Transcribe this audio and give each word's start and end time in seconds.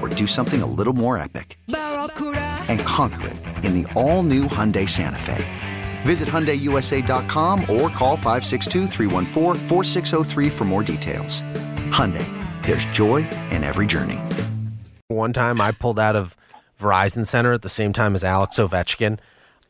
or 0.00 0.08
do 0.08 0.26
something 0.26 0.62
a 0.62 0.66
little 0.66 0.92
more 0.92 1.16
epic? 1.16 1.58
And 1.68 2.80
conquer 2.80 3.28
it 3.28 3.64
in 3.64 3.82
the 3.82 3.92
all-new 3.92 4.44
Hyundai 4.44 4.88
Santa 4.88 5.18
Fe. 5.18 5.44
Visit 6.02 6.28
HyundaiUSA.com 6.28 7.60
or 7.62 7.90
call 7.90 8.16
562 8.16 8.88
for 10.50 10.64
more 10.64 10.82
details. 10.82 11.42
Hyundai, 11.90 12.26
there's 12.64 12.84
joy 12.86 13.16
in 13.50 13.62
every 13.64 13.86
journey. 13.86 14.18
One 15.08 15.32
time 15.32 15.60
I 15.60 15.72
pulled 15.72 15.98
out 15.98 16.16
of 16.16 16.36
Verizon 16.80 17.26
Center 17.26 17.52
at 17.52 17.62
the 17.62 17.68
same 17.68 17.92
time 17.92 18.14
as 18.14 18.24
Alex 18.24 18.58
Ovechkin. 18.58 19.18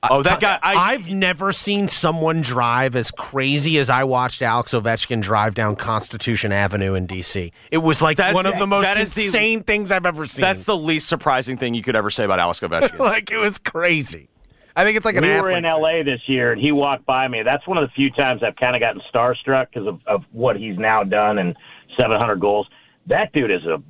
Oh, 0.09 0.23
that 0.23 0.41
guy! 0.41 0.59
I, 0.63 0.93
have 0.93 1.11
never 1.11 1.53
seen 1.53 1.89
someone 1.89 2.41
drive 2.41 2.97
as 2.97 3.11
crazy 3.11 3.79
as 3.79 3.91
I 3.91 4.05
watched 4.05 4.41
Alex 4.41 4.73
Ovechkin 4.73 5.21
drive 5.21 5.53
down 5.55 5.77
Constitution 5.77 6.53
Avenue 6.53 6.95
in 6.95 7.07
DC. 7.07 7.53
It 7.71 7.79
was 7.79 8.01
like 8.01 8.17
That's- 8.17 8.35
one 8.35 8.47
of 8.47 8.57
the 8.59 8.67
most 8.67 8.85
that 8.85 8.97
is 8.97 9.13
the- 9.15 9.27
insane 9.27 9.63
things 9.63 9.93
I've 9.93 10.07
ever 10.07 10.25
seen. 10.27 10.41
that's 10.43 10.65
the 10.65 10.77
least 10.77 11.07
surprising 11.07 11.59
thing 11.59 11.75
you 11.75 11.83
could 11.83 11.97
ever 11.97 12.09
say 12.09 12.25
about 12.25 12.39
Alex 12.39 12.61
Ovechkin. 12.63 12.99
like 12.99 13.31
it 13.31 13.37
was 13.37 13.59
crazy. 13.59 14.29
I 14.75 14.85
think 14.85 14.97
it's 14.97 15.05
like 15.05 15.17
an 15.17 15.23
we 15.25 15.31
athlete. 15.33 15.43
were 15.43 15.51
in 15.59 15.65
LA 15.65 16.03
this 16.03 16.23
year, 16.27 16.53
and 16.53 16.61
he 16.61 16.73
walked 16.73 17.05
by 17.05 17.29
me. 17.29 17.43
That's 17.43 17.67
one 17.69 17.77
of 17.77 17.87
the 17.87 17.93
few 17.93 18.11
times 18.11 18.43
I've 18.43 18.57
kind 18.57 18.75
of 18.75 18.81
gotten 18.81 19.03
starstruck 19.13 19.67
because 19.75 19.87
of, 19.87 20.01
of 20.07 20.25
what 20.33 20.57
he's 20.57 20.79
now 20.79 21.03
done 21.05 21.37
and 21.39 21.55
700 21.99 22.37
goals. 22.41 22.69
That 23.07 23.33
dude 23.35 23.51
is 23.51 23.65
a 23.67 23.83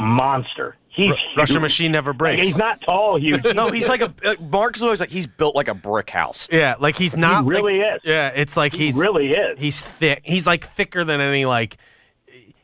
monster. 0.00 0.76
He's 0.88 1.12
Russian 1.36 1.54
huge. 1.56 1.62
machine 1.62 1.92
never 1.92 2.10
Like, 2.10 2.18
breaks. 2.18 2.46
he's 2.48 2.58
not 2.58 2.80
tall, 2.80 3.18
huge. 3.18 3.44
no, 3.54 3.70
he's 3.70 3.88
like 3.88 4.00
a 4.00 4.12
uh, 4.24 4.34
Mark's 4.40 4.82
always 4.82 4.98
like 4.98 5.10
he's 5.10 5.26
built 5.28 5.54
like 5.54 5.68
a 5.68 5.74
brick 5.74 6.10
house. 6.10 6.48
yeah, 6.50 6.74
like 6.80 6.96
he's 6.98 7.16
not. 7.16 7.44
He 7.44 7.50
really 7.50 7.78
like- 7.78 7.96
is. 7.96 8.00
Yeah, 8.04 8.28
it's 8.34 8.56
like 8.56 8.72
He 8.74 8.86
he's 8.86 8.96
really 8.96 9.28
is. 9.32 9.60
He's 9.60 9.80
thick. 9.80 10.22
He's 10.24 10.46
like 10.46 10.68
thicker 10.74 11.04
than 11.04 11.20
any 11.20 11.44
like, 11.46 11.76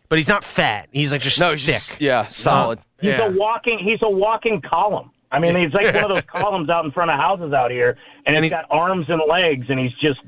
but 0.09 0.19
he's 0.19 0.29
not 0.29 0.43
fat. 0.43 0.89
He's 0.93 1.13
like 1.13 1.23
just 1.23 1.39
No, 1.39 1.53
he's 1.53 1.65
thick. 1.67 1.75
just 1.77 2.01
yeah, 2.01 2.27
solid. 2.27 2.81
He's 3.01 3.11
yeah. 3.11 3.27
a 3.29 3.31
walking. 3.33 3.79
He's 3.79 4.01
a 4.03 4.11
walking 4.11 4.61
column. 4.61 5.13
I 5.31 5.39
mean, 5.39 5.57
he's 5.57 5.73
like 5.73 5.95
one 5.95 6.05
of 6.05 6.09
those 6.11 6.23
columns 6.27 6.69
out 6.69 6.85
in 6.85 6.91
front 6.91 7.11
of 7.11 7.19
houses 7.19 7.53
out 7.53 7.71
here, 7.71 7.97
and, 8.27 8.35
And 8.37 8.45
he's 8.45 8.51
he's- 8.53 8.63
got 8.69 8.77
arms 8.77 9.07
and 9.09 9.21
legs, 9.29 9.67
and 9.69 9.79
he's 9.79 9.93
just. 10.01 10.21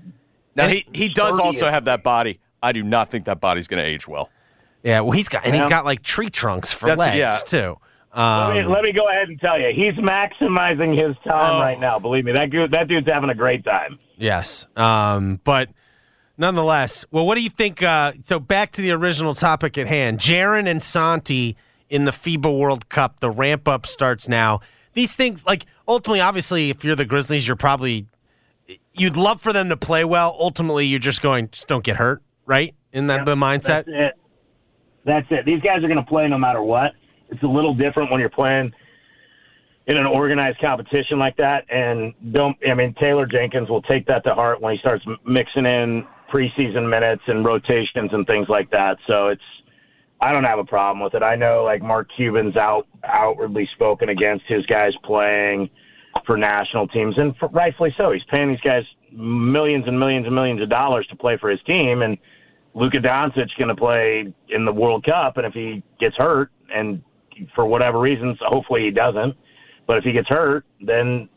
now 0.54 0.68
he 0.68 0.86
he 0.92 1.08
does 1.08 1.38
also 1.38 1.68
have 1.68 1.84
that 1.86 2.02
body. 2.04 2.38
I 2.62 2.72
do 2.72 2.82
not 2.84 3.10
think 3.10 3.24
that 3.26 3.40
body's 3.40 3.66
going 3.68 3.82
to 3.82 3.88
age 3.88 4.06
well. 4.08 4.30
Yeah, 4.82 5.00
well, 5.00 5.12
he's 5.12 5.28
got 5.28 5.44
and 5.44 5.54
he's 5.56 5.66
got 5.66 5.84
like 5.84 6.02
tree 6.02 6.30
trunks 6.30 6.72
for 6.72 6.86
That's- 6.86 6.98
legs 7.08 7.18
yeah. 7.18 7.38
too. 7.44 7.76
Let 8.16 8.54
me, 8.54 8.60
Um, 8.62 8.70
let 8.72 8.82
me 8.82 8.92
go 8.92 9.08
ahead 9.08 9.28
and 9.28 9.38
tell 9.38 9.60
you, 9.60 9.70
he's 9.74 9.94
maximizing 10.02 10.96
his 10.96 11.14
time 11.24 11.56
Oh. 11.56 11.60
right 11.60 11.78
now. 11.78 11.98
Believe 11.98 12.24
me, 12.24 12.32
that 12.32 12.50
dude, 12.50 12.70
that 12.70 12.88
dude's 12.88 13.06
having 13.06 13.28
a 13.30 13.34
great 13.34 13.64
time. 13.64 13.98
yes, 14.16 14.66
um, 14.76 15.40
but 15.44 15.68
nonetheless, 16.36 17.04
well, 17.10 17.26
what 17.26 17.34
do 17.36 17.42
you 17.42 17.50
think? 17.50 17.82
Uh, 17.82 18.12
so 18.24 18.38
back 18.40 18.72
to 18.72 18.82
the 18.82 18.92
original 18.92 19.34
topic 19.34 19.76
at 19.78 19.86
hand: 19.86 20.18
Jaren 20.18 20.66
and 20.68 20.82
Santi 20.82 21.56
in 21.90 22.04
the 22.06 22.10
FIBA 22.12 22.56
World 22.58 22.88
Cup. 22.88 23.20
The 23.20 23.30
ramp 23.30 23.68
up 23.68 23.86
starts 23.86 24.28
now. 24.28 24.60
These 24.94 25.14
things, 25.14 25.42
like 25.46 25.64
ultimately, 25.86 26.20
obviously, 26.20 26.70
if 26.70 26.84
you're 26.84 26.96
the 26.96 27.04
Grizzlies, 27.04 27.46
you're 27.46 27.56
probably 27.56 28.06
you'd 28.94 29.16
love 29.16 29.40
for 29.40 29.52
them 29.52 29.68
to 29.68 29.76
play 29.76 30.04
well. 30.04 30.36
Ultimately, 30.40 30.86
you're 30.86 30.98
just 30.98 31.22
going, 31.22 31.48
just 31.50 31.68
don't 31.68 31.84
get 31.84 31.96
hurt, 31.96 32.22
right? 32.46 32.74
In 32.92 33.06
that 33.08 33.24
the 33.26 33.36
mindset. 33.36 33.84
That's 33.86 33.88
it. 33.88 34.17
That's 35.08 35.26
it. 35.30 35.46
These 35.46 35.62
guys 35.62 35.82
are 35.82 35.88
going 35.88 35.96
to 35.96 36.08
play 36.08 36.28
no 36.28 36.36
matter 36.36 36.62
what. 36.62 36.92
It's 37.30 37.42
a 37.42 37.46
little 37.46 37.74
different 37.74 38.10
when 38.10 38.20
you're 38.20 38.28
playing 38.28 38.72
in 39.86 39.96
an 39.96 40.04
organized 40.04 40.60
competition 40.60 41.18
like 41.18 41.34
that. 41.38 41.64
And 41.70 42.12
don't, 42.32 42.56
I 42.70 42.74
mean, 42.74 42.94
Taylor 43.00 43.24
Jenkins 43.24 43.70
will 43.70 43.80
take 43.82 44.06
that 44.06 44.22
to 44.24 44.34
heart 44.34 44.60
when 44.60 44.74
he 44.74 44.78
starts 44.80 45.04
mixing 45.26 45.64
in 45.64 46.06
preseason 46.30 46.90
minutes 46.90 47.22
and 47.26 47.42
rotations 47.42 48.10
and 48.12 48.26
things 48.26 48.50
like 48.50 48.70
that. 48.70 48.98
So 49.06 49.28
it's, 49.28 49.42
I 50.20 50.30
don't 50.30 50.44
have 50.44 50.58
a 50.58 50.64
problem 50.64 51.02
with 51.02 51.14
it. 51.14 51.22
I 51.22 51.36
know 51.36 51.64
like 51.64 51.80
Mark 51.80 52.08
Cuban's 52.14 52.56
out 52.56 52.86
outwardly 53.04 53.66
spoken 53.74 54.10
against 54.10 54.44
his 54.46 54.66
guys 54.66 54.92
playing 55.04 55.70
for 56.26 56.36
national 56.36 56.88
teams, 56.88 57.16
and 57.16 57.34
for, 57.36 57.48
rightfully 57.48 57.94
so. 57.96 58.10
He's 58.10 58.24
paying 58.24 58.50
these 58.50 58.60
guys 58.60 58.84
millions 59.12 59.84
and 59.86 59.98
millions 59.98 60.26
and 60.26 60.34
millions 60.34 60.60
of 60.60 60.68
dollars 60.68 61.06
to 61.06 61.16
play 61.16 61.38
for 61.38 61.48
his 61.48 61.62
team, 61.62 62.02
and 62.02 62.18
Luka 62.78 62.98
Doncic 62.98 63.48
going 63.58 63.68
to 63.68 63.74
play 63.74 64.32
in 64.50 64.64
the 64.64 64.72
World 64.72 65.04
Cup, 65.04 65.36
and 65.36 65.44
if 65.44 65.52
he 65.52 65.82
gets 65.98 66.14
hurt, 66.16 66.50
and 66.72 67.02
for 67.54 67.66
whatever 67.66 67.98
reasons, 67.98 68.38
hopefully 68.40 68.84
he 68.84 68.90
doesn't, 68.90 69.34
but 69.86 69.96
if 69.96 70.04
he 70.04 70.12
gets 70.12 70.28
hurt, 70.28 70.64
then 70.80 71.28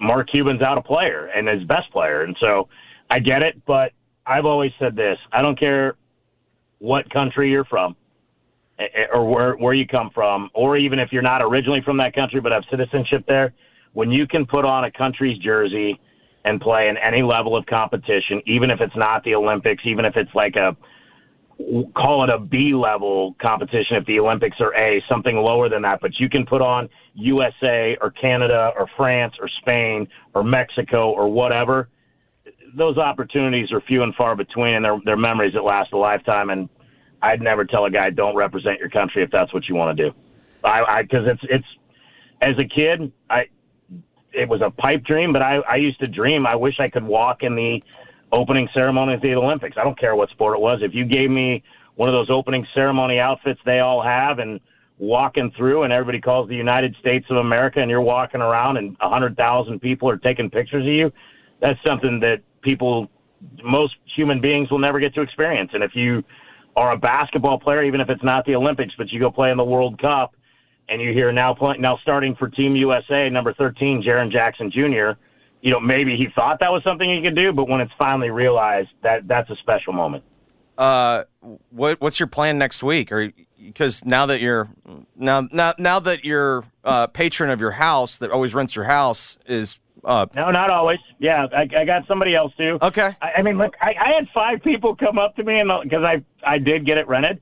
Mark 0.00 0.30
Cuban's 0.30 0.62
out 0.62 0.78
a 0.78 0.82
player 0.82 1.26
and 1.36 1.46
his 1.46 1.64
best 1.64 1.90
player, 1.92 2.22
and 2.22 2.34
so 2.40 2.68
I 3.10 3.18
get 3.18 3.42
it, 3.42 3.60
but 3.66 3.92
I've 4.26 4.46
always 4.46 4.72
said 4.78 4.96
this: 4.96 5.18
I 5.32 5.42
don't 5.42 5.58
care 5.58 5.96
what 6.78 7.08
country 7.10 7.50
you're 7.50 7.64
from 7.64 7.96
or 9.12 9.28
where 9.28 9.56
where 9.56 9.74
you 9.74 9.86
come 9.86 10.10
from, 10.14 10.50
or 10.54 10.76
even 10.76 10.98
if 10.98 11.12
you're 11.12 11.22
not 11.22 11.42
originally 11.42 11.82
from 11.84 11.96
that 11.98 12.14
country 12.14 12.40
but 12.40 12.52
have 12.52 12.62
citizenship 12.70 13.24
there. 13.26 13.52
When 13.92 14.10
you 14.10 14.26
can 14.26 14.46
put 14.46 14.64
on 14.64 14.84
a 14.84 14.90
country's 14.90 15.38
jersey 15.38 15.98
and 16.48 16.60
play 16.60 16.88
in 16.88 16.96
any 16.96 17.22
level 17.22 17.56
of 17.56 17.66
competition, 17.66 18.40
even 18.46 18.70
if 18.70 18.80
it's 18.80 18.96
not 18.96 19.22
the 19.24 19.34
Olympics, 19.34 19.82
even 19.84 20.04
if 20.04 20.16
it's 20.16 20.34
like 20.34 20.56
a 20.56 20.76
call 21.96 22.22
it 22.22 22.30
a 22.30 22.38
B 22.38 22.72
level 22.72 23.34
competition 23.40 23.96
if 23.96 24.06
the 24.06 24.20
Olympics 24.20 24.56
are 24.60 24.74
A, 24.74 25.02
something 25.08 25.36
lower 25.36 25.68
than 25.68 25.82
that, 25.82 26.00
but 26.00 26.12
you 26.18 26.28
can 26.30 26.46
put 26.46 26.62
on 26.62 26.88
USA 27.14 27.96
or 28.00 28.12
Canada 28.12 28.70
or 28.78 28.88
France 28.96 29.34
or 29.40 29.48
Spain 29.60 30.06
or 30.34 30.44
Mexico 30.44 31.10
or 31.10 31.28
whatever. 31.28 31.88
Those 32.76 32.96
opportunities 32.96 33.72
are 33.72 33.80
few 33.80 34.02
and 34.04 34.14
far 34.14 34.36
between, 34.36 34.74
and 34.74 34.84
they're, 34.84 35.00
they're 35.04 35.16
memories 35.16 35.54
that 35.54 35.64
last 35.64 35.92
a 35.92 35.96
lifetime. 35.96 36.50
And 36.50 36.68
I'd 37.22 37.42
never 37.42 37.64
tell 37.64 37.86
a 37.86 37.90
guy 37.90 38.10
don't 38.10 38.36
represent 38.36 38.78
your 38.78 38.90
country 38.90 39.22
if 39.22 39.30
that's 39.30 39.52
what 39.52 39.68
you 39.68 39.74
want 39.74 39.96
to 39.96 40.10
do. 40.10 40.16
I 40.64 41.02
because 41.02 41.24
it's 41.26 41.42
it's 41.44 41.66
as 42.40 42.56
a 42.58 42.64
kid, 42.64 43.12
I 43.30 43.44
it 44.32 44.48
was 44.48 44.60
a 44.60 44.70
pipe 44.70 45.04
dream, 45.04 45.32
but 45.32 45.42
I 45.42 45.56
I 45.68 45.76
used 45.76 46.00
to 46.00 46.06
dream. 46.06 46.46
I 46.46 46.54
wish 46.54 46.80
I 46.80 46.88
could 46.88 47.04
walk 47.04 47.42
in 47.42 47.54
the 47.54 47.82
opening 48.32 48.68
ceremony 48.74 49.14
of 49.14 49.22
the 49.22 49.34
Olympics. 49.34 49.76
I 49.78 49.84
don't 49.84 49.98
care 49.98 50.14
what 50.14 50.30
sport 50.30 50.56
it 50.56 50.60
was. 50.60 50.80
If 50.82 50.94
you 50.94 51.04
gave 51.04 51.30
me 51.30 51.62
one 51.96 52.08
of 52.08 52.12
those 52.12 52.30
opening 52.30 52.66
ceremony 52.74 53.18
outfits 53.18 53.60
they 53.64 53.80
all 53.80 54.02
have 54.02 54.38
and 54.38 54.60
walking 54.98 55.50
through 55.56 55.84
and 55.84 55.92
everybody 55.92 56.20
calls 56.20 56.48
the 56.48 56.54
United 56.54 56.94
States 57.00 57.26
of 57.30 57.38
America 57.38 57.80
and 57.80 57.90
you're 57.90 58.02
walking 58.02 58.40
around 58.40 58.76
and 58.76 58.96
a 59.00 59.08
hundred 59.08 59.36
thousand 59.36 59.80
people 59.80 60.08
are 60.10 60.16
taking 60.16 60.50
pictures 60.50 60.84
of 60.84 60.92
you, 60.92 61.10
that's 61.60 61.78
something 61.84 62.20
that 62.20 62.42
people 62.62 63.08
most 63.62 63.94
human 64.16 64.40
beings 64.40 64.70
will 64.70 64.78
never 64.78 64.98
get 65.00 65.14
to 65.14 65.20
experience. 65.20 65.70
And 65.72 65.82
if 65.82 65.92
you 65.94 66.22
are 66.76 66.92
a 66.92 66.98
basketball 66.98 67.58
player, 67.58 67.82
even 67.84 68.00
if 68.00 68.10
it's 68.10 68.22
not 68.22 68.44
the 68.44 68.54
Olympics, 68.54 68.92
but 68.98 69.10
you 69.10 69.20
go 69.20 69.30
play 69.30 69.50
in 69.50 69.56
the 69.56 69.64
World 69.64 70.00
Cup 70.00 70.34
and 70.88 71.00
you 71.00 71.12
hear 71.12 71.32
now 71.32 71.54
playing 71.54 71.80
now 71.80 71.98
starting 72.02 72.34
for 72.36 72.48
Team 72.48 72.76
USA, 72.76 73.28
number 73.28 73.52
thirteen, 73.54 74.02
Jaren 74.02 74.30
Jackson 74.30 74.70
Jr., 74.70 75.18
you 75.60 75.70
know, 75.70 75.80
maybe 75.80 76.16
he 76.16 76.28
thought 76.34 76.60
that 76.60 76.70
was 76.70 76.82
something 76.84 77.08
he 77.08 77.22
could 77.22 77.34
do, 77.36 77.52
but 77.52 77.68
when 77.68 77.80
it's 77.80 77.92
finally 77.98 78.30
realized, 78.30 78.90
that 79.02 79.26
that's 79.26 79.50
a 79.50 79.56
special 79.56 79.92
moment. 79.92 80.24
Uh, 80.76 81.24
what 81.70 82.00
what's 82.00 82.20
your 82.20 82.28
plan 82.28 82.58
next 82.58 82.82
week? 82.82 83.10
Or 83.10 83.32
because 83.60 84.04
now 84.04 84.26
that 84.26 84.40
you're 84.40 84.68
now 85.16 85.48
now 85.50 85.74
now 85.78 85.98
that 86.00 86.24
your 86.24 86.64
uh, 86.84 87.08
patron 87.08 87.50
of 87.50 87.60
your 87.60 87.72
house 87.72 88.18
that 88.18 88.30
always 88.30 88.54
rents 88.54 88.76
your 88.76 88.84
house 88.84 89.36
is 89.46 89.80
uh, 90.04 90.26
No, 90.36 90.52
not 90.52 90.70
always. 90.70 91.00
Yeah, 91.18 91.46
I, 91.52 91.68
I 91.76 91.84
got 91.84 92.06
somebody 92.06 92.36
else 92.36 92.52
too. 92.56 92.78
okay. 92.80 93.16
I, 93.20 93.32
I 93.38 93.42
mean, 93.42 93.58
look, 93.58 93.74
I, 93.80 93.94
I 94.00 94.14
had 94.14 94.28
five 94.32 94.62
people 94.62 94.94
come 94.94 95.18
up 95.18 95.34
to 95.36 95.42
me, 95.42 95.58
and 95.58 95.70
because 95.82 96.04
I 96.04 96.24
I 96.44 96.58
did 96.58 96.86
get 96.86 96.98
it 96.98 97.08
rented, 97.08 97.40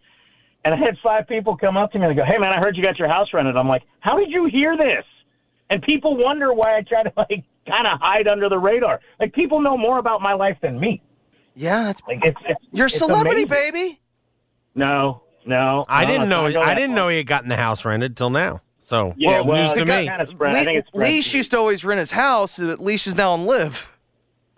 and 0.66 0.74
I 0.74 0.76
had 0.76 0.98
five 1.02 1.26
people 1.28 1.56
come 1.56 1.76
up 1.76 1.92
to 1.92 1.98
me 1.98 2.06
and 2.06 2.16
go, 2.16 2.24
"Hey, 2.24 2.38
man, 2.38 2.52
I 2.52 2.58
heard 2.58 2.76
you 2.76 2.82
got 2.82 2.98
your 2.98 3.08
house 3.08 3.28
rented." 3.32 3.56
I'm 3.56 3.68
like, 3.68 3.84
"How 4.00 4.18
did 4.18 4.30
you 4.30 4.46
hear 4.46 4.76
this?" 4.76 5.04
And 5.70 5.80
people 5.82 6.16
wonder 6.16 6.52
why 6.52 6.76
I 6.76 6.82
try 6.82 7.02
to 7.04 7.12
like 7.16 7.44
kind 7.66 7.86
of 7.86 7.98
hide 8.00 8.26
under 8.28 8.48
the 8.48 8.58
radar. 8.58 9.00
Like 9.20 9.32
people 9.32 9.60
know 9.60 9.76
more 9.78 9.98
about 9.98 10.20
my 10.20 10.34
life 10.34 10.58
than 10.60 10.78
me. 10.78 11.00
Yeah, 11.54 11.84
that's 11.84 12.02
Like 12.06 12.24
it's, 12.24 12.36
it's 12.44 12.60
you're 12.72 12.86
it's 12.86 12.98
celebrity, 12.98 13.44
amazing. 13.44 13.72
baby. 13.72 14.00
No, 14.74 15.22
no, 15.46 15.84
I 15.88 16.04
no, 16.04 16.10
didn't 16.10 16.28
know. 16.28 16.48
not 16.48 16.56
I 16.66 16.74
didn't 16.74 16.90
far. 16.90 16.96
know 16.96 17.08
he 17.08 17.16
had 17.18 17.26
gotten 17.26 17.48
the 17.48 17.56
house 17.56 17.84
rented 17.84 18.16
till 18.16 18.30
now. 18.30 18.60
So 18.80 19.14
Yeah, 19.16 19.40
well, 19.40 19.46
well, 19.46 19.62
news 19.62 19.72
to 19.72 19.84
me. 19.84 20.06
kinda 20.08 20.26
spread- 20.28 20.54
I 20.54 20.58
Lee, 20.60 20.64
think 20.64 20.78
it's 20.78 20.88
spread 20.88 21.02
Leash 21.08 21.34
used 21.34 21.50
to 21.52 21.58
always 21.58 21.84
rent 21.84 21.98
his 21.98 22.10
house. 22.12 22.58
and 22.58 22.78
Leash 22.78 23.06
is 23.06 23.16
now 23.16 23.32
on 23.32 23.46
live. 23.46 23.96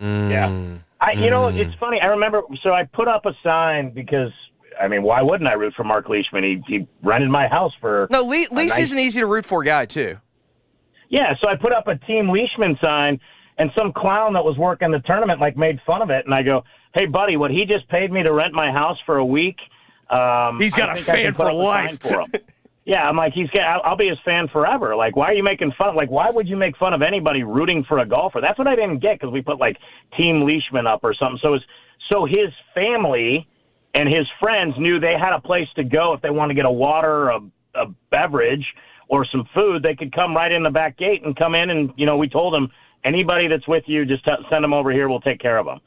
Yeah. 0.01 0.47
Mm. 0.49 0.79
I, 1.01 1.13
you 1.13 1.29
know, 1.29 1.43
mm. 1.43 1.57
it's 1.57 1.73
funny. 1.79 1.99
I 2.01 2.07
remember. 2.07 2.41
So 2.61 2.73
I 2.73 2.83
put 2.83 3.07
up 3.07 3.25
a 3.25 3.33
sign 3.43 3.89
because 3.91 4.31
I 4.79 4.87
mean, 4.87 5.03
why 5.03 5.21
wouldn't 5.21 5.47
I 5.49 5.53
root 5.53 5.73
for 5.75 5.83
Mark 5.83 6.07
Leishman? 6.09 6.43
He 6.43 6.61
he 6.67 6.87
rented 7.03 7.29
my 7.29 7.47
house 7.47 7.73
for 7.81 8.07
No, 8.09 8.23
Leash 8.23 8.49
nice- 8.51 8.77
is 8.79 8.91
an 8.91 8.99
easy 8.99 9.19
to 9.19 9.25
root 9.25 9.45
for 9.45 9.63
guy 9.63 9.85
too. 9.85 10.17
Yeah, 11.09 11.33
so 11.41 11.47
I 11.49 11.55
put 11.55 11.73
up 11.73 11.87
a 11.87 11.95
Team 11.95 12.29
Leishman 12.29 12.77
sign, 12.79 13.19
and 13.57 13.71
some 13.75 13.91
clown 13.91 14.33
that 14.33 14.45
was 14.45 14.57
working 14.57 14.91
the 14.91 14.99
tournament 14.99 15.39
like 15.41 15.57
made 15.57 15.79
fun 15.85 16.01
of 16.01 16.09
it, 16.11 16.25
and 16.25 16.33
I 16.33 16.43
go, 16.43 16.63
"Hey, 16.93 17.05
buddy, 17.07 17.35
what 17.35 17.51
he 17.51 17.65
just 17.65 17.87
paid 17.89 18.11
me 18.11 18.21
to 18.23 18.31
rent 18.31 18.53
my 18.53 18.71
house 18.71 18.97
for 19.05 19.17
a 19.17 19.25
week? 19.25 19.57
Um, 20.09 20.59
He's 20.59 20.75
got 20.75 20.89
I 20.89 20.93
a 20.93 20.95
think 20.97 21.09
I 21.09 21.23
can 21.23 21.33
fan 21.33 21.33
for 21.33 21.51
life." 21.51 21.99
For 21.99 22.21
him. 22.21 22.31
yeah, 22.85 23.07
I'm 23.09 23.17
like, 23.17 23.33
he's 23.33 23.49
got. 23.49 23.61
I'll, 23.63 23.81
I'll 23.83 23.97
be 23.97 24.07
his 24.07 24.19
fan 24.23 24.47
forever. 24.49 24.95
Like, 24.95 25.15
why 25.15 25.25
are 25.27 25.33
you 25.33 25.43
making 25.43 25.71
fun? 25.77 25.95
Like, 25.95 26.09
why 26.11 26.29
would 26.29 26.47
you 26.47 26.55
make 26.55 26.77
fun 26.77 26.93
of 26.93 27.01
anybody 27.01 27.41
rooting 27.43 27.83
for 27.85 27.97
a 27.99 28.05
golfer? 28.05 28.39
That's 28.39 28.57
what 28.59 28.67
I 28.67 28.75
didn't 28.75 28.99
get 28.99 29.19
because 29.19 29.33
we 29.33 29.41
put 29.41 29.59
like 29.59 29.77
Team 30.15 30.41
Leishman 30.43 30.85
up 30.87 30.99
or 31.03 31.13
something. 31.15 31.39
So 31.41 31.55
it's 31.55 31.65
so 32.07 32.25
his 32.25 32.49
family 32.75 33.47
and 33.93 34.07
his 34.07 34.27
friends 34.39 34.75
knew 34.77 34.99
they 34.99 35.17
had 35.17 35.33
a 35.33 35.41
place 35.41 35.67
to 35.75 35.83
go 35.83 36.13
if 36.13 36.21
they 36.21 36.29
wanted 36.29 36.49
to 36.49 36.55
get 36.55 36.65
a 36.65 36.71
water, 36.71 37.29
a, 37.29 37.39
a 37.75 37.85
beverage, 38.11 38.65
or 39.07 39.25
some 39.25 39.47
food. 39.53 39.83
They 39.83 39.95
could 39.95 40.13
come 40.13 40.35
right 40.35 40.51
in 40.51 40.63
the 40.63 40.69
back 40.69 40.97
gate 40.97 41.23
and 41.23 41.35
come 41.35 41.55
in, 41.55 41.69
and 41.69 41.91
you 41.97 42.05
know, 42.05 42.17
we 42.17 42.29
told 42.29 42.53
them 42.53 42.69
anybody 43.03 43.47
that's 43.47 43.67
with 43.67 43.83
you, 43.87 44.05
just 44.05 44.23
t- 44.25 44.31
send 44.49 44.63
them 44.63 44.73
over 44.73 44.91
here. 44.91 45.09
We'll 45.09 45.21
take 45.21 45.39
care 45.39 45.57
of 45.57 45.65
them. 45.65 45.79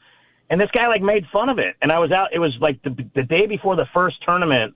And 0.49 0.59
this 0.59 0.69
guy 0.71 0.87
like 0.87 1.01
made 1.01 1.25
fun 1.31 1.49
of 1.49 1.57
it, 1.57 1.75
and 1.81 1.91
I 1.91 1.99
was 1.99 2.11
out. 2.11 2.29
It 2.33 2.39
was 2.39 2.55
like 2.59 2.81
the 2.83 2.95
the 3.15 3.23
day 3.23 3.47
before 3.47 3.75
the 3.75 3.87
first 3.93 4.21
tournament, 4.23 4.75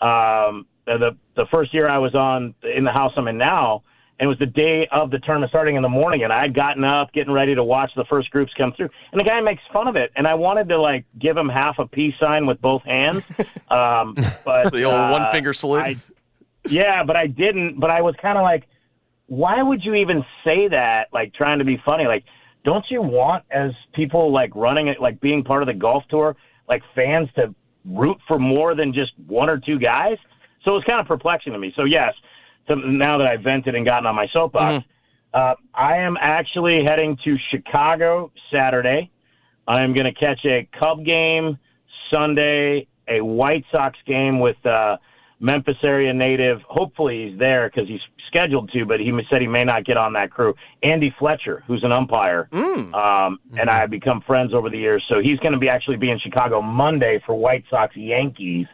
um, 0.00 0.66
the 0.86 1.16
the 1.36 1.46
first 1.50 1.72
year 1.74 1.88
I 1.88 1.98
was 1.98 2.14
on 2.14 2.54
in 2.62 2.84
the 2.84 2.90
house 2.90 3.12
I'm 3.16 3.28
in 3.28 3.38
now. 3.38 3.82
And 4.22 4.28
it 4.28 4.38
was 4.38 4.38
the 4.38 4.46
day 4.46 4.86
of 4.92 5.10
the 5.10 5.18
tournament 5.18 5.50
starting 5.50 5.74
in 5.74 5.82
the 5.82 5.88
morning, 5.88 6.22
and 6.22 6.32
I 6.32 6.42
had 6.42 6.54
gotten 6.54 6.84
up, 6.84 7.12
getting 7.12 7.32
ready 7.32 7.56
to 7.56 7.64
watch 7.64 7.90
the 7.96 8.04
first 8.04 8.30
groups 8.30 8.52
come 8.56 8.72
through. 8.72 8.88
And 9.10 9.18
the 9.18 9.24
guy 9.24 9.40
makes 9.40 9.64
fun 9.72 9.88
of 9.88 9.96
it, 9.96 10.12
and 10.14 10.28
I 10.28 10.34
wanted 10.34 10.68
to 10.68 10.80
like 10.80 11.06
give 11.18 11.36
him 11.36 11.48
half 11.48 11.80
a 11.80 11.88
peace 11.88 12.14
sign 12.20 12.46
with 12.46 12.60
both 12.60 12.84
hands, 12.84 13.24
um, 13.68 14.14
but 14.44 14.72
The 14.72 14.84
old 14.84 14.94
uh, 14.94 15.08
one 15.08 15.32
finger 15.32 15.52
salute. 15.52 15.80
I, 15.80 15.96
yeah, 16.68 17.02
but 17.02 17.16
I 17.16 17.26
didn't. 17.26 17.80
But 17.80 17.90
I 17.90 18.00
was 18.00 18.14
kind 18.22 18.38
of 18.38 18.42
like, 18.42 18.68
why 19.26 19.60
would 19.60 19.84
you 19.84 19.94
even 19.94 20.24
say 20.44 20.68
that? 20.68 21.08
Like 21.12 21.34
trying 21.34 21.58
to 21.58 21.64
be 21.64 21.82
funny. 21.84 22.06
Like, 22.06 22.22
don't 22.62 22.84
you 22.90 23.02
want 23.02 23.42
as 23.50 23.72
people 23.92 24.30
like 24.30 24.54
running 24.54 24.86
it, 24.86 25.00
like 25.00 25.20
being 25.20 25.42
part 25.42 25.64
of 25.64 25.66
the 25.66 25.74
golf 25.74 26.04
tour, 26.08 26.36
like 26.68 26.84
fans 26.94 27.28
to 27.34 27.52
root 27.84 28.18
for 28.28 28.38
more 28.38 28.76
than 28.76 28.92
just 28.92 29.14
one 29.26 29.50
or 29.50 29.58
two 29.58 29.80
guys? 29.80 30.16
So 30.64 30.70
it 30.70 30.74
was 30.74 30.84
kind 30.84 31.00
of 31.00 31.08
perplexing 31.08 31.52
to 31.54 31.58
me. 31.58 31.72
So 31.74 31.82
yes, 31.82 32.14
so 32.68 32.74
now 32.74 33.18
that 33.18 33.26
I've 33.26 33.42
vented 33.42 33.74
and 33.74 33.84
gotten 33.84 34.06
on 34.06 34.14
my 34.14 34.28
soapbox, 34.32 34.84
uh, 35.34 35.54
I 35.74 35.96
am 35.98 36.16
actually 36.20 36.84
heading 36.84 37.16
to 37.24 37.36
Chicago 37.50 38.30
Saturday. 38.52 39.10
I 39.66 39.82
am 39.82 39.92
going 39.94 40.06
to 40.06 40.14
catch 40.14 40.44
a 40.44 40.68
Cub 40.78 41.04
game 41.04 41.58
Sunday, 42.10 42.86
a 43.08 43.20
White 43.20 43.64
Sox 43.72 43.98
game 44.06 44.40
with 44.40 44.64
uh, 44.66 44.96
Memphis 45.40 45.76
area 45.82 46.12
native. 46.12 46.60
Hopefully 46.68 47.30
he's 47.30 47.38
there 47.38 47.68
because 47.68 47.88
he's 47.88 48.00
scheduled 48.28 48.70
to, 48.72 48.86
but 48.86 49.00
he 49.00 49.12
said 49.28 49.40
he 49.40 49.46
may 49.48 49.64
not 49.64 49.84
get 49.84 49.96
on 49.96 50.12
that 50.14 50.30
crew. 50.30 50.54
Andy 50.82 51.14
Fletcher, 51.18 51.64
who's 51.66 51.84
an 51.84 51.92
umpire, 51.92 52.48
um, 52.94 53.38
and 53.58 53.68
I 53.68 53.78
have 53.80 53.90
become 53.90 54.20
friends 54.26 54.54
over 54.54 54.70
the 54.70 54.78
years. 54.78 55.04
So 55.08 55.20
he's 55.20 55.38
going 55.40 55.52
to 55.52 55.58
be 55.58 55.68
actually 55.68 55.96
be 55.96 56.10
in 56.10 56.18
Chicago 56.18 56.62
Monday 56.62 57.20
for 57.26 57.34
White 57.34 57.64
Sox 57.70 57.96
Yankees, 57.96 58.66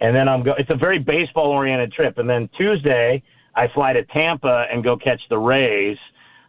and 0.00 0.14
then 0.14 0.28
I'm 0.28 0.42
go. 0.42 0.54
It's 0.58 0.70
a 0.70 0.76
very 0.76 0.98
baseball 0.98 1.50
oriented 1.50 1.92
trip, 1.92 2.18
and 2.18 2.28
then 2.28 2.48
Tuesday 2.56 3.22
I 3.54 3.68
fly 3.74 3.92
to 3.92 4.04
Tampa 4.04 4.66
and 4.70 4.82
go 4.82 4.96
catch 4.96 5.20
the 5.30 5.38
Rays 5.38 5.96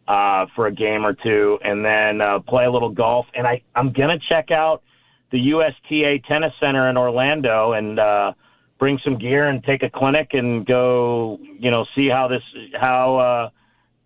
uh, 0.08 0.46
for 0.56 0.68
a 0.68 0.72
game 0.72 1.06
or 1.06 1.14
two, 1.14 1.60
and 1.64 1.84
then 1.84 2.22
uh, 2.22 2.40
play 2.40 2.66
a 2.66 2.72
little 2.72 2.90
golf. 2.90 3.26
And 3.36 3.48
I 3.48 3.62
I'm 3.76 3.92
gonna 3.92 4.20
check 4.30 4.52
out 4.52 4.84
the 5.32 5.40
USTA 5.40 6.20
Tennis 6.28 6.54
Center 6.60 6.90
in 6.90 6.98
Orlando 6.98 7.74
and 7.74 8.00
uh, 8.00 8.34
bring 8.80 9.00
some 9.04 9.18
gear 9.18 9.50
and 9.50 9.64
take 9.64 9.84
a 9.84 9.90
clinic 9.90 10.30
and 10.34 10.66
go, 10.66 11.40
you 11.60 11.72
know, 11.72 11.86
see 11.96 12.08
how 12.08 12.28
this 12.28 12.44
how 12.80 13.52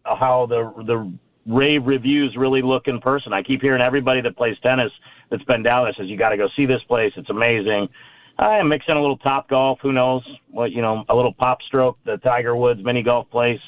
uh, 0.06 0.16
how 0.16 0.46
the 0.48 0.72
the 0.86 1.12
rave 1.48 1.86
reviews 1.86 2.36
really 2.38 2.62
look 2.62 2.88
in 2.88 3.00
person. 3.00 3.34
I 3.34 3.42
keep 3.42 3.62
hearing 3.62 3.82
everybody 3.82 4.22
that 4.22 4.38
plays 4.38 4.58
tennis 4.62 4.92
that's 5.30 5.44
been 5.44 5.64
down 5.64 5.86
there 5.86 5.94
says 5.98 6.08
you 6.08 6.18
got 6.18 6.30
to 6.30 6.38
go 6.38 6.48
see 6.56 6.66
this 6.66 6.82
place. 6.88 7.12
It's 7.16 7.30
amazing. 7.30 7.90
I 8.40 8.58
am 8.58 8.70
mixing 8.70 8.96
a 8.96 9.02
little 9.02 9.18
Topgolf. 9.20 9.78
Who 9.82 9.92
knows 9.92 10.24
what 10.50 10.72
you 10.72 10.82
know? 10.82 11.04
A 11.10 11.16
little 11.16 11.34
PopStroke, 11.34 11.96
the 12.06 12.18
Tiger 12.18 12.56
Woods 12.56 12.82
mini 12.84 13.04
golf 13.04 13.30
place. 13.30 13.60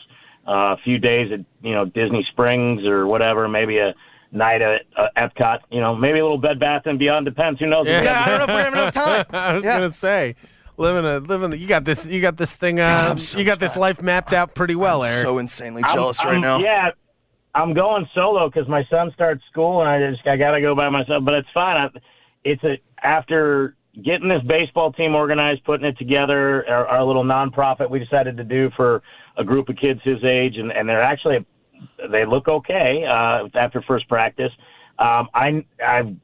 Uh, 0.48 0.74
a 0.74 0.78
few 0.84 0.98
days 0.98 1.32
at 1.32 1.40
you 1.62 1.74
know 1.76 1.86
Disney 1.86 2.26
Springs 2.32 2.84
or 2.86 3.06
whatever. 3.06 3.48
Maybe 3.48 3.78
a 3.78 3.94
night 4.32 4.62
at 4.62 4.82
uh, 4.98 5.08
Epcot. 5.18 5.60
You 5.70 5.82
know, 5.82 5.96
maybe 5.96 6.20
a 6.20 6.24
little 6.24 6.38
Bed 6.40 6.60
Bath 6.60 6.84
and 6.86 6.98
Beyond. 6.98 7.26
Depends. 7.26 7.60
Who 7.60 7.68
knows? 7.68 7.86
Yeah. 7.86 8.02
yeah, 8.04 8.24
I 8.26 8.30
don't 8.30 8.38
know 8.40 8.44
if 8.46 8.58
we 8.58 8.64
have 8.64 8.74
enough 8.74 8.94
time. 8.94 9.26
I 9.34 9.54
was 9.54 9.64
Yeah. 9.64 9.78
gonna 9.80 9.92
say, 9.92 10.36
living 10.78 11.06
a 11.06 11.20
living. 11.20 11.60
You 11.60 11.68
got 11.68 11.84
this. 11.86 12.08
You 12.08 12.22
got 12.22 12.38
this 12.38 12.56
thing. 12.56 12.80
Uh, 12.80 13.10
God, 13.10 13.22
so 13.22 13.38
you 13.38 13.46
got 13.46 13.60
this 13.60 13.76
life 13.76 14.02
mapped 14.02 14.34
out 14.34 14.56
pretty 14.56 14.76
well, 14.76 15.04
I'm 15.04 15.12
Eric. 15.12 15.22
so 15.24 15.38
insanely 15.38 15.84
I'm- 15.84 15.96
jealous 15.96 16.24
right 16.26 16.32
I'm- 16.34 16.42
now. 16.42 16.58
Yeah, 16.60 16.90
I'm 17.54 17.74
going 17.74 18.08
solo 18.16 18.50
because 18.50 18.68
my 18.70 18.84
son 18.90 19.12
starts 19.14 19.44
school 19.52 19.82
and 19.82 19.90
I 19.90 20.10
just 20.12 20.26
I 20.26 20.38
got 20.38 20.52
to 20.52 20.62
go 20.62 20.74
by 20.76 20.90
myself. 20.90 21.24
But 21.26 21.34
it's 21.36 21.50
fine. 21.54 21.78
I, 21.78 22.00
it's 22.46 22.64
a 22.64 22.80
after 23.04 23.76
getting 24.04 24.30
this 24.30 24.42
baseball 24.48 24.94
team 24.94 25.15
organized, 25.15 25.63
putting 25.63 25.86
it 25.86 25.98
together, 25.98 26.68
our, 26.70 26.88
our 26.88 27.04
little 27.04 27.24
nonprofit 27.24 27.89
we 27.89 28.00
decided 28.00 28.38
to 28.38 28.44
do 28.44 28.70
for 28.75 29.01
a 29.38 29.44
group 29.44 29.70
of 29.70 29.77
kids 29.77 30.00
his 30.04 30.24
age, 30.24 30.58
and 30.58 30.72
and 30.72 30.88
they're 30.88 31.01
actually 31.01 31.46
they 32.12 32.25
look 32.25 32.48
okay 32.48 33.06
uh, 33.06 33.48
after 33.58 33.82
first 33.82 34.08
practice. 34.08 34.51
Um, 35.00 35.30
I 35.34 35.65
I 35.84 36.15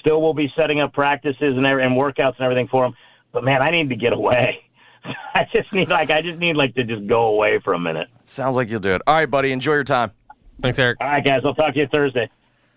still 0.00 0.20
will 0.20 0.34
be 0.34 0.52
setting 0.56 0.80
up 0.80 0.92
practices 0.92 1.56
and 1.56 1.66
every, 1.66 1.84
and 1.84 1.94
workouts 1.94 2.36
and 2.36 2.42
everything 2.42 2.68
for 2.68 2.84
them. 2.84 2.94
But 3.32 3.44
man, 3.44 3.62
I 3.62 3.70
need 3.70 3.88
to 3.88 3.96
get 3.96 4.12
away. 4.12 4.60
I 5.34 5.46
just 5.52 5.72
need 5.72 5.88
like 5.88 6.10
I 6.10 6.22
just 6.22 6.38
need 6.38 6.56
like 6.56 6.74
to 6.74 6.84
just 6.84 7.06
go 7.06 7.26
away 7.26 7.60
for 7.64 7.74
a 7.74 7.78
minute. 7.78 8.08
Sounds 8.22 8.56
like 8.56 8.68
you'll 8.68 8.80
do 8.80 8.94
it. 8.94 9.02
All 9.06 9.14
right, 9.14 9.30
buddy. 9.30 9.52
Enjoy 9.52 9.74
your 9.74 9.84
time. 9.84 10.12
Thanks, 10.60 10.78
Eric. 10.78 10.98
All 11.00 11.08
right, 11.08 11.24
guys. 11.24 11.42
I'll 11.44 11.54
talk 11.54 11.74
to 11.74 11.80
you 11.80 11.86
Thursday. 11.86 12.28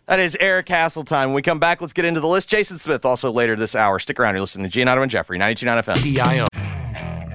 That 0.08 0.20
is 0.20 0.36
Eric 0.39 0.65
Hasseltine. 0.67 1.27
When 1.27 1.34
we 1.36 1.41
come 1.41 1.60
back, 1.60 1.79
let's 1.79 1.93
get 1.93 2.05
into 2.05 2.20
the 2.20 2.27
list. 2.27 2.50
Jason 2.50 2.77
Smith 2.77 3.05
also 3.05 3.31
later 3.31 3.55
this 3.55 3.75
hour. 3.75 4.00
Stick 4.00 4.20
around. 4.20 4.34
You're 4.36 4.41
listening 4.41 4.70
to 4.70 4.79
Giannotto 4.79 5.01
and 5.01 5.12
Jeffrey, 5.12 5.38
92.9 5.39 5.84
FM. 5.84 6.03
DIO. 6.03 6.48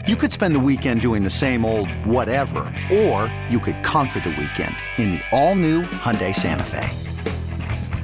You 0.06 0.14
could 0.16 0.30
spend 0.32 0.54
the 0.54 0.60
weekend 0.60 1.00
doing 1.00 1.24
the 1.24 1.30
same 1.30 1.64
old 1.64 1.90
whatever, 2.06 2.60
or 2.92 3.32
you 3.48 3.58
could 3.58 3.82
conquer 3.82 4.20
the 4.20 4.30
weekend 4.30 4.76
in 4.98 5.10
the 5.12 5.20
all-new 5.32 5.82
Hyundai 5.82 6.34
Santa 6.34 6.62
Fe. 6.64 6.88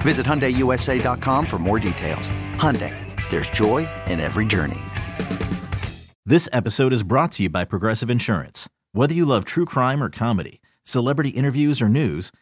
Visit 0.01 0.27
HyundaiUSA.com 0.27 1.47
for 1.47 1.59
more 1.59 1.79
details. 1.79 2.31
Hyundai, 2.57 2.95
there's 3.31 3.49
joy 3.51 3.89
in 4.09 4.19
every 4.21 4.45
journey. 4.45 4.79
This 6.27 6.49
episode 6.53 6.93
is 6.93 7.03
brought 7.03 7.33
to 7.33 7.45
you 7.45 7.51
by 7.51 7.65
Progressive 7.65 8.11
Insurance. 8.11 8.69
Whether 8.93 9.15
you 9.15 9.25
love 9.25 9.45
true 9.45 9.65
crime 9.65 10.03
or 10.03 10.09
comedy, 10.11 10.61
celebrity 10.83 11.31
interviews 11.31 11.81
or 11.81 11.89
news, 11.89 12.33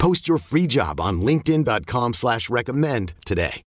Post 0.00 0.26
your 0.26 0.38
free 0.38 0.66
job 0.66 0.98
on 0.98 1.20
linkedin.com 1.20 2.14
slash 2.14 2.48
recommend 2.48 3.12
today. 3.26 3.62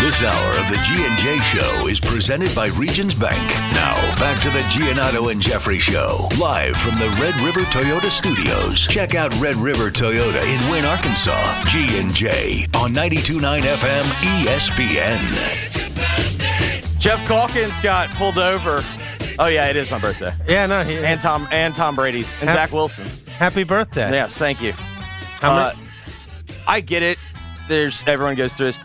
This 0.00 0.22
hour 0.22 0.50
of 0.58 0.68
the 0.68 0.80
G&J 0.84 1.38
Show 1.38 1.86
is 1.86 2.00
presented 2.00 2.52
by 2.56 2.66
Regions 2.78 3.14
Bank. 3.14 3.36
Now, 3.74 3.94
back 4.16 4.40
to 4.42 4.50
the 4.50 4.58
Giannotto 4.70 5.30
and 5.30 5.40
Jeffrey 5.40 5.78
Show, 5.78 6.28
live 6.40 6.76
from 6.76 6.96
the 6.98 7.08
Red 7.20 7.40
River 7.40 7.60
Toyota 7.60 8.10
Studios. 8.10 8.88
Check 8.88 9.14
out 9.14 9.32
Red 9.38 9.54
River 9.56 9.90
Toyota 9.90 10.42
in 10.42 10.70
Wynn, 10.70 10.84
Arkansas. 10.84 11.64
G&J 11.64 12.66
on 12.74 12.92
92.9 12.92 13.60
FM 13.60 14.04
ESPN. 14.46 15.78
Geoff 16.98 17.24
Calkins 17.28 17.78
got 17.78 18.10
pulled 18.10 18.38
over. 18.38 18.82
Oh 19.38 19.46
yeah, 19.46 19.68
it 19.68 19.76
is 19.76 19.90
my 19.90 19.98
birthday. 19.98 20.32
Yeah, 20.48 20.66
no. 20.66 20.82
He, 20.82 20.96
And 20.98 21.20
Tom 21.20 21.46
and 21.52 21.74
Tom 21.74 21.94
Brady's 21.94 22.32
and 22.40 22.48
Hap- 22.50 22.56
Zach 22.56 22.72
Wilson. 22.72 23.06
happy 23.38 23.62
birthday. 23.64 24.10
Yes, 24.10 24.36
thank 24.36 24.60
you. 24.60 24.72
How 25.40 25.52
Uh, 25.52 25.72
many- 25.76 25.88
I 26.66 26.80
get 26.80 27.02
it. 27.02 27.18
There's 27.68 28.02
everyone 28.06 28.34
goes 28.34 28.54
through 28.54 28.66
this. 28.66 28.78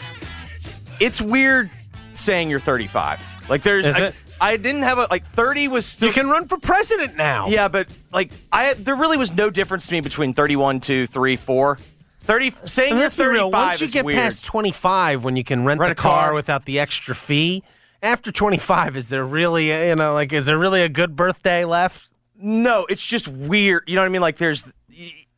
It's 1.00 1.20
weird 1.22 1.70
saying 2.12 2.50
you're 2.50 2.60
35. 2.60 3.20
Like 3.50 3.64
there's, 3.64 3.86
Is 3.86 3.96
I, 3.96 4.00
it? 4.08 4.16
I 4.40 4.58
didn't 4.58 4.84
have 4.84 5.00
a 5.00 5.08
like 5.10 5.26
30 5.26 5.68
was 5.70 5.86
still. 5.86 6.08
you 6.10 6.14
can 6.14 6.30
run 6.30 6.48
for 6.48 6.58
president 6.58 7.16
now. 7.18 7.48
yeah, 7.48 7.68
but 7.68 7.88
like 8.12 8.32
I, 8.52 8.74
there 8.76 8.96
really 8.96 9.18
was 9.18 9.34
no 9.34 9.50
difference 9.50 9.88
to 9.88 9.94
me 9.94 10.02
between 10.02 10.34
31, 10.34 10.82
2, 10.82 11.08
3, 11.08 11.36
4. 11.36 11.78
30 12.26 12.54
saying 12.66 12.92
you're 12.94 13.00
let's 13.00 13.16
be 13.16 13.26
real, 13.26 13.52
35 13.52 13.68
Once 13.68 13.82
you 13.82 13.88
get 13.90 14.06
weird. 14.06 14.18
past 14.18 14.46
25, 14.46 15.24
when 15.26 15.36
you 15.36 15.44
can 15.44 15.66
rent, 15.66 15.80
Rent 15.82 15.90
the 15.98 16.00
a 16.00 16.02
car. 16.02 16.26
car 16.28 16.34
without 16.34 16.64
the 16.66 16.80
extra 16.80 17.14
fee, 17.16 17.64
after 18.04 18.32
25, 18.32 18.96
is 18.98 19.08
there 19.08 19.26
really, 19.26 19.72
a, 19.72 19.90
you 19.90 19.96
know, 19.96 20.14
like, 20.14 20.32
is 20.34 20.46
there 20.46 20.58
really 20.58 20.82
a 20.82 20.90
good 20.90 21.16
birthday 21.16 21.66
left? 21.66 22.10
no, 22.36 22.86
it's 22.90 23.06
just 23.06 23.28
weird. 23.28 23.84
You 23.88 23.96
know 23.96 24.02
what 24.02 24.08
I 24.08 24.10
mean? 24.10 24.22
Like 24.22 24.36
there's, 24.38 24.66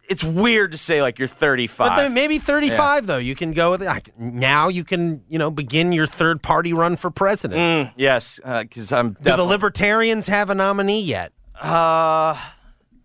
it's 0.09 0.23
weird 0.23 0.71
to 0.71 0.77
say 0.77 1.03
like 1.03 1.19
you're 1.19 1.27
35. 1.27 1.77
But 1.89 1.95
then 1.97 2.13
maybe 2.15 2.39
35, 2.39 3.05
though. 3.05 3.17
You 3.17 3.35
can 3.35 3.53
go 3.53 3.71
with 3.71 3.83
it. 3.83 4.11
Now 4.17 4.69
you 4.69 4.83
can, 4.83 5.23
you 5.29 5.37
know, 5.37 5.51
begin 5.51 5.91
your 5.91 6.07
third 6.07 6.41
party 6.41 6.73
run 6.73 6.95
for 6.95 7.11
president. 7.11 7.59
Mm, 7.89 7.93
yes, 7.95 8.39
because 8.43 8.91
I'm. 8.91 9.09
Do 9.09 9.13
the 9.19 9.23
definitely- 9.23 9.51
libertarians 9.51 10.27
have 10.27 10.49
a 10.49 10.55
nominee 10.55 11.03
yet? 11.03 11.31
Uh, 11.61 12.35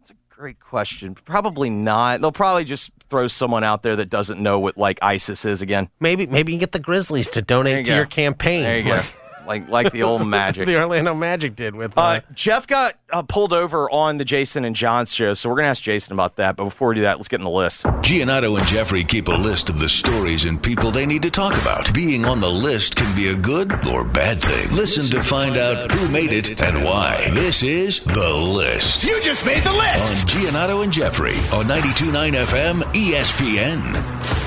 it's 0.00 0.10
a 0.10 0.14
great 0.30 0.60
question. 0.60 1.14
Probably 1.14 1.68
not. 1.68 2.22
They'll 2.22 2.32
probably 2.32 2.64
just 2.64 2.90
throw 3.08 3.28
someone 3.28 3.64
out 3.64 3.82
there 3.82 3.96
that 3.96 4.08
doesn't 4.08 4.40
know 4.40 4.58
what 4.58 4.78
like 4.78 4.98
ISIS 5.02 5.44
is 5.44 5.60
again. 5.60 5.90
Maybe 6.00 6.26
maybe 6.26 6.52
you 6.54 6.58
get 6.58 6.72
the 6.72 6.78
Grizzlies 6.78 7.28
to 7.30 7.42
donate 7.42 7.84
to 7.84 7.90
go. 7.90 7.96
your 7.96 8.06
campaign. 8.06 8.62
There 8.62 8.78
you 8.78 8.84
go. 8.84 9.02
Like 9.50 9.68
like 9.68 9.90
the 9.90 10.04
old 10.04 10.24
magic. 10.28 10.66
the 10.66 10.76
Orlando 10.76 11.12
Magic 11.12 11.56
did 11.56 11.74
with. 11.74 11.98
Uh, 11.98 12.00
Uh, 12.00 12.20
Jeff 12.34 12.68
got 12.68 12.94
uh, 13.12 13.22
pulled 13.22 13.52
over 13.52 13.90
on 13.90 14.18
the 14.18 14.24
Jason 14.24 14.64
and 14.64 14.76
John 14.76 15.06
show, 15.06 15.34
so 15.34 15.48
we're 15.50 15.56
gonna 15.56 15.68
ask 15.68 15.82
Jason 15.82 16.12
about 16.12 16.36
that. 16.36 16.54
But 16.54 16.64
before 16.64 16.90
we 16.90 16.94
do 16.94 17.00
that, 17.00 17.16
let's 17.16 17.26
get 17.26 17.40
in 17.40 17.44
the 17.44 17.50
list. 17.50 17.84
Giannotto 17.84 18.56
and 18.56 18.64
Jeffrey 18.68 19.02
keep 19.02 19.26
a 19.26 19.32
list 19.32 19.68
of 19.68 19.80
the 19.80 19.88
stories 19.88 20.44
and 20.44 20.62
people 20.62 20.92
they 20.92 21.04
need 21.04 21.22
to 21.22 21.30
talk 21.32 21.60
about. 21.60 21.92
Being 21.92 22.24
on 22.26 22.38
the 22.38 22.48
list 22.50 22.94
can 22.94 23.12
be 23.16 23.28
a 23.30 23.34
good 23.34 23.72
or 23.88 24.04
bad 24.04 24.40
thing. 24.40 24.70
Listen 24.70 25.02
to 25.16 25.20
find 25.22 25.56
out 25.56 25.90
who 25.90 26.08
made 26.10 26.30
it 26.32 26.62
and 26.62 26.84
why. 26.84 27.28
This 27.32 27.64
is 27.64 27.98
The 27.98 28.32
List. 28.32 29.02
You 29.02 29.20
just 29.20 29.44
made 29.44 29.64
the 29.64 29.72
list. 29.72 30.22
On 30.22 30.28
Giannotto 30.28 30.84
and 30.84 30.92
Jeffrey 30.92 31.34
on 31.52 31.66
92.9 31.66 32.34
FM 32.46 32.82
ESPN. 32.94 34.39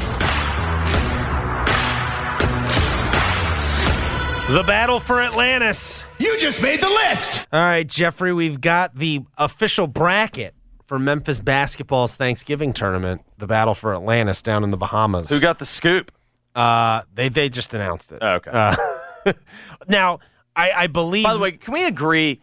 The 4.53 4.61
battle 4.61 4.99
for 4.99 5.19
Atlantis. 5.19 6.05
You 6.19 6.37
just 6.37 6.61
made 6.61 6.79
the 6.79 6.89
list. 6.89 7.47
All 7.51 7.59
right, 7.59 7.87
Jeffrey, 7.87 8.31
we've 8.33 8.61
got 8.61 8.95
the 8.95 9.21
official 9.35 9.87
bracket 9.87 10.53
for 10.85 10.99
Memphis 10.99 11.39
basketball's 11.39 12.13
Thanksgiving 12.13 12.71
tournament, 12.71 13.23
the 13.39 13.47
battle 13.47 13.73
for 13.73 13.95
Atlantis 13.95 14.43
down 14.43 14.63
in 14.63 14.69
the 14.69 14.77
Bahamas. 14.77 15.29
Who 15.29 15.39
got 15.39 15.57
the 15.57 15.65
scoop? 15.65 16.11
Uh, 16.53 17.01
they 17.15 17.29
they 17.29 17.49
just 17.49 17.73
announced 17.73 18.11
it. 18.11 18.19
Oh, 18.21 18.33
okay. 18.33 18.51
Uh, 18.53 19.33
now, 19.87 20.19
I, 20.55 20.71
I 20.71 20.87
believe. 20.87 21.23
By 21.23 21.33
the 21.33 21.39
way, 21.39 21.53
can 21.53 21.73
we 21.73 21.87
agree 21.87 22.39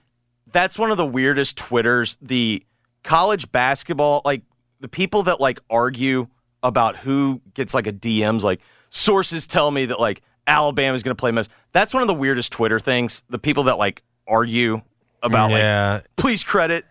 that's 0.51 0.77
one 0.77 0.91
of 0.91 0.97
the 0.97 1.07
weirdest 1.07 1.57
Twitters? 1.57 2.19
The 2.21 2.65
college 3.05 3.53
basketball, 3.53 4.23
like 4.25 4.43
the 4.81 4.89
people 4.89 5.23
that 5.23 5.41
like 5.41 5.61
argue 5.71 6.27
about 6.61 6.97
who 6.97 7.41
gets 7.55 7.73
like 7.73 7.87
a 7.87 7.93
DMs, 7.93 8.43
like 8.43 8.61
sources 8.89 9.47
tell 9.47 9.71
me 9.71 9.87
that 9.87 10.01
like 10.01 10.23
Alabama's 10.47 11.03
going 11.03 11.15
to 11.17 11.21
play 11.21 11.31
Memphis. 11.33 11.53
That's 11.73 11.93
one 11.95 12.03
of 12.03 12.09
the 12.09 12.15
weirdest 12.15 12.53
Twitter 12.53 12.79
things. 12.81 13.23
The 13.29 13.39
people 13.39 13.65
that 13.65 13.79
like 13.79 14.03
argue 14.27 14.83
about 15.23 15.51
like, 15.51 15.61
yeah, 15.61 16.01
please 16.17 16.43
credit. 16.45 16.85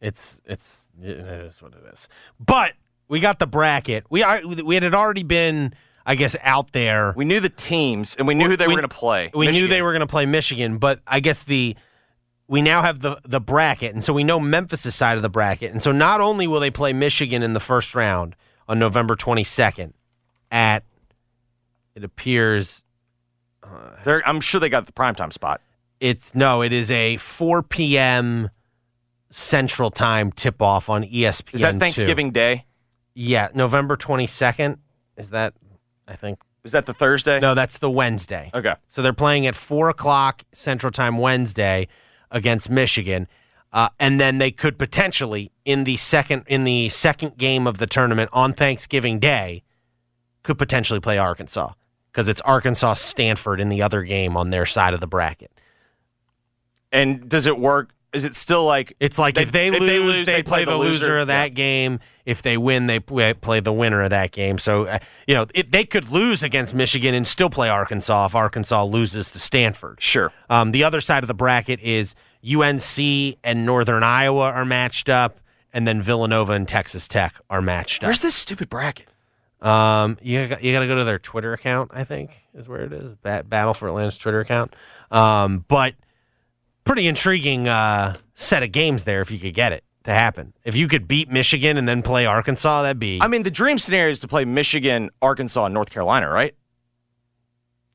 it's 0.00 0.40
it's 0.44 0.88
it 1.02 1.18
is 1.18 1.62
what 1.62 1.72
it 1.72 1.92
is. 1.92 2.08
But 2.44 2.72
we 3.08 3.20
got 3.20 3.38
the 3.38 3.46
bracket. 3.46 4.04
We 4.10 4.22
are 4.22 4.40
we 4.46 4.74
had 4.74 4.94
already 4.94 5.22
been, 5.22 5.72
I 6.04 6.14
guess, 6.14 6.36
out 6.42 6.72
there. 6.72 7.14
We 7.16 7.24
knew 7.24 7.40
the 7.40 7.48
teams 7.48 8.16
and 8.16 8.26
we 8.26 8.34
knew 8.34 8.48
who 8.48 8.56
they 8.56 8.66
We- 8.66 8.74
were 8.74 8.80
going 8.80 8.88
to 8.90 8.94
play. 8.94 9.30
We 9.34 9.48
knew 9.50 9.66
they 9.68 9.80
were 9.82 9.92
going 9.92 10.00
to 10.00 10.06
play 10.06 10.26
Michigan, 10.26 10.78
but 10.78 11.00
I 11.06 11.20
guess 11.20 11.42
the 11.42 11.76
we 12.48 12.62
now 12.62 12.82
have 12.82 13.00
the 13.00 13.20
the 13.24 13.40
bracket, 13.40 13.94
and 13.94 14.02
so 14.02 14.12
we 14.12 14.24
know 14.24 14.40
Memphis' 14.40 14.94
side 14.94 15.16
of 15.16 15.22
the 15.22 15.28
bracket, 15.28 15.70
and 15.72 15.82
so 15.82 15.92
not 15.92 16.20
only 16.20 16.46
will 16.46 16.60
they 16.60 16.70
play 16.70 16.92
Michigan 16.92 17.42
in 17.42 17.52
the 17.52 17.60
first 17.60 17.94
round 17.94 18.34
on 18.68 18.78
November 18.78 19.16
22nd 19.16 19.92
at 20.50 20.82
it 21.94 22.04
appears 22.04 22.82
They're, 24.04 24.26
I'm 24.26 24.40
sure 24.40 24.60
they 24.60 24.68
got 24.68 24.86
the 24.86 24.92
primetime 24.92 25.32
spot. 25.32 25.60
it's 26.00 26.34
no, 26.34 26.62
it 26.62 26.72
is 26.72 26.90
a 26.90 27.16
4 27.18 27.62
p.m. 27.62 28.50
Central 29.30 29.90
Time 29.90 30.32
tip 30.32 30.62
off 30.62 30.88
on 30.88 31.04
ESPN. 31.04 31.54
Is 31.54 31.60
that 31.60 31.72
2. 31.72 31.78
Thanksgiving 31.78 32.30
Day? 32.30 32.64
Yeah, 33.14 33.48
November 33.54 33.96
22nd. 33.96 34.78
Is 35.16 35.30
that? 35.30 35.54
I 36.06 36.14
think 36.16 36.38
Is 36.64 36.72
that 36.72 36.86
the 36.86 36.94
Thursday? 36.94 37.40
no, 37.40 37.54
that's 37.54 37.78
the 37.78 37.90
Wednesday. 37.90 38.50
Okay. 38.54 38.74
So 38.86 39.02
they're 39.02 39.12
playing 39.12 39.46
at 39.46 39.54
four 39.54 39.88
o'clock 39.90 40.44
Central 40.52 40.90
Time 40.92 41.18
Wednesday 41.18 41.88
against 42.30 42.70
Michigan, 42.70 43.26
uh, 43.72 43.88
and 43.98 44.20
then 44.20 44.38
they 44.38 44.50
could 44.50 44.78
potentially 44.78 45.50
in 45.64 45.84
the 45.84 45.96
second 45.96 46.44
in 46.46 46.64
the 46.64 46.88
second 46.88 47.36
game 47.36 47.66
of 47.66 47.78
the 47.78 47.86
tournament 47.86 48.30
on 48.32 48.52
Thanksgiving 48.54 49.18
Day 49.18 49.62
could 50.44 50.56
potentially 50.56 51.00
play 51.00 51.18
Arkansas 51.18 51.72
because 52.12 52.28
it's 52.28 52.40
Arkansas 52.42 52.94
Stanford 52.94 53.60
in 53.60 53.68
the 53.68 53.82
other 53.82 54.02
game 54.02 54.36
on 54.36 54.50
their 54.50 54.66
side 54.66 54.94
of 54.94 55.00
the 55.00 55.06
bracket. 55.06 55.50
And 56.92 57.28
does 57.28 57.46
it 57.46 57.58
work? 57.58 57.90
Is 58.12 58.24
it 58.24 58.34
still 58.34 58.64
like 58.64 58.94
It's 59.00 59.18
like 59.18 59.36
if 59.36 59.52
they, 59.52 59.70
lose, 59.70 60.24
they, 60.26 60.42
play, 60.42 60.64
the 60.64 60.76
loser, 60.76 61.18
of 61.18 61.26
that 61.26 61.50
Yeah. 61.50 61.54
game. 61.54 62.00
If 62.24 62.40
they 62.42 62.56
win, 62.56 62.86
they 62.86 63.00
play, 63.00 63.34
play 63.34 63.60
the 63.60 63.72
winner 63.72 64.02
of 64.02 64.10
that 64.10 64.32
game. 64.32 64.56
So, 64.58 64.86
uh, 64.86 64.98
you 65.26 65.34
know, 65.34 65.46
it, 65.54 65.72
they 65.72 65.84
could 65.84 66.10
lose 66.10 66.42
against 66.42 66.74
Michigan 66.74 67.14
and 67.14 67.26
still 67.26 67.50
play 67.50 67.68
Arkansas 67.68 68.26
if 68.26 68.34
Arkansas 68.34 68.84
loses 68.84 69.30
to 69.32 69.38
Stanford. 69.38 70.02
Sure. 70.02 70.32
Um, 70.48 70.72
the 70.72 70.84
other 70.84 71.00
side 71.02 71.22
of 71.22 71.28
the 71.28 71.34
bracket 71.34 71.80
is 71.80 72.14
UNC 72.42 73.36
and 73.44 73.66
Northern 73.66 74.02
Iowa 74.02 74.44
are 74.50 74.64
matched 74.64 75.08
up, 75.10 75.40
and 75.72 75.86
then 75.86 76.00
Villanova 76.00 76.52
and 76.54 76.66
Texas 76.68 77.08
Tech 77.08 77.34
are 77.50 77.60
matched 77.62 78.02
up. 78.04 78.08
Where's 78.08 78.20
this 78.20 78.34
stupid 78.34 78.68
bracket? 78.70 79.08
Um, 79.60 80.18
you 80.22 80.40
you 80.40 80.72
got 80.72 80.80
to 80.80 80.86
go 80.86 80.96
to 80.96 81.04
their 81.04 81.18
Twitter 81.18 81.52
account. 81.52 81.90
I 81.94 82.04
think 82.04 82.30
is 82.54 82.68
where 82.68 82.82
it 82.82 82.92
is. 82.92 83.14
Ba- 83.16 83.44
Battle 83.46 83.74
for 83.74 83.88
Atlanta's 83.88 84.18
Twitter 84.18 84.40
account. 84.40 84.74
Um, 85.10 85.64
but 85.68 85.94
pretty 86.84 87.06
intriguing 87.06 87.68
uh, 87.68 88.16
set 88.34 88.62
of 88.62 88.72
games 88.72 89.04
there 89.04 89.20
if 89.20 89.30
you 89.30 89.38
could 89.38 89.54
get 89.54 89.72
it 89.72 89.84
to 90.04 90.12
happen. 90.12 90.54
If 90.64 90.76
you 90.76 90.88
could 90.88 91.08
beat 91.08 91.28
Michigan 91.30 91.76
and 91.76 91.88
then 91.88 92.02
play 92.02 92.24
Arkansas, 92.24 92.82
that'd 92.82 92.98
be 92.98 93.18
I 93.20 93.28
mean, 93.28 93.42
the 93.42 93.50
dream 93.50 93.78
scenario 93.78 94.10
is 94.12 94.20
to 94.20 94.28
play 94.28 94.44
Michigan, 94.44 95.10
Arkansas, 95.20 95.66
and 95.66 95.74
North 95.74 95.90
Carolina, 95.90 96.28
right? 96.30 96.54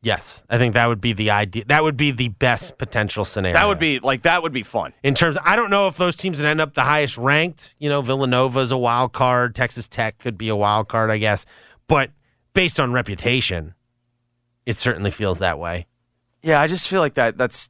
Yes. 0.03 0.43
I 0.49 0.57
think 0.59 0.75
that 0.75 0.85
would 0.87 1.01
be 1.01 1.13
the 1.13 1.31
idea. 1.31 1.63
That 1.65 1.81
would 1.83 1.97
be 1.97 2.11
the 2.11 2.29
best 2.29 2.77
potential 2.77 3.25
scenario. 3.25 3.53
That 3.53 3.67
would 3.67 3.79
be 3.79 3.99
like 3.99 4.21
that 4.23 4.43
would 4.43 4.53
be 4.53 4.61
fun. 4.63 4.93
in 5.01 5.15
terms. 5.15 5.37
I 5.43 5.55
don't 5.55 5.71
know 5.71 5.87
if 5.87 5.97
those 5.97 6.15
teams 6.15 6.37
would 6.37 6.45
end 6.45 6.61
up 6.61 6.75
the 6.75 6.83
highest 6.83 7.17
ranked. 7.17 7.73
You 7.79 7.89
know, 7.89 8.01
Villanova 8.03 8.59
is 8.59 8.71
a 8.71 8.77
wild 8.77 9.13
card. 9.13 9.55
Texas 9.55 9.87
Tech 9.87 10.19
could 10.19 10.37
be 10.37 10.49
a 10.49 10.55
wild 10.55 10.87
card, 10.89 11.09
I 11.09 11.17
guess. 11.17 11.45
But 11.87 12.11
based 12.53 12.79
on 12.79 12.91
reputation, 12.91 13.73
it 14.65 14.77
certainly 14.77 15.09
feels 15.11 15.39
that 15.39 15.57
way. 15.57 15.87
Yeah, 16.43 16.61
I 16.61 16.67
just 16.67 16.87
feel 16.87 16.99
like 17.01 17.15
that. 17.15 17.37
That's 17.37 17.69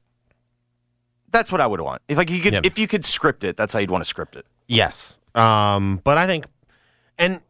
that's 1.32 1.52
what 1.52 1.62
I 1.62 1.68
would 1.68 1.82
want. 1.82 2.02
If 2.08 2.18
like 2.18 2.30
you 2.30 2.42
could, 2.42 2.54
Yeah. 2.54 2.62
if 2.64 2.78
you 2.78 2.88
could 2.88 3.06
script 3.06 3.44
it, 3.44 3.58
that's 3.58 3.74
how 3.74 3.80
you'd 3.80 3.90
want 3.92 4.04
to 4.04 4.10
script 4.10 4.36
it. 4.36 4.46
Yes. 4.68 5.20
Um, 5.36 6.00
but 6.04 6.18
I 6.18 6.28
think, 6.28 6.46
and 7.18 7.42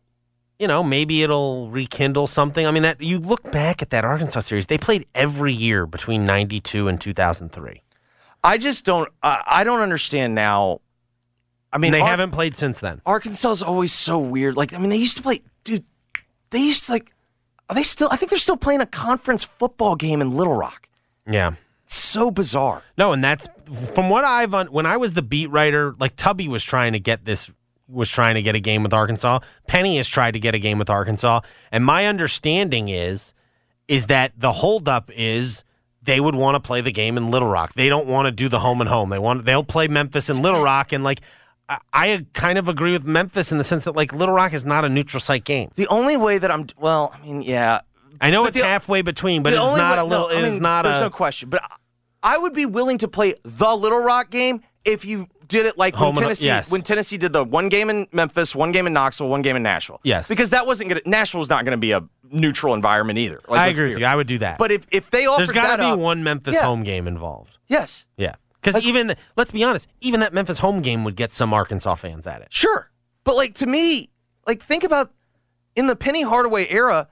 you 0.63 0.67
know, 0.69 0.81
maybe 0.81 1.23
it'll 1.23 1.69
rekindle 1.69 2.25
something. 2.25 2.65
I 2.65 2.71
mean, 2.71 2.83
that 2.83 3.01
you 3.01 3.19
look 3.19 3.51
back 3.51 3.81
at 3.81 3.89
that 3.89 4.05
Arkansas 4.05 4.39
series, 4.39 4.67
they 4.67 4.77
played 4.77 5.05
every 5.13 5.51
year 5.51 5.85
between 5.85 6.25
'92 6.25 6.87
and 6.87 7.01
2003. 7.01 7.81
I 8.45 8.57
just 8.57 8.85
don't. 8.85 9.09
I 9.21 9.43
I 9.45 9.63
don't 9.65 9.81
understand 9.81 10.35
now. 10.35 10.79
I 11.73 11.79
mean, 11.79 11.91
they 11.91 11.99
Ar- 11.99 12.07
haven't 12.07 12.31
played 12.31 12.55
since 12.55 12.79
then. 12.79 13.01
Arkansas 13.05 13.51
is 13.51 13.61
always 13.61 13.91
so 13.91 14.17
weird. 14.17 14.55
Like, 14.55 14.73
I 14.73 14.77
mean, 14.77 14.89
they 14.89 14.95
used 14.95 15.17
to 15.17 15.21
play, 15.23 15.41
dude. 15.65 15.83
They 16.51 16.59
used 16.59 16.85
to 16.85 16.93
like. 16.93 17.11
Are 17.69 17.75
they 17.75 17.83
still? 17.83 18.07
I 18.09 18.15
think 18.15 18.29
they're 18.29 18.39
still 18.39 18.55
playing 18.55 18.79
a 18.79 18.85
conference 18.85 19.43
football 19.43 19.97
game 19.97 20.21
in 20.21 20.31
Little 20.31 20.55
Rock. 20.55 20.87
Yeah. 21.29 21.55
It's 21.83 21.95
so 21.97 22.31
bizarre. 22.31 22.83
No, 22.97 23.11
and 23.11 23.21
that's 23.21 23.49
from 23.93 24.09
what 24.09 24.23
I've 24.23 24.53
when 24.69 24.85
I 24.85 24.95
was 24.95 25.11
the 25.11 25.21
beat 25.21 25.49
writer, 25.49 25.93
like 25.99 26.15
Tubby 26.15 26.47
was 26.47 26.63
trying 26.63 26.93
to 26.93 27.01
get 27.01 27.25
this 27.25 27.51
was 27.93 28.09
trying 28.09 28.35
to 28.35 28.41
get 28.41 28.55
a 28.55 28.59
game 28.59 28.83
with 28.83 28.93
Arkansas. 28.93 29.39
Penny 29.67 29.97
has 29.97 30.07
tried 30.07 30.31
to 30.31 30.39
get 30.39 30.55
a 30.55 30.59
game 30.59 30.77
with 30.79 30.89
Arkansas, 30.89 31.41
and 31.71 31.85
my 31.85 32.05
understanding 32.07 32.89
is 32.89 33.33
is 33.87 34.07
that 34.07 34.31
the 34.37 34.51
holdup 34.53 35.11
is 35.13 35.63
they 36.01 36.19
would 36.19 36.35
want 36.35 36.55
to 36.55 36.59
play 36.59 36.81
the 36.81 36.91
game 36.91 37.17
in 37.17 37.29
Little 37.31 37.47
Rock. 37.47 37.73
They 37.73 37.89
don't 37.89 38.07
want 38.07 38.25
to 38.25 38.31
do 38.31 38.49
the 38.49 38.59
home 38.59 38.81
and 38.81 38.89
home. 38.89 39.09
They 39.09 39.19
want 39.19 39.45
they'll 39.45 39.63
play 39.63 39.87
Memphis 39.87 40.29
and 40.29 40.39
Little 40.41 40.63
Rock, 40.63 40.91
and 40.91 41.03
like 41.03 41.21
I, 41.69 41.77
I 41.93 42.25
kind 42.33 42.57
of 42.57 42.67
agree 42.67 42.91
with 42.91 43.05
Memphis 43.05 43.51
in 43.51 43.57
the 43.57 43.63
sense 43.63 43.85
that 43.85 43.95
like 43.95 44.11
Little 44.13 44.35
Rock 44.35 44.53
is 44.53 44.65
not 44.65 44.83
a 44.85 44.89
neutral 44.89 45.21
site 45.21 45.43
game. 45.45 45.71
The 45.75 45.87
only 45.87 46.17
way 46.17 46.37
that 46.39 46.49
I'm 46.51 46.65
well, 46.77 47.13
I 47.15 47.25
mean, 47.25 47.41
yeah, 47.41 47.81
I 48.19 48.31
know 48.31 48.43
But 48.43 48.49
it's 48.49 48.57
the- 48.59 48.65
halfway 48.65 49.01
between, 49.01 49.43
but 49.43 49.53
it's 49.53 49.61
not 49.61 49.95
way- 49.97 50.01
a 50.01 50.03
little. 50.05 50.29
no, 50.29 50.35
I 50.35 50.39
it 50.39 50.45
is 50.45 50.53
mean, 50.55 50.61
not 50.63 50.83
There's 50.83 50.97
a 50.97 51.01
no 51.01 51.09
question, 51.09 51.49
but 51.49 51.63
I- 51.63 51.75
I 52.25 52.37
would 52.37 52.53
be 52.53 52.65
willing 52.65 52.97
to 52.99 53.07
play 53.09 53.33
the 53.43 53.75
Little 53.75 53.99
Rock 53.99 54.29
game 54.29 54.61
if 54.85 55.03
you 55.03 55.27
did 55.47 55.65
it 55.65 55.77
like 55.77 55.95
Home 55.95 56.07
when 56.09 56.17
and- 56.17 56.23
Tennessee 56.25 56.45
yes. 56.45 56.71
when 56.71 56.81
Tennessee 56.81 57.17
did 57.17 57.33
the 57.33 57.43
one 57.43 57.69
game 57.69 57.89
in 57.89 58.07
Memphis, 58.11 58.55
one 58.55 58.71
game 58.71 58.87
in 58.87 58.93
Knoxville, 58.93 59.29
one 59.29 59.41
game 59.41 59.55
in 59.55 59.63
Nashville. 59.63 59.99
Yes. 60.03 60.27
because 60.27 60.51
that 60.51 60.65
wasn't 60.67 60.89
gonna 60.89 61.01
Nashville's 61.05 61.49
not 61.49 61.65
gonna 61.65 61.77
be 61.77 61.91
a 61.91 62.03
neutral 62.31 62.73
environment 62.73 63.19
either. 63.19 63.39
Like, 63.47 63.59
I 63.59 63.67
agree 63.67 63.89
with 63.89 63.99
you. 63.99 64.05
I 64.05 64.15
would 64.15 64.27
do 64.27 64.37
that. 64.39 64.57
But 64.57 64.71
if 64.71 64.85
if 64.91 65.09
they 65.11 65.25
offered 65.25 65.39
there's 65.47 65.51
got 65.51 65.75
to 65.77 65.83
be 65.83 65.89
up- 65.89 65.99
one 65.99 66.23
Memphis 66.23 66.55
Yeah. 66.55 66.65
home 66.65 66.83
game 66.83 67.07
involved. 67.07 67.57
yes, 67.67 68.05
Yeah. 68.17 68.35
Because 68.61 68.81
even, 68.85 69.13
let's 69.35 69.51
be 69.51 69.61
honest, 69.63 69.87
even 69.99 70.21
that 70.21 70.33
Memphis 70.33 70.59
home 70.59 70.81
game 70.81 71.03
would 71.03 71.17
get 71.17 71.33
some 71.33 71.53
Arkansas 71.53 71.95
fans 71.95 72.25
at 72.25 72.41
it. 72.41 72.47
Sure. 72.49 72.89
But 73.25 73.35
like 73.35 73.55
to 73.55 73.65
me, 73.67 74.09
like 74.47 74.63
think 74.63 74.85
about 74.85 75.11
in 75.75 75.87
the 75.87 75.97
Penny 75.97 76.21
Hardaway 76.21 76.67
era, 76.69 77.09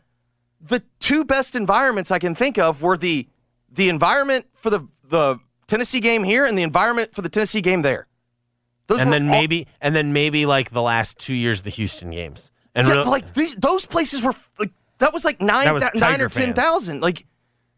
the 0.61 0.81
two 0.99 1.25
best 1.25 1.55
environments 1.55 2.09
I 2.09 2.19
can 2.19 2.35
think 2.35 2.57
of 2.57 2.81
were 2.81 2.95
the 2.97 3.27
the 3.69 3.89
environment 3.89 4.45
for 4.55 4.69
the 4.69 4.87
the 5.03 5.39
Tennessee 5.67 5.99
game 5.99 6.23
here 6.23 6.45
and 6.45 6.57
the 6.57 6.63
environment 6.63 7.13
for 7.13 7.21
the 7.21 7.29
Tennessee 7.29 7.61
game 7.61 7.81
there. 7.81 8.07
Those 8.91 9.01
and 9.01 9.11
then 9.13 9.23
all- 9.25 9.31
maybe, 9.31 9.67
and 9.79 9.95
then 9.95 10.13
maybe 10.13 10.45
like 10.45 10.71
the 10.71 10.81
last 10.81 11.17
two 11.17 11.33
years, 11.33 11.59
of 11.59 11.63
the 11.63 11.69
Houston 11.71 12.11
games. 12.11 12.51
And 12.75 12.87
yeah, 12.87 12.93
real- 12.93 13.05
like 13.09 13.33
these 13.33 13.55
those 13.55 13.85
places 13.85 14.21
were 14.23 14.33
like 14.59 14.71
that 14.99 15.13
was 15.13 15.25
like 15.25 15.41
nine 15.41 15.73
was 15.73 15.83
thou- 15.83 15.91
nine 15.95 16.21
or 16.21 16.29
ten 16.29 16.53
thousand. 16.53 17.01
Like 17.01 17.25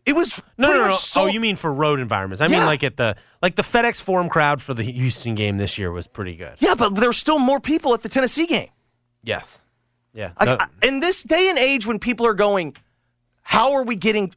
it 0.06 0.14
was 0.16 0.42
no, 0.58 0.68
pretty 0.68 0.80
no, 0.80 0.86
no. 0.86 0.92
much 0.92 1.12
Oh, 1.16 1.28
you 1.28 1.40
mean 1.40 1.56
for 1.56 1.72
road 1.74 2.00
environments? 2.00 2.42
I 2.42 2.48
mean 2.48 2.66
like 2.66 2.84
at 2.84 2.98
the 2.98 3.16
like 3.42 3.56
the 3.56 3.62
FedEx 3.64 4.02
Forum 4.02 4.28
crowd 4.30 4.62
for 4.62 4.74
the 4.74 4.84
Houston 4.84 5.36
game 5.36 5.58
this 5.58 5.78
year 5.78 5.92
was 5.92 6.08
pretty 6.08 6.36
good. 6.36 6.56
yeah, 6.60 6.76
but 6.76 6.96
there 6.96 7.10
were 7.10 7.14
still 7.14 7.40
more 7.40 7.60
people 7.60 7.94
at 7.94 8.02
the 8.02 8.10
Tennessee 8.10 8.46
game. 8.48 8.70
Yes. 9.24 9.66
Yeah. 10.14 10.32
Like, 10.40 10.46
No- 10.48 10.58
I- 10.60 10.88
in 10.88 11.00
this 11.00 11.24
day 11.24 11.50
and 11.50 11.58
age 11.58 11.88
when 11.88 11.98
people 12.00 12.26
are 12.28 12.34
going, 12.36 12.76
how 13.42 13.74
are 13.74 13.84
we 13.84 13.96
getting? 13.96 14.34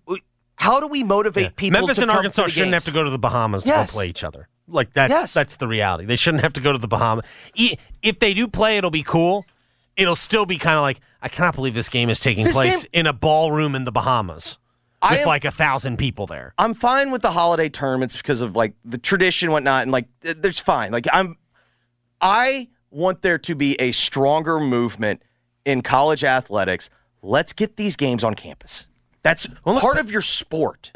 How 0.57 0.81
do 0.81 0.87
we 0.87 1.03
motivate 1.03 1.43
yeah. 1.45 1.51
people? 1.55 1.81
Memphis 1.81 1.97
to 1.99 2.03
and 2.03 2.11
Arkansas 2.11 2.45
to 2.45 2.51
shouldn't 2.51 2.73
have 2.73 2.85
to 2.85 2.91
go 2.93 3.05
to 3.05 3.11
the 3.11 3.19
Bahamas 3.19 3.65
to 3.65 3.69
Yes. 3.69 3.93
go 3.93 3.99
play 3.99 4.07
each 4.09 4.25
other. 4.25 4.49
Like 4.69 4.93
that's 4.95 5.11
Yes. 5.11 5.35
that's 5.35 5.57
the 5.57 5.69
reality. 5.69 6.05
They 6.07 6.17
shouldn't 6.17 6.43
have 6.43 6.53
to 6.55 6.61
go 6.61 6.73
to 6.73 6.79
the 6.79 6.89
Bahamas. 6.89 7.25
If 8.03 8.19
they 8.19 8.35
do 8.35 8.49
play, 8.49 8.79
it'll 8.79 8.91
be 8.91 9.03
cool. 9.03 9.47
It'll 9.97 10.17
still 10.17 10.45
be 10.47 10.59
kind 10.59 10.77
of 10.77 10.83
like 10.83 11.01
I 11.23 11.29
cannot 11.29 11.55
believe 11.55 11.75
this 11.75 11.89
game 11.89 12.11
is 12.11 12.21
taking 12.21 12.45
This 12.45 12.55
place 12.57 12.83
game- 12.85 12.91
in 13.01 13.07
a 13.07 13.13
ballroom 13.13 13.75
in 13.75 13.85
the 13.85 13.93
Bahamas 13.93 14.59
with 15.03 15.21
am- 15.21 15.27
like 15.27 15.45
a 15.45 15.51
thousand 15.51 15.99
people 15.99 16.27
there. 16.27 16.53
I'm 16.59 16.75
fine 16.75 17.11
with 17.11 17.23
the 17.23 17.31
holiday 17.33 17.69
tournaments 17.69 18.17
because 18.17 18.41
of 18.41 18.57
like 18.57 18.75
the 18.85 18.99
tradition, 18.99 19.47
and 19.49 19.53
whatnot, 19.53 19.83
and 19.85 19.93
like 19.93 20.07
th- 20.23 20.37
there's 20.41 20.59
fine. 20.59 20.91
Like 20.93 21.07
I'm, 21.13 21.37
I 22.21 22.69
want 22.91 23.23
there 23.23 23.39
to 23.39 23.55
be 23.55 23.75
a 23.81 23.93
stronger 23.93 24.59
movement 24.61 25.23
in 25.65 25.83
college 25.83 26.25
athletics. 26.25 26.91
Let's 27.23 27.53
get 27.53 27.77
these 27.77 27.97
games 27.97 28.23
on 28.25 28.35
campus. 28.35 28.89
That's 29.23 29.49
look, 29.65 29.81
part 29.81 29.99
of 29.99 30.11
your 30.11 30.23
sport. 30.23 30.93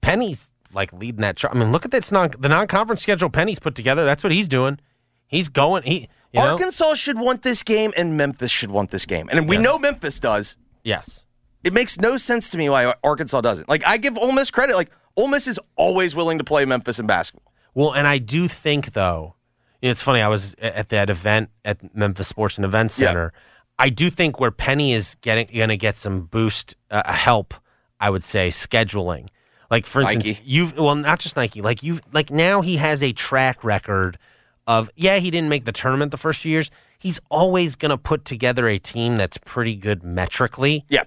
Penny's 0.00 0.50
like 0.74 0.92
leading 0.92 1.20
that. 1.22 1.36
Char- 1.36 1.52
I 1.54 1.58
mean, 1.58 1.72
look 1.72 1.84
at 1.84 1.90
this 1.90 2.10
non 2.12 2.30
the 2.38 2.48
non-conference 2.48 3.02
schedule 3.02 3.30
Penny's 3.30 3.58
put 3.58 3.74
together. 3.74 4.04
That's 4.04 4.22
what 4.24 4.32
he's 4.32 4.48
doing. 4.48 4.78
He's 5.26 5.48
going. 5.48 5.82
He 5.84 6.08
you 6.32 6.40
know 6.40 6.52
Arkansas 6.52 6.94
should 6.94 7.18
want 7.18 7.42
this 7.42 7.62
game, 7.62 7.92
and 7.96 8.16
Memphis 8.16 8.50
should 8.50 8.70
want 8.70 8.90
this 8.90 9.06
game, 9.06 9.28
and 9.30 9.48
we 9.48 9.56
Yes. 9.56 9.64
know 9.64 9.78
Memphis 9.78 10.20
does. 10.20 10.56
yes. 10.82 11.26
It 11.62 11.72
makes 11.72 11.98
no 11.98 12.18
sense 12.18 12.50
to 12.50 12.58
me 12.58 12.68
why 12.68 12.92
Arkansas 13.02 13.40
doesn't. 13.40 13.70
Like 13.70 13.86
I 13.86 13.96
give 13.96 14.18
Ole 14.18 14.32
Miss 14.32 14.50
credit. 14.50 14.76
Like 14.76 14.90
Ole 15.16 15.28
Miss 15.28 15.46
is 15.48 15.58
always 15.76 16.14
willing 16.14 16.36
to 16.36 16.44
play 16.44 16.66
Memphis 16.66 16.98
in 16.98 17.06
basketball. 17.06 17.52
Well, 17.72 17.94
and 17.94 18.06
I 18.06 18.18
do 18.18 18.48
think 18.48 18.92
though, 18.92 19.36
it's 19.80 20.02
funny. 20.02 20.20
I 20.20 20.28
was 20.28 20.54
at 20.60 20.90
that 20.90 21.08
event 21.08 21.48
at 21.64 21.96
Memphis 21.96 22.28
Sports 22.28 22.58
and 22.58 22.66
Events 22.66 23.00
Yeah. 23.00 23.08
Center. 23.08 23.32
I 23.78 23.88
do 23.88 24.10
think 24.10 24.38
where 24.38 24.50
Penny 24.50 24.92
is 24.92 25.16
getting 25.22 25.46
going 25.46 25.70
to 25.70 25.76
get 25.78 25.96
some 25.96 26.26
boost 26.26 26.76
uh, 26.90 27.10
help. 27.12 27.54
I 27.98 28.10
would 28.10 28.24
say 28.24 28.48
scheduling. 28.48 29.28
Like 29.70 29.86
for 29.86 30.02
instance, 30.02 30.24
Nike. 30.24 30.40
you've 30.44 30.76
well 30.76 30.94
not 30.94 31.20
just 31.20 31.36
Nike. 31.36 31.60
Like 31.62 31.82
you 31.82 32.00
like 32.12 32.30
now 32.30 32.60
he 32.60 32.76
has 32.76 33.02
a 33.02 33.12
track 33.12 33.64
record 33.64 34.18
of 34.66 34.90
yeah 34.96 35.18
he 35.18 35.30
didn't 35.30 35.48
make 35.48 35.64
the 35.64 35.72
tournament 35.72 36.10
the 36.10 36.16
first 36.16 36.40
few 36.40 36.52
years. 36.52 36.70
He's 36.98 37.20
always 37.30 37.76
going 37.76 37.90
to 37.90 37.98
put 37.98 38.24
together 38.24 38.66
a 38.66 38.78
team 38.78 39.18
that's 39.18 39.36
pretty 39.36 39.76
good 39.76 40.02
metrically. 40.02 40.86
Yeah. 40.88 41.04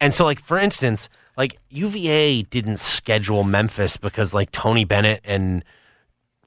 And 0.00 0.12
so, 0.12 0.24
like 0.24 0.40
for 0.40 0.58
instance, 0.58 1.08
like 1.36 1.58
UVA 1.68 2.42
didn't 2.42 2.78
schedule 2.78 3.44
Memphis 3.44 3.96
because 3.96 4.34
like 4.34 4.50
Tony 4.50 4.84
Bennett 4.84 5.20
and 5.24 5.64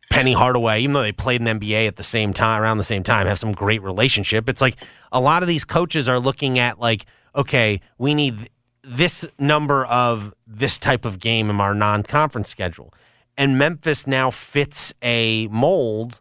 Penny 0.10 0.34
Hardaway, 0.34 0.82
even 0.82 0.94
though 0.94 1.02
they 1.02 1.12
played 1.12 1.42
in 1.42 1.46
the 1.46 1.66
NBA 1.66 1.88
at 1.88 1.96
the 1.96 2.04
same 2.04 2.34
time, 2.34 2.62
around 2.62 2.78
the 2.78 2.84
same 2.84 3.04
time, 3.04 3.26
have 3.26 3.40
some 3.40 3.54
great 3.54 3.82
relationship. 3.82 4.50
It's 4.50 4.62
like 4.62 4.78
a 5.12 5.20
lot 5.20 5.44
of 5.44 5.48
these 5.48 5.66
coaches 5.66 6.10
are 6.10 6.20
looking 6.20 6.60
at 6.60 6.80
like, 6.80 7.06
okay, 7.36 7.82
we 7.98 8.14
need 8.14 8.50
this 8.84 9.26
number 9.40 9.86
of 9.86 10.34
this 10.46 10.78
type 10.78 11.06
of 11.06 11.20
game 11.20 11.50
in 11.50 11.60
our 11.62 11.74
non-conference 11.74 12.50
schedule, 12.50 12.94
and 13.38 13.58
Memphis 13.58 14.06
now 14.08 14.30
fits 14.30 14.94
a 15.02 15.48
mold 15.48 16.20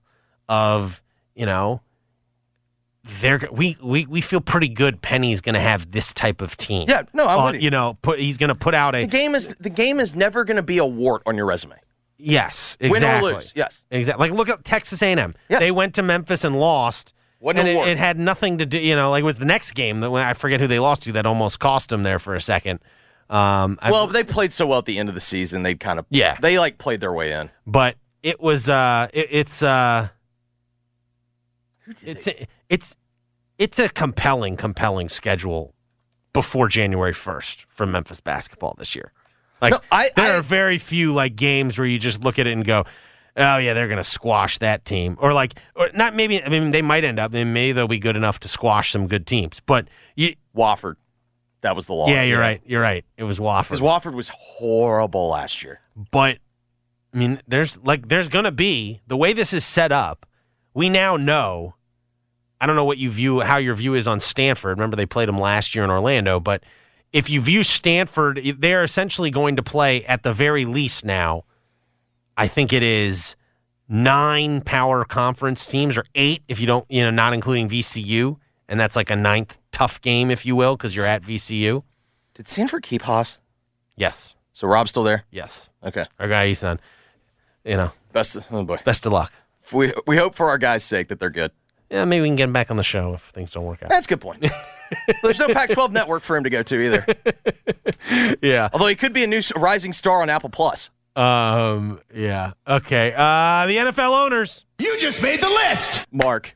of 0.49 1.03
you 1.35 1.47
know 1.47 1.81
they're 3.21 3.41
we 3.51 3.77
we 3.83 4.07
we 4.07 4.21
feel 4.21 4.41
pretty 4.41 4.69
good. 4.69 5.03
Penny's 5.03 5.41
going 5.41 5.55
to 5.55 5.61
have 5.61 5.91
this 5.91 6.13
type 6.13 6.41
of 6.41 6.57
team. 6.57 6.87
Yeah, 6.89 7.03
no, 7.13 7.27
I'm 7.27 7.39
On- 7.39 7.53
with 7.53 7.63
you. 7.63 7.71
know, 7.71 7.99
put 8.03 8.19
he's 8.21 8.39
going 8.39 8.49
to 8.49 8.55
put 8.55 8.75
out 8.75 8.95
a 8.95 9.03
The 9.03 9.09
game 9.09 9.35
is 9.35 9.49
the 9.59 9.71
game 9.71 9.99
is 9.99 10.15
never 10.15 10.45
going 10.45 10.57
to 10.57 10.63
be 10.63 10.79
a 10.79 10.87
wart 10.87 11.23
on 11.27 11.37
your 11.37 11.47
resume. 11.47 11.75
yes, 12.17 12.77
Win 12.81 12.91
or 12.93 12.95
exactly. 12.97 13.33
lose, 13.35 13.53
yes. 13.57 13.85
exactly. 13.91 14.29
Like 14.29 14.37
look 14.39 14.49
at 14.49 14.65
Texas 14.65 15.03
A&M. 15.03 15.35
Yes. 15.49 15.59
They 15.59 15.73
went 15.73 15.95
to 15.97 16.03
Memphis 16.03 16.45
and 16.45 16.59
lost. 16.61 17.13
Wasn't 17.43 17.67
and 17.67 17.77
a 17.77 17.83
it, 17.83 17.89
it 17.89 17.99
had 17.99 18.19
nothing 18.19 18.59
to 18.59 18.67
do. 18.67 18.79
You 18.79 18.95
know, 18.97 19.11
like 19.11 19.23
it 19.23 19.25
was 19.25 19.39
the 19.39 19.45
next 19.45 19.73
game 19.73 20.01
that 20.01 20.11
when 20.11 20.23
I 20.23 20.33
forget 20.33 20.61
who 20.61 20.67
they 20.69 20.79
lost 20.79 21.03
to 21.03 21.13
that 21.13 21.27
almost 21.27 21.59
cost 21.59 21.89
them 21.91 22.03
there 22.05 22.19
for 22.21 22.35
a 22.37 22.41
second. 22.41 22.79
Um, 23.29 23.79
I- 23.83 23.91
Well, 23.91 24.07
they 24.07 24.23
played 24.25 24.53
so 24.53 24.67
well 24.67 24.79
at 24.79 24.85
the 24.85 24.99
end 24.99 25.09
of 25.09 25.15
the 25.17 25.21
season. 25.21 25.63
They 25.65 25.75
kind 25.75 25.99
of 25.99 26.07
Yeah. 26.11 26.37
They 26.41 26.59
like 26.59 26.79
played 26.79 27.01
their 27.01 27.13
way 27.13 27.33
in. 27.33 27.51
but 27.67 27.97
it 28.23 28.41
was 28.41 28.69
uh, 28.69 29.09
it, 29.13 29.27
it's 29.31 29.63
uh, 29.63 30.09
it's 32.05 32.29
it's 32.69 32.97
it's 33.59 33.79
a 33.79 33.89
compelling, 33.89 34.57
compelling 34.57 35.09
schedule 35.09 35.75
before 36.33 36.69
January 36.69 37.13
first 37.13 37.67
for 37.69 37.87
Memphis 37.87 38.21
basketball 38.21 38.75
this 38.79 38.95
year. 38.95 39.13
Like 39.61 39.73
No, 39.73 39.79
I- 39.91 40.11
there 40.17 40.33
I- 40.33 40.37
are 40.39 40.43
very 40.43 40.79
few 40.79 41.13
like 41.13 41.37
games 41.37 41.79
where 41.79 41.87
you 41.87 41.99
just 41.99 42.23
look 42.23 42.39
at 42.39 42.47
it 42.47 42.53
and 42.53 42.65
go, 42.65 42.85
"Oh 43.37 43.59
yeah, 43.59 43.75
they're 43.75 43.89
going 43.89 43.99
to 43.99 44.05
squash 44.05 44.59
that 44.59 44.85
team," 44.85 45.17
or 45.21 45.33
like, 45.33 45.55
or 45.75 45.91
not 45.95 46.15
maybe. 46.15 46.43
I 46.43 46.49
mean, 46.49 46.71
they 46.71 46.83
might 46.83 47.05
end 47.05 47.19
up, 47.19 47.33
maybe 47.33 47.73
they'll 47.73 47.89
be 47.89 47.99
good 47.99 48.17
enough 48.17 48.41
to 48.41 48.49
squash 48.49 48.91
some 48.91 49.07
good 49.07 49.27
teams. 49.27 49.61
But 49.65 49.89
you, 50.17 50.35
Wofford, 50.57 50.97
that 51.63 51.75
was 51.77 51.87
the 51.87 51.95
law. 51.95 52.09
yeah, 52.09 52.23
you're 52.23 52.41
right. 52.41 52.61
You're 52.67 52.83
right. 52.83 53.05
It 53.17 53.25
was 53.25 53.39
Wofford. 53.39 53.65
Because 53.65 53.81
Wofford 53.81 54.15
was 54.15 54.29
horrible 54.29 55.29
last 55.29 55.63
year. 55.63 55.81
But 56.11 56.39
I 57.15 57.19
mean, 57.19 57.41
there's 57.47 57.79
like 57.83 58.09
there's 58.09 58.29
gonna 58.29 58.53
be 58.53 59.01
the 59.07 59.17
way 59.17 59.33
this 59.33 59.53
is 59.53 59.65
set 59.65 59.93
up. 59.93 60.27
We 60.75 60.89
now 60.89 61.17
know. 61.17 61.75
I 62.61 62.67
don't 62.67 62.77
know 62.77 62.85
what 62.85 62.99
you 62.99 63.11
view 63.11 63.41
how 63.41 63.57
your 63.57 63.75
view 63.75 63.95
is 63.95 64.07
on 64.07 64.21
Stanford. 64.21 64.79
Remember 64.79 64.97
they 64.97 65.07
played 65.07 65.29
them 65.29 65.39
last 65.39 65.75
year 65.75 65.83
in 65.85 65.91
Orlando, 65.91 66.39
but 66.39 66.63
if 67.13 67.29
you 67.29 67.41
view 67.41 67.63
Stanford, 67.63 68.41
they're 68.59 68.85
essentially 68.85 69.31
going 69.31 69.57
to 69.57 69.63
play 69.63 70.05
at 70.05 70.23
the 70.23 70.33
very 70.33 70.65
least 70.65 71.05
now. 71.05 71.45
I 72.37 72.49
think 72.49 72.73
it 72.73 72.83
is 72.83 73.37
nine 73.89 74.61
power 74.63 75.05
conference 75.05 75.67
teams 75.67 75.97
or 75.99 76.05
eight 76.15 76.43
if 76.49 76.61
you 76.61 76.67
don't, 76.67 76.85
you 76.89 77.03
know, 77.03 77.11
not 77.11 77.35
including 77.35 77.69
VCU, 77.69 78.37
and 78.69 78.79
that's 78.81 78.97
like 78.97 79.11
a 79.11 79.17
ninth 79.17 79.59
tough 79.71 80.01
game, 80.01 80.31
if 80.31 80.47
you 80.47 80.57
will, 80.57 80.77
because 80.77 80.95
you're 80.97 81.05
at 81.07 81.23
VCU. 81.23 81.83
Did 82.35 82.49
Stanford 82.49 82.83
keep 82.83 83.03
Haase? 83.03 83.39
Yes, 83.97 84.35
So 84.53 84.67
Rob's 84.67 84.91
still 84.91 85.03
there. 85.03 85.25
yes, 85.31 85.69
Okay. 85.85 86.07
our 86.19 86.29
guy 86.29 86.49
he's 86.49 86.65
on. 86.65 86.81
You 87.65 87.77
know, 87.77 87.93
Best. 88.13 88.39
Oh 88.51 88.65
boy. 88.65 88.79
best 88.85 89.07
of 89.07 89.13
luck. 89.13 89.33
We 89.73 89.93
we 90.07 90.17
hope 90.17 90.35
for 90.35 90.49
our 90.49 90.59
guys' 90.59 90.83
sake 90.85 91.09
that 91.09 91.21
they're 91.21 91.31
good. 91.31 91.53
Yeah, 91.91 92.05
maybe 92.07 92.23
we 92.23 92.29
can 92.29 92.37
get 92.37 92.45
him 92.45 92.53
back 92.53 92.71
on 92.71 92.77
the 92.79 92.83
show 92.83 93.15
if 93.15 93.21
things 93.23 93.53
don't 93.53 93.65
work 93.65 93.83
out. 93.83 93.91
That's 93.91 94.07
a 94.07 94.09
good 94.09 94.21
point. 94.21 94.45
There's 95.23 95.39
no 95.39 95.49
Pac-12 95.49 95.91
network 95.93 96.23
for 96.23 96.37
him 96.37 96.45
to 96.45 96.51
go 96.51 96.63
to 96.63 96.81
either. 96.81 98.37
yeah. 98.43 98.69
Although 98.73 98.87
he 98.87 98.95
could 98.97 99.13
be 99.13 99.25
a 99.25 99.27
new 99.27 99.41
rising 99.57 99.93
star 99.93 100.23
on 100.23 100.31
Apple 100.31 100.49
Plus. 100.51 100.91
Um. 101.15 102.01
Yeah. 102.15 102.53
Okay. 102.67 103.13
Uh, 103.13 103.67
the 103.67 103.77
NFL 103.77 104.25
owners. 104.25 104.65
You 104.79 104.99
just 104.99 105.23
made 105.23 105.41
the 105.43 105.49
list. 105.51 106.07
Mark, 106.11 106.55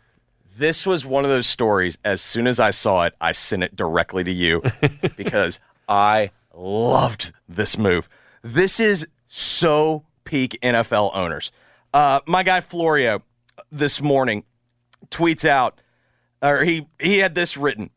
this 0.56 0.86
was 0.86 1.04
one 1.04 1.24
of 1.24 1.30
those 1.30 1.46
stories. 1.46 1.98
As 2.04 2.22
soon 2.22 2.46
as 2.46 2.58
I 2.58 2.70
saw 2.70 3.04
it, 3.04 3.14
I 3.20 3.32
sent 3.32 3.62
it 3.62 3.76
directly 3.76 4.24
to 4.24 4.32
you 4.32 4.62
because 5.16 5.60
I 5.88 6.30
loved 6.54 7.32
this 7.48 7.76
move. 7.76 8.08
This 8.42 8.80
is 8.80 9.06
so 9.28 10.04
peak 10.24 10.58
NFL 10.62 11.10
owners. 11.14 11.50
Uh, 11.92 12.20
my 12.26 12.42
guy 12.42 12.60
Florio 12.60 13.22
this 13.70 14.00
morning 14.00 14.44
tweets 15.10 15.44
out, 15.44 15.80
or 16.42 16.64
he 16.64 16.86
he 16.98 17.18
had 17.18 17.34
this 17.34 17.56
written. 17.56 17.90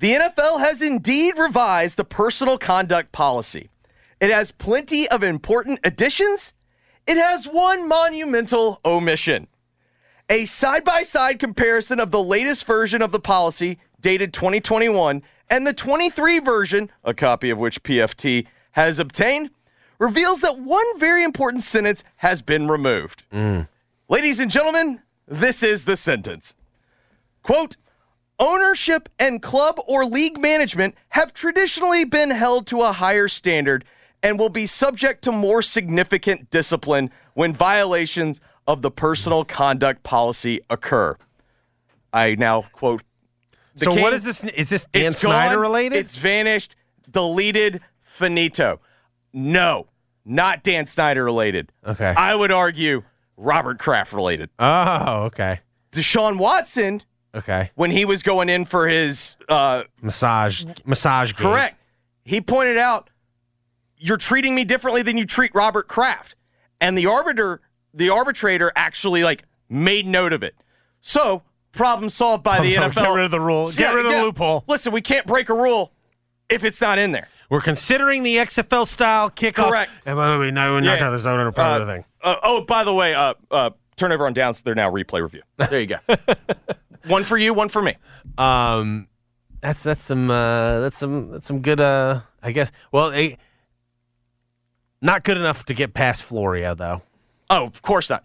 The 0.00 0.14
NFL 0.14 0.60
has 0.60 0.80
indeed 0.80 1.38
revised 1.38 1.96
the 1.96 2.04
personal 2.04 2.58
conduct 2.58 3.12
policy. 3.12 3.68
It 4.20 4.30
has 4.30 4.52
plenty 4.52 5.08
of 5.08 5.22
important 5.22 5.80
additions. 5.82 6.52
It 7.06 7.16
has 7.16 7.46
one 7.46 7.88
monumental 7.88 8.80
omission. 8.84 9.48
A 10.28 10.44
side 10.44 10.84
by 10.84 11.02
side 11.02 11.38
comparison 11.38 11.98
of 11.98 12.10
the 12.10 12.22
latest 12.22 12.66
version 12.66 13.02
of 13.02 13.12
the 13.12 13.18
policy, 13.18 13.78
dated 14.00 14.32
2021, 14.32 15.22
and 15.48 15.66
the 15.66 15.72
23 15.72 16.38
version, 16.38 16.90
a 17.02 17.14
copy 17.14 17.50
of 17.50 17.58
which 17.58 17.82
PFT 17.82 18.46
has 18.72 18.98
obtained, 18.98 19.50
reveals 19.98 20.40
that 20.40 20.58
one 20.58 20.98
very 20.98 21.24
important 21.24 21.62
sentence 21.62 22.04
has 22.16 22.42
been 22.42 22.68
removed. 22.68 23.24
Mm. 23.32 23.68
Ladies 24.08 24.38
and 24.38 24.50
gentlemen, 24.50 25.02
this 25.26 25.62
is 25.62 25.84
the 25.84 25.96
sentence. 25.96 26.54
Quote, 27.42 27.76
ownership 28.38 29.08
and 29.18 29.42
club 29.42 29.80
or 29.86 30.04
league 30.04 30.38
management 30.38 30.94
have 31.10 31.32
traditionally 31.32 32.04
been 32.04 32.30
held 32.30 32.66
to 32.68 32.82
a 32.82 32.92
higher 32.92 33.28
standard 33.28 33.84
and 34.22 34.38
will 34.38 34.48
be 34.50 34.66
subject 34.66 35.22
to 35.24 35.32
more 35.32 35.62
significant 35.62 36.50
discipline 36.50 37.10
when 37.34 37.52
violations 37.54 38.40
of 38.66 38.82
the 38.82 38.90
personal 38.90 39.44
conduct 39.44 40.02
policy 40.02 40.60
occur. 40.68 41.16
I 42.12 42.34
now 42.34 42.62
quote. 42.72 43.02
the 43.74 43.86
so 43.86 43.92
king- 43.92 44.02
what 44.02 44.12
is 44.12 44.24
this? 44.24 44.44
Is 44.44 44.68
this 44.68 44.86
Dan 44.86 45.06
it's 45.06 45.20
Snyder 45.20 45.54
gone, 45.56 45.62
related? 45.62 45.96
It's 45.98 46.16
vanished, 46.16 46.76
deleted, 47.10 47.80
finito. 48.02 48.80
No, 49.32 49.86
not 50.24 50.62
Dan 50.62 50.86
Snyder 50.86 51.24
related. 51.24 51.72
Okay. 51.86 52.12
I 52.16 52.34
would 52.34 52.50
argue 52.52 53.04
Robert 53.36 53.78
Kraft 53.78 54.12
related. 54.12 54.50
oh, 54.58 55.22
okay. 55.24 55.60
Deshaun 55.92 56.38
Watson, 56.38 57.02
Okay. 57.34 57.70
when 57.74 57.90
he 57.90 58.04
was 58.04 58.22
going 58.22 58.48
in 58.48 58.64
for 58.64 58.86
his 58.88 59.36
uh, 59.48 59.84
Massage. 60.02 60.64
Massage. 60.84 61.32
Game. 61.32 61.46
correct, 61.48 61.76
he 62.24 62.40
pointed 62.40 62.76
out, 62.78 63.09
"You're 64.00 64.16
treating 64.16 64.54
me 64.56 64.64
differently 64.64 65.02
than 65.02 65.16
you 65.16 65.24
treat 65.26 65.54
Robert 65.54 65.86
Kraft," 65.86 66.34
and 66.80 66.98
the 66.98 67.06
arbiter, 67.06 67.60
the 67.94 68.10
arbitrator, 68.10 68.72
actually 68.74 69.22
like 69.22 69.44
made 69.68 70.06
note 70.06 70.32
of 70.32 70.42
it. 70.42 70.54
So 71.00 71.42
problem 71.72 72.10
solved 72.10 72.42
by 72.42 72.58
the 72.60 72.74
NFL. 72.74 72.94
Get 72.94 73.14
rid 73.14 73.24
of 73.26 73.30
the 73.30 73.40
rule. 73.40 73.70
Get 73.70 73.94
rid 73.94 74.06
of 74.06 74.12
the 74.12 74.22
loophole. 74.22 74.64
Listen, 74.66 74.92
we 74.92 75.00
can't 75.00 75.26
break 75.26 75.48
a 75.48 75.54
rule 75.54 75.92
if 76.48 76.64
it's 76.64 76.80
not 76.80 76.98
in 76.98 77.12
there. 77.12 77.28
We're 77.48 77.60
considering 77.60 78.22
the 78.22 78.36
XFL 78.36 78.86
style 78.86 79.28
kickoff. 79.30 79.68
Correct. 79.70 79.90
And 80.06 80.16
by 80.16 80.32
the 80.32 80.38
way, 80.38 80.50
no, 80.50 80.74
we're 80.74 80.82
Yeah. 80.82 80.96
not 81.00 81.16
the 81.16 81.30
owner 81.30 81.50
part 81.52 81.80
of 81.80 81.86
the 81.86 81.92
thing. 81.94 82.04
Uh, 82.22 82.36
oh, 82.42 82.60
by 82.62 82.84
the 82.84 82.94
way, 82.94 83.12
uh, 83.14 83.34
uh, 83.50 83.70
turnover 83.96 84.26
on 84.26 84.32
downs. 84.34 84.62
They're 84.62 84.74
now 84.76 84.90
replay 84.90 85.20
review. 85.20 85.42
There 85.56 85.80
you 85.80 85.86
go. 85.86 85.98
one 87.06 87.24
for 87.24 87.36
you, 87.36 87.52
one 87.52 87.68
for 87.68 87.82
me. 87.82 87.96
Um, 88.38 89.08
that's 89.60 89.82
that's 89.82 90.02
some 90.02 90.30
uh, 90.30 90.80
that's 90.80 90.96
some 90.96 91.32
that's 91.32 91.46
some 91.46 91.60
good. 91.60 91.80
Uh, 91.80 92.20
I 92.42 92.52
guess. 92.52 92.70
Well, 92.92 93.10
eh, 93.12 93.34
not 95.02 95.24
good 95.24 95.36
enough 95.36 95.64
to 95.66 95.74
get 95.74 95.94
past 95.94 96.22
Florio 96.22 96.74
though. 96.74 97.02
Oh, 97.48 97.64
of 97.64 97.82
course 97.82 98.10
not. 98.10 98.24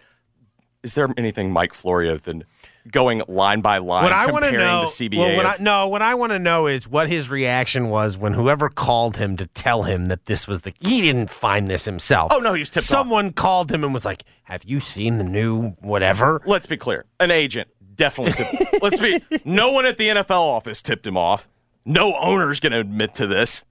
Is 0.83 0.93
there 0.93 1.07
anything 1.17 1.51
Mike 1.51 1.73
Florio 1.73 2.17
than 2.17 2.43
going 2.91 3.23
line 3.27 3.61
by 3.61 3.79
line 3.79 4.03
What 4.03 4.13
I 4.13 4.31
want 4.31 4.43
to 4.45 4.51
comparing 4.51 4.67
know, 4.67 4.81
the 4.81 4.87
CBA? 5.09 5.17
well, 5.17 5.35
what 5.35 5.45
of- 5.47 5.51
I, 5.59 5.63
no, 5.63 5.87
what 5.87 6.03
I 6.03 6.13
want 6.13 6.31
to 6.31 6.37
know 6.37 6.67
is 6.67 6.87
what 6.87 7.09
his 7.09 7.27
reaction 7.27 7.89
was 7.89 8.17
when 8.19 8.33
whoever 8.33 8.69
called 8.69 9.17
him 9.17 9.35
to 9.37 9.47
tell 9.47 9.83
him 9.83 10.05
that 10.05 10.27
this 10.27 10.47
was 10.47 10.61
the. 10.61 10.73
He 10.79 11.01
didn't 11.01 11.31
find 11.31 11.67
this 11.67 11.85
himself. 11.85 12.31
Oh, 12.31 12.39
no, 12.39 12.53
he 12.53 12.59
was 12.59 12.69
tipped 12.69 12.83
off. 12.83 12.89
Someone 12.89 13.31
called 13.33 13.71
him 13.71 13.83
and 13.83 13.91
was 13.95 14.05
like, 14.05 14.21
"Have 14.43 14.63
you 14.65 14.79
seen 14.79 15.17
the 15.17 15.23
new 15.23 15.71
whatever?" 15.81 16.39
Let's 16.45 16.67
be 16.67 16.77
clear. 16.77 17.05
An 17.19 17.31
agent 17.31 17.69
definitely 17.95 18.33
tipped. 18.33 18.73
let's 18.83 18.99
be. 19.01 19.23
No 19.43 19.71
one 19.71 19.87
at 19.87 19.97
the 19.97 20.09
NFL 20.09 20.31
office 20.41 20.83
tipped 20.83 21.07
him 21.07 21.17
off. 21.17 21.47
No 21.83 22.15
owner's 22.15 22.59
going 22.59 22.73
to 22.73 22.79
admit 22.79 23.15
to 23.15 23.25
this. 23.25 23.65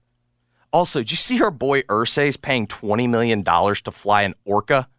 Also, 0.75 0.99
did 0.99 1.09
you 1.11 1.15
see 1.15 1.41
our 1.41 1.51
boy 1.51 1.83
Irsay's 1.83 2.35
paying 2.35 2.67
twenty 2.67 3.07
million 3.07 3.43
dollars 3.43 3.81
to 3.83 3.91
fly 3.91 4.23
an 4.23 4.33
orca 4.43 4.89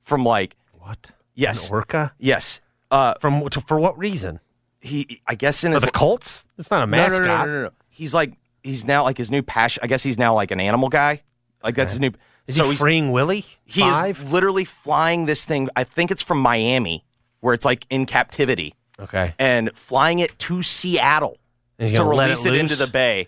from 0.00 0.22
like 0.24 0.56
What? 0.78 1.10
yes, 1.34 1.68
An 1.68 1.74
orca? 1.74 2.12
yes. 2.18 2.60
Uh, 2.88 3.14
From 3.20 3.46
to, 3.48 3.60
for 3.60 3.80
what 3.80 3.98
reason? 3.98 4.38
he 4.80 5.20
I 5.26 5.34
guess 5.34 5.64
in 5.64 5.72
For 5.72 5.76
his 5.76 5.82
the 5.86 5.90
Colts? 5.90 6.46
It's 6.56 6.70
not 6.70 6.82
a 6.82 6.86
No, 6.86 7.08
no, 7.08 7.18
no. 7.18 7.24
No, 7.24 7.44
no, 7.46 7.62
no. 7.64 7.70
He's 7.88 8.14
like 8.14 8.34
he's 8.62 8.86
now 8.86 9.02
like 9.02 9.18
his 9.18 9.32
new 9.32 9.42
passion. 9.42 9.80
I 9.82 9.88
guess 9.88 10.04
he's 10.04 10.18
now 10.18 10.34
like 10.36 10.52
an 10.52 10.60
animal 10.60 10.88
guy. 10.88 11.22
Like 11.64 11.74
that's 11.74 11.92
his 11.94 12.00
new. 12.00 12.12
Is 12.46 12.54
so 12.54 12.62
he 12.64 12.70
he's, 12.70 12.78
freeing 12.78 13.10
Willie? 13.10 13.44
he 13.64 13.80
Five? 13.80 14.22
is 14.22 14.32
literally 14.32 14.64
flying 14.64 15.26
this 15.26 15.44
thing. 15.44 15.68
I 15.74 15.82
think 15.82 16.12
it's 16.12 16.22
from 16.22 16.40
Miami, 16.40 17.04
where 17.40 17.54
it's 17.54 17.64
like 17.64 17.86
in 17.90 18.06
captivity, 18.06 18.74
okay. 19.00 19.34
and 19.36 19.70
flying 19.74 20.20
it 20.20 20.38
to 20.38 20.62
Seattle 20.62 21.38
to 21.80 22.04
release 22.04 22.46
it 22.46 22.54
it, 22.54 22.60
into 22.60 22.76
the 22.76 22.86
bay. 22.86 23.26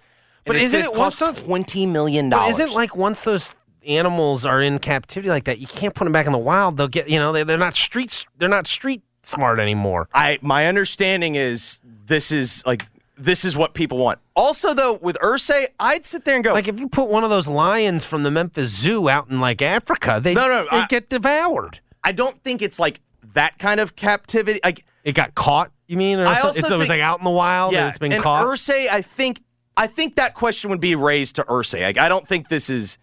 But 0.51 0.57
it's 0.57 0.67
isn't 0.75 0.83
it 0.83 0.95
once 0.95 1.17
those- 1.19 1.41
twenty 1.43 1.87
million 1.87 2.29
dollars? 2.29 2.59
isn't 2.59 2.75
like 2.75 2.95
once 2.97 3.23
those 3.23 3.55
animals 3.87 4.45
are 4.45 4.61
in 4.61 4.79
captivity 4.79 5.31
like 5.31 5.45
that, 5.45 5.59
you 5.59 5.67
can't 5.67 5.95
put 5.95 6.05
them 6.05 6.13
back 6.13 6.27
in 6.27 6.33
the 6.33 6.39
wild. 6.39 6.77
They'll 6.77 6.89
get 6.89 7.09
you 7.09 7.19
know 7.19 7.33
they, 7.33 7.45
they're 7.45 7.59
not 7.59 7.77
street 7.77 8.27
they're 8.39 8.49
not 8.49 8.67
street 8.67 9.03
smart 9.23 9.59
anymore. 9.61 10.09
I 10.15 10.39
my 10.43 10.67
understanding 10.67 11.35
is 11.35 11.81
this 12.07 12.31
is 12.33 12.63
like 12.67 12.87
this 13.17 13.45
is 13.45 13.55
what 13.57 13.75
people 13.75 13.99
want. 13.99 14.19
Also, 14.35 14.73
though, 14.73 14.95
with 14.95 15.19
Irsay, 15.23 15.67
I'd 15.79 16.07
sit 16.07 16.25
there 16.25 16.37
and 16.37 16.43
go, 16.43 16.55
Like 16.55 16.69
if 16.69 16.81
you 16.81 16.89
put 16.89 17.09
one 17.11 17.23
of 17.23 17.29
those 17.29 17.47
lions 17.47 18.07
from 18.07 18.23
the 18.23 18.31
Memphis 18.31 18.69
Zoo 18.75 19.11
out 19.11 19.29
in 19.29 19.41
like 19.41 19.61
Africa, 19.61 20.21
they 20.23 20.33
No, 20.33 20.49
no, 20.49 20.67
they 20.71 20.79
I- 20.79 20.87
get 20.87 21.11
devoured. 21.11 21.81
I 22.03 22.13
don't 22.13 22.43
think 22.43 22.63
it's 22.63 22.79
like 22.79 23.01
that 23.35 23.59
kind 23.59 23.79
of 23.79 23.95
captivity. 23.95 24.59
Like 24.65 24.85
It 25.05 25.15
got 25.15 25.35
caught. 25.35 25.71
You 25.87 25.99
mean? 25.99 26.19
Or 26.19 26.27
I 26.27 26.41
so- 26.41 26.47
also 26.49 26.61
it's, 26.61 26.71
it 26.71 26.77
was 26.79 26.89
like 26.89 27.03
out 27.03 27.19
in 27.19 27.25
the 27.25 27.31
wild 27.31 27.75
and 27.75 27.89
it's 27.89 27.99
been 27.99 28.13
and 28.13 28.23
caught. 28.23 28.47
Irsay, 28.47 28.89
I 28.89 29.03
think, 29.03 29.43
I 29.81 29.87
think 29.87 30.17
that 30.17 30.35
question 30.35 30.69
would 30.69 30.81
be 30.81 30.95
raised 30.95 31.37
to 31.37 31.45
Irsay. 31.45 31.81
Like, 31.81 31.99
I 31.99 32.11
don't 32.11 32.29
think 32.29 32.49
this 32.49 32.69
is. 32.69 32.99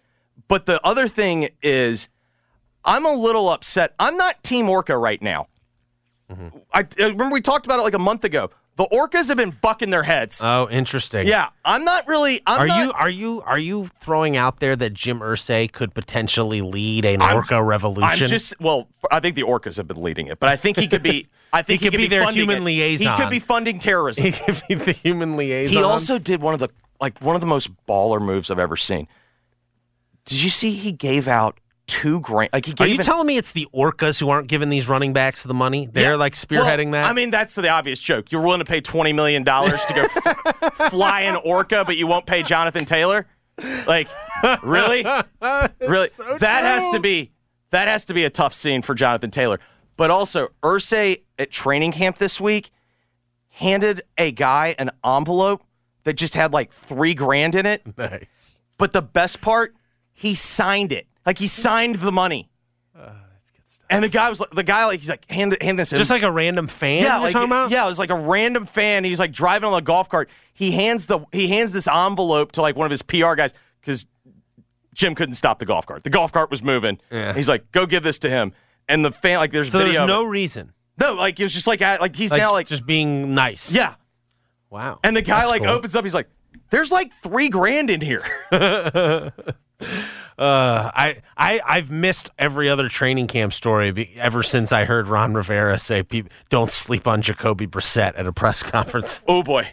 But 0.46 0.66
the 0.66 0.80
other 0.86 1.08
thing 1.08 1.48
is, 1.60 2.08
I'm 2.84 3.04
a 3.04 3.12
little 3.12 3.48
upset. 3.48 3.94
I'm 3.98 4.16
not 4.16 4.42
Team 4.44 4.68
Orca 4.68 4.96
right 4.96 5.20
now. 5.20 5.48
Mm-hmm. 6.30 6.56
I, 6.72 6.86
I 7.00 7.06
remember 7.08 7.30
we 7.34 7.40
talked 7.40 7.66
about 7.66 7.80
it 7.80 7.82
like 7.82 7.94
a 7.94 7.98
month 7.98 8.22
ago. 8.22 8.50
The 8.76 8.86
Orcas 8.92 9.26
have 9.26 9.36
been 9.36 9.56
bucking 9.60 9.90
their 9.90 10.04
heads. 10.04 10.40
oh, 10.42 10.68
interesting. 10.70 11.26
yeah, 11.26 11.48
I'm 11.64 11.84
not 11.84 12.06
really. 12.06 12.40
I'm 12.46 12.60
Are 12.60 12.66
not, 12.68 12.84
you 12.84 12.92
are 12.92 13.10
you 13.10 13.42
are 13.44 13.58
you 13.58 13.88
throwing 13.98 14.36
out 14.36 14.60
there 14.60 14.76
that 14.76 14.94
Jim 14.94 15.18
Irsay 15.18 15.72
could 15.72 15.94
potentially 15.94 16.60
lead 16.60 17.04
an 17.04 17.20
I'm- 17.20 17.34
orca 17.34 17.60
revolution? 17.60 18.22
I'm 18.22 18.28
just 18.28 18.54
well. 18.60 18.86
I 19.10 19.18
think 19.18 19.34
the 19.34 19.42
Orcas 19.42 19.78
have 19.78 19.88
been 19.88 20.00
leading 20.00 20.28
it, 20.28 20.38
but 20.38 20.48
I 20.48 20.54
think 20.54 20.76
he 20.76 20.86
could 20.86 21.02
be. 21.02 21.26
I 21.52 21.62
think 21.62 21.80
He 21.80 21.88
could 21.90 21.96
be 21.96 22.06
their 22.08 22.22
funding 22.24 22.40
human 22.42 22.58
it. 22.58 22.64
liaison. 22.64 23.14
He 23.16 23.20
could 23.22 23.30
be 23.30 23.38
funding 23.38 23.78
terrorism. 23.78 24.24
he 24.24 24.32
could 24.32 24.62
be 24.68 24.74
the 24.74 24.92
human 24.92 25.36
liaison. 25.36 25.76
He 25.76 25.82
also 25.82 26.18
did 26.18 26.40
one 26.42 26.54
of 26.54 26.60
the 26.60 26.68
like 27.00 27.20
one 27.22 27.34
of 27.34 27.40
the 27.40 27.46
most 27.46 27.70
baller 27.86 28.20
moves 28.20 28.50
I've 28.50 28.58
ever 28.58 28.76
seen. 28.76 29.06
Did 30.24 30.42
you 30.42 30.50
see 30.50 30.72
he 30.72 30.92
gave 30.92 31.26
out 31.28 31.58
two 31.86 32.20
grand? 32.20 32.50
Like 32.52 32.66
he 32.66 32.74
Are 32.80 32.86
you 32.86 32.96
an- 32.98 33.04
telling 33.04 33.26
me 33.26 33.38
it's 33.38 33.52
the 33.52 33.66
orcas 33.74 34.20
who 34.20 34.28
aren't 34.28 34.48
giving 34.48 34.68
these 34.68 34.88
running 34.88 35.12
backs 35.14 35.42
the 35.42 35.54
money? 35.54 35.86
They're 35.90 36.10
Yeah. 36.10 36.16
like 36.16 36.34
spearheading 36.34 36.90
Well, 36.90 37.02
that. 37.02 37.04
I 37.10 37.12
mean, 37.14 37.30
that's 37.30 37.54
the 37.54 37.68
obvious 37.70 38.00
joke. 38.00 38.30
You're 38.30 38.42
willing 38.42 38.58
to 38.58 38.64
pay 38.66 38.80
twenty 38.82 39.12
million 39.14 39.42
dollars 39.42 39.82
to 39.86 39.94
go 39.94 40.02
f- 40.04 40.90
fly 40.90 41.22
an 41.22 41.36
orca, 41.36 41.84
but 41.86 41.96
you 41.96 42.06
won't 42.06 42.26
pay 42.26 42.42
Jonathan 42.42 42.84
Taylor. 42.84 43.26
Like, 43.86 44.08
really, 44.62 45.02
really? 45.80 46.08
that 46.40 46.62
has 46.64 46.86
to 46.92 47.00
be 47.00 47.30
that 47.70 47.88
has 47.88 48.04
to 48.06 48.14
be 48.14 48.24
a 48.24 48.30
tough 48.30 48.54
scene 48.54 48.82
for 48.82 48.94
Jonathan 48.94 49.30
Taylor. 49.30 49.58
But 49.98 50.10
also, 50.10 50.48
Irsay 50.62 51.22
at 51.38 51.50
training 51.50 51.92
camp 51.92 52.16
this 52.16 52.40
week 52.40 52.70
handed 53.48 54.00
a 54.16 54.30
guy 54.30 54.76
an 54.78 54.90
envelope 55.04 55.64
that 56.04 56.14
just 56.14 56.36
had 56.36 56.52
like 56.52 56.72
three 56.72 57.12
grand 57.12 57.54
in 57.54 57.66
it. 57.66 57.82
nice. 57.98 58.62
But 58.78 58.92
the 58.92 59.02
best 59.02 59.40
part, 59.40 59.74
he 60.12 60.34
signed 60.34 60.92
it. 60.92 61.06
Like 61.26 61.38
he 61.38 61.48
signed 61.48 61.96
the 61.96 62.12
money. 62.12 62.48
And 63.90 64.04
the 64.04 64.08
guy 64.08 64.28
was 64.28 64.38
like, 64.38 64.50
the 64.50 64.62
guy 64.62 64.84
like 64.84 65.00
he's 65.00 65.08
like 65.08 65.28
hand 65.30 65.56
hand 65.62 65.78
this 65.78 65.92
in. 65.92 65.98
Just 65.98 66.10
like 66.10 66.22
a 66.22 66.30
random 66.30 66.68
fan. 66.68 67.02
yeah, 67.02 67.14
you're 67.14 67.22
like, 67.24 67.32
talking 67.32 67.48
about? 67.48 67.70
yeah, 67.70 67.86
it 67.86 67.88
was 67.88 67.98
like 67.98 68.10
a 68.10 68.14
random 68.14 68.66
fan. 68.66 69.02
He's 69.02 69.18
like 69.18 69.32
driving 69.32 69.66
on 69.66 69.78
a 69.78 69.80
golf 69.82 70.10
cart. 70.10 70.28
He 70.52 70.72
hands 70.72 71.06
the 71.06 71.20
he 71.32 71.48
hands 71.48 71.72
this 71.72 71.88
envelope 71.88 72.52
to 72.52 72.62
like 72.62 72.76
one 72.76 72.84
of 72.84 72.90
his 72.90 73.00
PR 73.00 73.34
guys 73.34 73.54
because 73.80 74.04
Jim 74.94 75.14
couldn't 75.14 75.34
stop 75.34 75.58
the 75.58 75.64
golf 75.64 75.86
cart. 75.86 76.04
The 76.04 76.10
golf 76.10 76.32
cart 76.32 76.50
was 76.50 76.62
moving. 76.62 77.00
Yeah. 77.10 77.32
He's 77.32 77.48
like, 77.48 77.72
go 77.72 77.86
give 77.86 78.02
this 78.02 78.18
to 78.20 78.28
him. 78.30 78.52
And 78.88 79.04
the 79.04 79.12
fan 79.12 79.38
like 79.38 79.52
there's 79.52 79.70
So 79.72 79.78
video. 79.78 79.94
there's 80.00 80.08
no 80.08 80.24
reason. 80.24 80.72
No, 81.00 81.14
like 81.14 81.38
it 81.38 81.42
was 81.44 81.52
just 81.52 81.66
like 81.66 81.80
like 81.80 82.16
he's 82.16 82.32
Like, 82.32 82.40
now 82.40 82.52
like 82.52 82.66
just 82.66 82.86
being 82.86 83.34
nice. 83.34 83.74
yeah. 83.74 83.94
Wow. 84.70 84.98
And 85.04 85.16
the 85.16 85.22
guy 85.22 85.38
That's 85.40 85.50
like 85.50 85.62
cool. 85.62 85.70
opens 85.70 85.94
up. 85.96 86.04
He's 86.04 86.12
like, 86.14 86.28
"There's 86.70 86.90
like 86.92 87.12
three 87.12 87.48
grand 87.48 87.90
in 87.90 88.00
here." 88.00 88.22
Uh, 89.80 90.90
I, 90.94 91.22
I, 91.36 91.60
I've 91.66 91.90
missed 91.90 92.30
every 92.38 92.68
other 92.68 92.88
training 92.88 93.26
camp 93.26 93.52
story 93.52 93.90
be, 93.90 94.12
ever 94.16 94.44
since 94.44 94.70
I 94.72 94.84
heard 94.84 95.08
Ron 95.08 95.34
Rivera 95.34 95.78
say, 95.78 96.04
don't 96.48 96.70
sleep 96.70 97.08
on 97.08 97.22
Jacoby 97.22 97.66
Brissett" 97.66 98.16
at 98.16 98.24
a 98.26 98.32
press 98.32 98.62
conference. 98.64 99.22
oh 99.26 99.42
boy. 99.42 99.66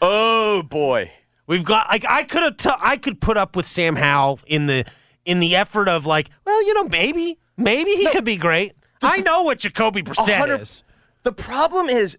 Oh 0.00 0.62
boy. 0.62 1.10
We've 1.48 1.64
got 1.64 1.88
like 1.88 2.04
I 2.08 2.22
could 2.24 2.42
have 2.44 2.56
t- 2.56 2.70
I 2.80 2.96
could 2.96 3.20
put 3.20 3.36
up 3.36 3.56
with 3.56 3.66
Sam 3.66 3.96
Howell 3.96 4.38
in 4.46 4.66
the 4.66 4.84
in 5.24 5.40
the 5.40 5.56
effort 5.56 5.88
of 5.88 6.06
like, 6.06 6.30
well, 6.44 6.64
you 6.64 6.74
know, 6.74 6.84
maybe 6.84 7.38
maybe 7.58 7.90
he 7.90 8.06
could 8.06 8.24
be 8.24 8.38
great. 8.38 8.72
I 9.02 9.20
know 9.20 9.42
what 9.42 9.58
Jacoby 9.58 10.02
Brissett 10.02 10.60
is. 10.60 10.82
The 11.24 11.32
problem 11.32 11.88
is 11.88 12.16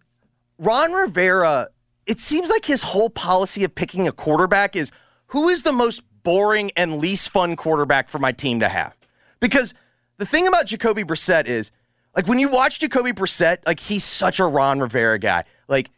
Ron 0.60 0.92
Rivera. 0.94 1.70
It 2.06 2.20
seems 2.20 2.50
like 2.50 2.66
his 2.66 2.84
whole 2.84 3.10
policy 3.10 3.64
of 3.64 3.74
picking 3.74 4.08
a 4.08 4.12
quarterback 4.12 4.76
is 4.76 4.92
who 5.28 5.50
is 5.50 5.64
the 5.64 5.74
most 5.74 6.04
boring 6.24 6.72
and 6.76 6.98
least 6.98 7.30
fun 7.30 7.56
quarterback 7.56 8.10
for 8.10 8.20
my 8.20 8.32
team 8.32 8.60
to 8.60 8.70
have. 8.70 8.96
Because 9.40 9.74
the 10.18 10.26
thing 10.26 10.48
about 10.48 10.66
Jacoby 10.66 11.04
Brissett 11.04 11.46
is, 11.48 11.72
like, 12.16 12.28
when 12.28 12.40
you 12.40 12.50
watch 12.50 12.80
Jacoby 12.80 13.14
Brissett, 13.14 13.60
like, 13.66 13.80
he's 13.80 14.04
such 14.04 14.40
a 14.40 14.46
Ron 14.46 14.80
Rivera 14.80 15.18
guy. 15.20 15.44
Like, 15.68 15.92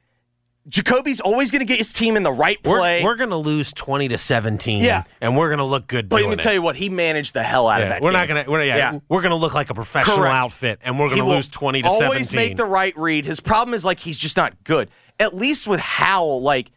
Jacoby's 0.69 1.19
always 1.19 1.49
going 1.49 1.61
to 1.61 1.65
get 1.65 1.79
his 1.79 1.91
team 1.91 2.15
in 2.15 2.21
the 2.23 2.31
right 2.31 2.57
We're, 2.63 2.77
play. 2.77 3.03
we're 3.03 3.15
gonna 3.15 3.37
lose 3.37 3.73
twenty 3.73 4.07
to 4.09 4.17
seventeen. 4.17 4.83
Yeah. 4.83 5.03
and 5.19 5.35
we're 5.35 5.49
gonna 5.49 5.65
look 5.65 5.87
good. 5.87 6.07
but 6.07 6.21
let 6.21 6.29
me 6.29 6.35
tell 6.35 6.53
you 6.53 6.61
what, 6.61 6.75
he 6.75 6.87
managed 6.87 7.33
the 7.33 7.41
hell 7.41 7.67
out 7.67 7.81
of 7.81 7.89
that. 7.89 8.01
we're 8.01 8.11
game. 8.11 8.19
not 8.19 8.27
gonna. 8.27 8.45
We're, 8.47 8.63
yeah, 8.63 8.77
Yeah. 8.77 8.99
we're 9.09 9.23
gonna 9.23 9.35
look 9.35 9.55
like 9.55 9.71
a 9.71 9.73
professional 9.73 10.17
Correct. 10.17 10.33
outfit, 10.35 10.79
and 10.83 10.99
we're 10.99 11.09
gonna 11.09 11.27
lose 11.27 11.49
twenty 11.49 11.81
to 11.81 11.87
always 11.89 12.29
seventeen. 12.29 12.35
make 12.49 12.57
the 12.57 12.65
right 12.65 12.95
read. 12.95 13.25
His 13.25 13.39
problem 13.39 13.73
is 13.73 13.83
like 13.83 13.99
he's 13.99 14.19
just 14.19 14.37
not 14.37 14.63
good. 14.63 14.91
At 15.19 15.33
least 15.35 15.65
with 15.67 15.79
Howell, 15.79 16.41
like 16.43 16.71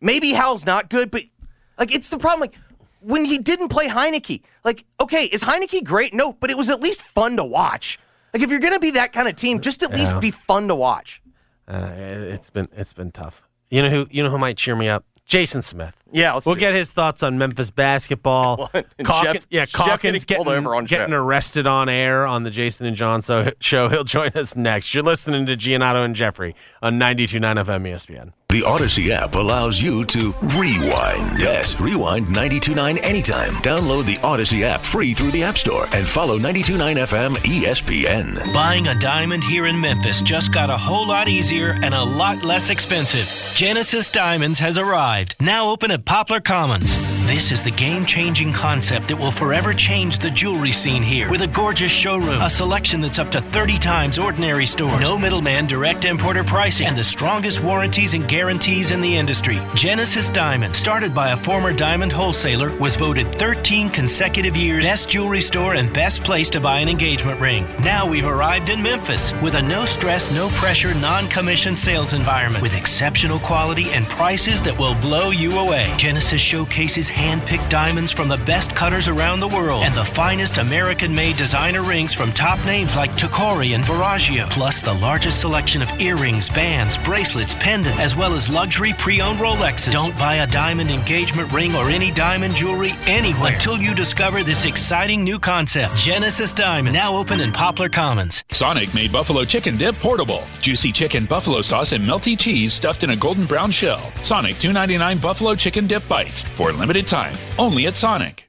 maybe 0.00 0.32
Howell's 0.32 0.66
not 0.66 0.90
good, 0.90 1.10
but 1.10 1.22
like 1.78 1.92
it's 1.92 2.08
the 2.10 2.18
problem. 2.18 2.40
Like 2.40 2.54
when 3.00 3.24
he 3.24 3.38
didn't 3.38 3.68
play 3.68 3.88
Heinicke, 3.88 4.42
like 4.64 4.84
okay, 5.00 5.24
is 5.24 5.42
Heinicke 5.42 5.82
great? 5.84 6.14
No, 6.14 6.34
but 6.34 6.50
it 6.50 6.56
was 6.56 6.70
at 6.70 6.80
least 6.80 7.02
fun 7.02 7.36
to 7.36 7.44
watch. 7.44 7.98
Like 8.32 8.42
if 8.42 8.50
you're 8.50 8.60
gonna 8.60 8.78
be 8.78 8.92
that 8.92 9.12
kind 9.12 9.26
of 9.26 9.34
team, 9.36 9.60
just 9.60 9.82
at 9.82 9.92
least 9.92 10.20
be 10.20 10.30
fun 10.30 10.68
to 10.68 10.74
watch. 10.74 11.20
Uh, 11.70 11.92
it's 11.96 12.50
been 12.50 12.68
it's 12.76 12.92
been 12.92 13.12
tough. 13.12 13.42
You 13.70 13.82
know 13.82 13.90
who 13.90 14.06
you 14.10 14.22
know 14.22 14.30
who 14.30 14.38
might 14.38 14.56
cheer 14.56 14.74
me 14.74 14.88
up? 14.88 15.04
Jason 15.24 15.62
Smith. 15.62 15.94
Yeah, 16.10 16.32
let's 16.34 16.44
we'll 16.44 16.56
get 16.56 16.74
his 16.74 16.90
thoughts 16.90 17.22
on 17.22 17.38
Memphis 17.38 17.70
basketball. 17.70 18.66
Calkin- 19.04 19.32
Jeff- 19.34 19.46
yeah, 19.48 19.64
Geoff 19.64 19.86
Calkins 19.86 20.24
getting 20.24 20.44
getting, 20.44 20.66
on 20.66 20.84
getting 20.86 21.14
arrested 21.14 21.68
on 21.68 21.88
air 21.88 22.26
on 22.26 22.42
the 22.42 22.50
Jason 22.50 22.86
and 22.86 22.96
John 22.96 23.22
show. 23.60 23.88
He'll 23.88 24.02
join 24.02 24.30
us 24.30 24.56
next. 24.56 24.92
You're 24.92 25.04
listening 25.04 25.46
to 25.46 25.56
Giannotto 25.56 26.04
and 26.04 26.16
Jeffrey 26.16 26.56
on 26.82 26.98
92.9 26.98 27.64
FM 27.64 27.82
ESPN. 27.88 28.32
The 28.50 28.62
Audacy 28.62 29.10
app 29.10 29.36
allows 29.36 29.80
you 29.80 30.04
to 30.06 30.34
rewind. 30.42 31.38
Yes, 31.38 31.78
rewind 31.78 32.26
92.9 32.26 32.98
anytime. 33.04 33.54
Download 33.62 34.04
the 34.04 34.16
Audacy 34.16 34.62
app 34.62 34.84
free 34.84 35.14
through 35.14 35.30
the 35.30 35.44
App 35.44 35.56
Store 35.56 35.86
and 35.92 36.08
follow 36.08 36.36
92.9 36.36 36.96
FM 36.96 37.36
ESPN. 37.36 38.52
Buying 38.52 38.88
a 38.88 38.98
diamond 38.98 39.44
here 39.44 39.66
in 39.66 39.80
Memphis 39.80 40.20
just 40.20 40.52
got 40.52 40.68
a 40.68 40.76
whole 40.76 41.06
lot 41.06 41.28
easier 41.28 41.78
and 41.80 41.94
a 41.94 42.02
lot 42.02 42.42
less 42.42 42.70
expensive. 42.70 43.54
Genesis 43.54 44.10
Diamonds 44.10 44.58
has 44.58 44.76
arrived, 44.76 45.36
now 45.38 45.68
open 45.68 45.92
at 45.92 46.04
Poplar 46.04 46.40
Commons. 46.40 47.09
This 47.30 47.52
is 47.52 47.62
the 47.62 47.70
game 47.70 48.04
changing 48.06 48.52
concept 48.52 49.06
that 49.06 49.16
will 49.16 49.30
forever 49.30 49.72
change 49.72 50.18
the 50.18 50.32
jewelry 50.32 50.72
scene 50.72 51.00
here. 51.00 51.30
With 51.30 51.42
a 51.42 51.46
gorgeous 51.46 51.92
showroom, 51.92 52.42
a 52.42 52.50
selection 52.50 53.00
that's 53.00 53.20
up 53.20 53.30
to 53.30 53.40
30 53.40 53.78
times 53.78 54.18
ordinary 54.18 54.66
stores, 54.66 55.08
no 55.08 55.16
middleman 55.16 55.68
direct 55.68 56.04
importer 56.04 56.42
pricing, 56.42 56.88
and 56.88 56.96
the 56.96 57.04
strongest 57.04 57.62
warranties 57.62 58.14
and 58.14 58.26
guarantees 58.26 58.90
in 58.90 59.00
the 59.00 59.16
industry. 59.16 59.60
Genesis 59.76 60.28
Diamond, 60.28 60.74
started 60.74 61.14
by 61.14 61.30
a 61.30 61.36
former 61.36 61.72
diamond 61.72 62.10
wholesaler, 62.10 62.76
was 62.78 62.96
voted 62.96 63.28
13 63.28 63.90
consecutive 63.90 64.56
years 64.56 64.84
best 64.84 65.08
jewelry 65.08 65.40
store 65.40 65.74
and 65.74 65.92
best 65.92 66.24
place 66.24 66.50
to 66.50 66.58
buy 66.58 66.80
an 66.80 66.88
engagement 66.88 67.40
ring. 67.40 67.64
Now 67.80 68.08
we've 68.08 68.26
arrived 68.26 68.70
in 68.70 68.82
Memphis 68.82 69.32
with 69.34 69.54
a 69.54 69.62
no 69.62 69.84
stress, 69.84 70.32
no 70.32 70.48
pressure, 70.48 70.94
non 70.94 71.28
commission 71.28 71.76
sales 71.76 72.12
environment 72.12 72.60
with 72.60 72.74
exceptional 72.74 73.38
quality 73.38 73.88
and 73.90 74.08
prices 74.08 74.60
that 74.62 74.76
will 74.76 74.96
blow 74.96 75.30
you 75.30 75.60
away. 75.60 75.94
Genesis 75.96 76.40
showcases 76.40 77.08
hand 77.20 77.42
picked 77.42 77.68
diamonds 77.68 78.10
from 78.10 78.28
the 78.28 78.38
best 78.38 78.74
cutters 78.74 79.06
around 79.06 79.40
the 79.40 79.48
world 79.48 79.84
and 79.84 79.94
the 79.94 80.04
finest 80.04 80.56
American 80.58 81.14
made 81.14 81.36
designer 81.36 81.82
rings 81.82 82.14
from 82.14 82.32
top 82.32 82.64
names 82.64 82.96
like 82.96 83.10
Tacori 83.12 83.74
and 83.74 83.84
Verragio, 83.84 84.48
plus 84.50 84.80
the 84.80 84.94
largest 84.94 85.40
selection 85.40 85.82
of 85.82 86.00
earrings, 86.00 86.48
bands, 86.48 86.96
bracelets, 86.98 87.54
pendants, 87.56 88.02
as 88.02 88.16
well 88.16 88.34
as 88.34 88.48
luxury 88.48 88.94
pre 88.94 89.20
owned 89.20 89.38
Rolexes. 89.38 89.92
Don't 89.92 90.16
buy 90.18 90.36
a 90.36 90.46
diamond 90.46 90.90
engagement 90.90 91.52
ring 91.52 91.74
or 91.74 91.90
any 91.90 92.10
diamond 92.10 92.54
jewelry 92.54 92.92
anywhere 93.06 93.52
until 93.52 93.76
you 93.76 93.94
discover 93.94 94.42
this 94.42 94.64
exciting 94.64 95.22
new 95.22 95.38
concept 95.38 95.94
Genesis 95.96 96.52
Diamonds, 96.52 96.98
now 96.98 97.16
open 97.16 97.40
in 97.40 97.52
Poplar 97.52 97.88
Commons. 97.88 98.44
Sonic 98.50 98.92
made 98.94 99.12
buffalo 99.12 99.44
chicken 99.44 99.76
dip 99.76 99.94
portable. 99.96 100.42
Juicy 100.60 100.92
chicken, 100.92 101.26
buffalo 101.26 101.60
sauce, 101.60 101.92
and 101.92 102.04
melty 102.04 102.38
cheese 102.38 102.72
stuffed 102.72 103.04
in 103.04 103.10
a 103.10 103.16
golden 103.16 103.46
brown 103.46 103.70
shell. 103.70 104.12
Sonic 104.22 104.54
2.99 104.56 105.20
buffalo 105.20 105.54
chicken 105.54 105.86
dip 105.86 106.06
bites 106.08 106.42
for 106.42 106.70
a 106.70 106.72
limited 107.00 107.08
time. 107.08 107.34
Only 107.58 107.86
at 107.86 107.96
Sonic. 107.96 108.44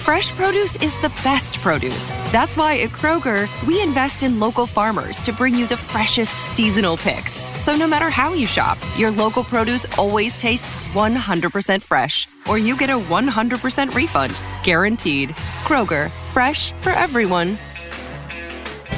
Fresh 0.00 0.30
produce 0.32 0.76
is 0.76 0.96
the 1.02 1.08
best 1.24 1.58
produce. 1.58 2.12
That's 2.30 2.56
why 2.56 2.78
at 2.78 2.90
Kroger, 2.90 3.48
we 3.66 3.82
invest 3.82 4.22
in 4.22 4.38
local 4.38 4.66
farmers 4.66 5.20
to 5.22 5.32
bring 5.32 5.54
you 5.54 5.66
the 5.66 5.76
freshest 5.76 6.38
seasonal 6.54 6.96
picks. 6.96 7.42
So 7.60 7.74
no 7.74 7.88
matter 7.88 8.08
how 8.08 8.32
you 8.32 8.46
shop, 8.46 8.78
your 8.96 9.10
local 9.10 9.42
produce 9.42 9.84
always 9.98 10.38
tastes 10.38 10.76
100% 10.94 11.82
fresh, 11.82 12.28
or 12.48 12.56
you 12.56 12.76
get 12.76 12.88
a 12.90 12.98
100% 12.98 13.94
refund. 13.94 14.32
Guaranteed. 14.62 15.30
Kroger, 15.64 16.10
fresh 16.32 16.72
for 16.82 16.90
everyone. 16.90 17.58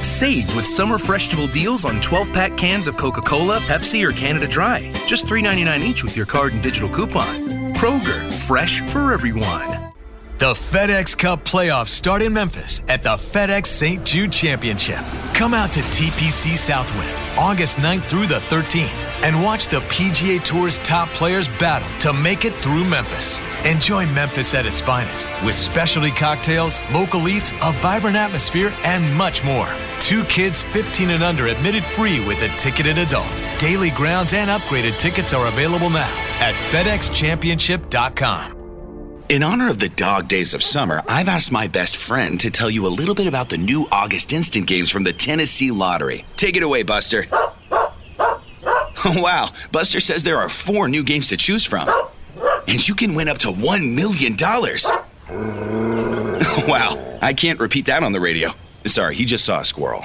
Save 0.03 0.55
with 0.55 0.67
summer 0.67 0.99
freshable 0.99 1.51
deals 1.51 1.87
on 1.87 2.01
12 2.01 2.33
pack 2.33 2.57
cans 2.59 2.87
of 2.87 2.99
Coca 2.99 3.23
Cola, 3.23 3.61
Pepsi, 3.61 4.07
or 4.07 4.13
Canada 4.13 4.47
Dry. 4.47 4.93
Just 5.07 5.27
$3.99 5.27 5.83
each 5.85 6.05
with 6.05 6.17
your 6.17 6.27
card 6.27 6.53
and 6.53 6.63
digital 6.63 6.91
coupon. 6.91 7.58
Kroger, 7.79 8.33
fresh 8.33 8.83
for 8.91 9.13
everyone. 9.13 9.93
The 10.39 10.53
FedEx 10.53 11.17
Cup 11.17 11.45
playoffs 11.45 11.87
start 11.87 12.23
in 12.23 12.33
Memphis 12.33 12.83
at 12.89 13.05
the 13.05 13.11
FedEx 13.11 13.67
St. 13.67 14.05
Jude 14.05 14.33
Championship. 14.33 14.99
Come 15.33 15.55
out 15.55 15.71
to 15.75 15.81
TPC 15.81 16.59
Southwind 16.59 17.15
August 17.39 17.77
9th 17.77 18.03
through 18.03 18.27
the 18.27 18.41
13th 18.51 19.23
and 19.23 19.45
watch 19.45 19.69
the 19.69 19.79
PGA 19.83 20.43
Tour's 20.43 20.79
top 20.79 21.09
players 21.11 21.47
battle 21.61 21.89
to 22.01 22.13
make 22.13 22.45
it 22.45 22.55
through 22.55 22.85
Memphis. 22.85 23.39
Enjoy 23.65 24.05
Memphis 24.07 24.55
at 24.55 24.67
its 24.67 24.81
finest 24.81 25.29
with 25.45 25.55
specialty 25.55 26.11
cocktails, 26.11 26.81
local 26.93 27.29
eats, 27.29 27.53
a 27.63 27.71
vibrant 27.75 28.17
atmosphere, 28.17 28.75
and 28.83 29.17
much 29.17 29.45
more. 29.45 29.69
Two 30.01 30.25
kids 30.25 30.65
15 30.65 31.11
and 31.11 31.23
under 31.23 31.47
admitted 31.47 31.85
free 31.85 32.19
with 32.27 32.43
a 32.43 32.49
ticketed 32.57 32.99
adult. 32.99 33.48
Daily 33.59 33.91
grounds 33.91 34.33
and 34.35 34.49
upgraded 34.51 34.99
tickets 34.99 35.33
are 35.35 35.49
available 35.49 35.91
now 35.91 36.09
at 36.39 36.55
FedExChampionship.com. 36.71 38.55
In 39.31 39.43
honor 39.43 39.69
of 39.69 39.81
the 39.81 39.89
dog 39.91 40.29
days 40.29 40.55
of 40.55 40.63
summer, 40.63 41.03
I've 41.09 41.27
asked 41.27 41.51
my 41.51 41.67
best 41.67 41.97
friend 41.97 42.39
to 42.39 42.51
tell 42.51 42.71
you 42.71 42.87
a 42.87 42.89
little 42.89 43.17
bit 43.17 43.27
about 43.27 43.49
the 43.49 43.59
new 43.59 43.89
August 43.91 44.33
instant 44.33 44.69
games 44.69 44.91
from 44.91 45.03
the 45.03 45.13
Tennessee 45.13 45.73
Lottery. 45.73 46.25
Take 46.37 46.57
it 46.57 46.63
away, 46.63 46.85
Buster. 46.85 47.27
wow, 49.05 49.51
Buster 49.73 49.99
says 49.99 50.23
there 50.23 50.39
are 50.39 50.49
four 50.49 50.89
new 50.89 51.03
games 51.03 51.29
to 51.29 51.37
choose 51.37 51.65
from. 51.65 51.89
And 52.69 52.87
you 52.87 52.95
can 52.95 53.15
win 53.15 53.29
up 53.29 53.39
to 53.39 53.49
$1 53.49 53.95
million. 53.95 54.37
wow, 56.69 57.19
I 57.21 57.33
can't 57.33 57.59
repeat 57.59 57.87
that 57.87 58.05
on 58.05 58.13
the 58.13 58.21
radio. 58.21 58.53
Sorry, 58.87 59.17
he 59.17 59.25
just 59.25 59.45
saw 59.45 59.61
a 59.61 59.65
squirrel. 59.65 60.05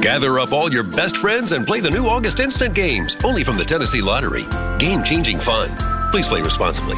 Gather 0.00 0.38
up 0.38 0.52
all 0.52 0.72
your 0.72 0.84
best 0.84 1.16
friends 1.16 1.50
and 1.50 1.66
play 1.66 1.80
the 1.80 1.90
new 1.90 2.06
August 2.06 2.38
Instant 2.38 2.72
Games, 2.72 3.16
only 3.24 3.42
from 3.42 3.56
the 3.56 3.64
Tennessee 3.64 4.00
Lottery. 4.00 4.44
Game 4.78 5.02
changing 5.02 5.40
fun. 5.40 5.70
Please 6.12 6.28
play 6.28 6.40
responsibly. 6.40 6.96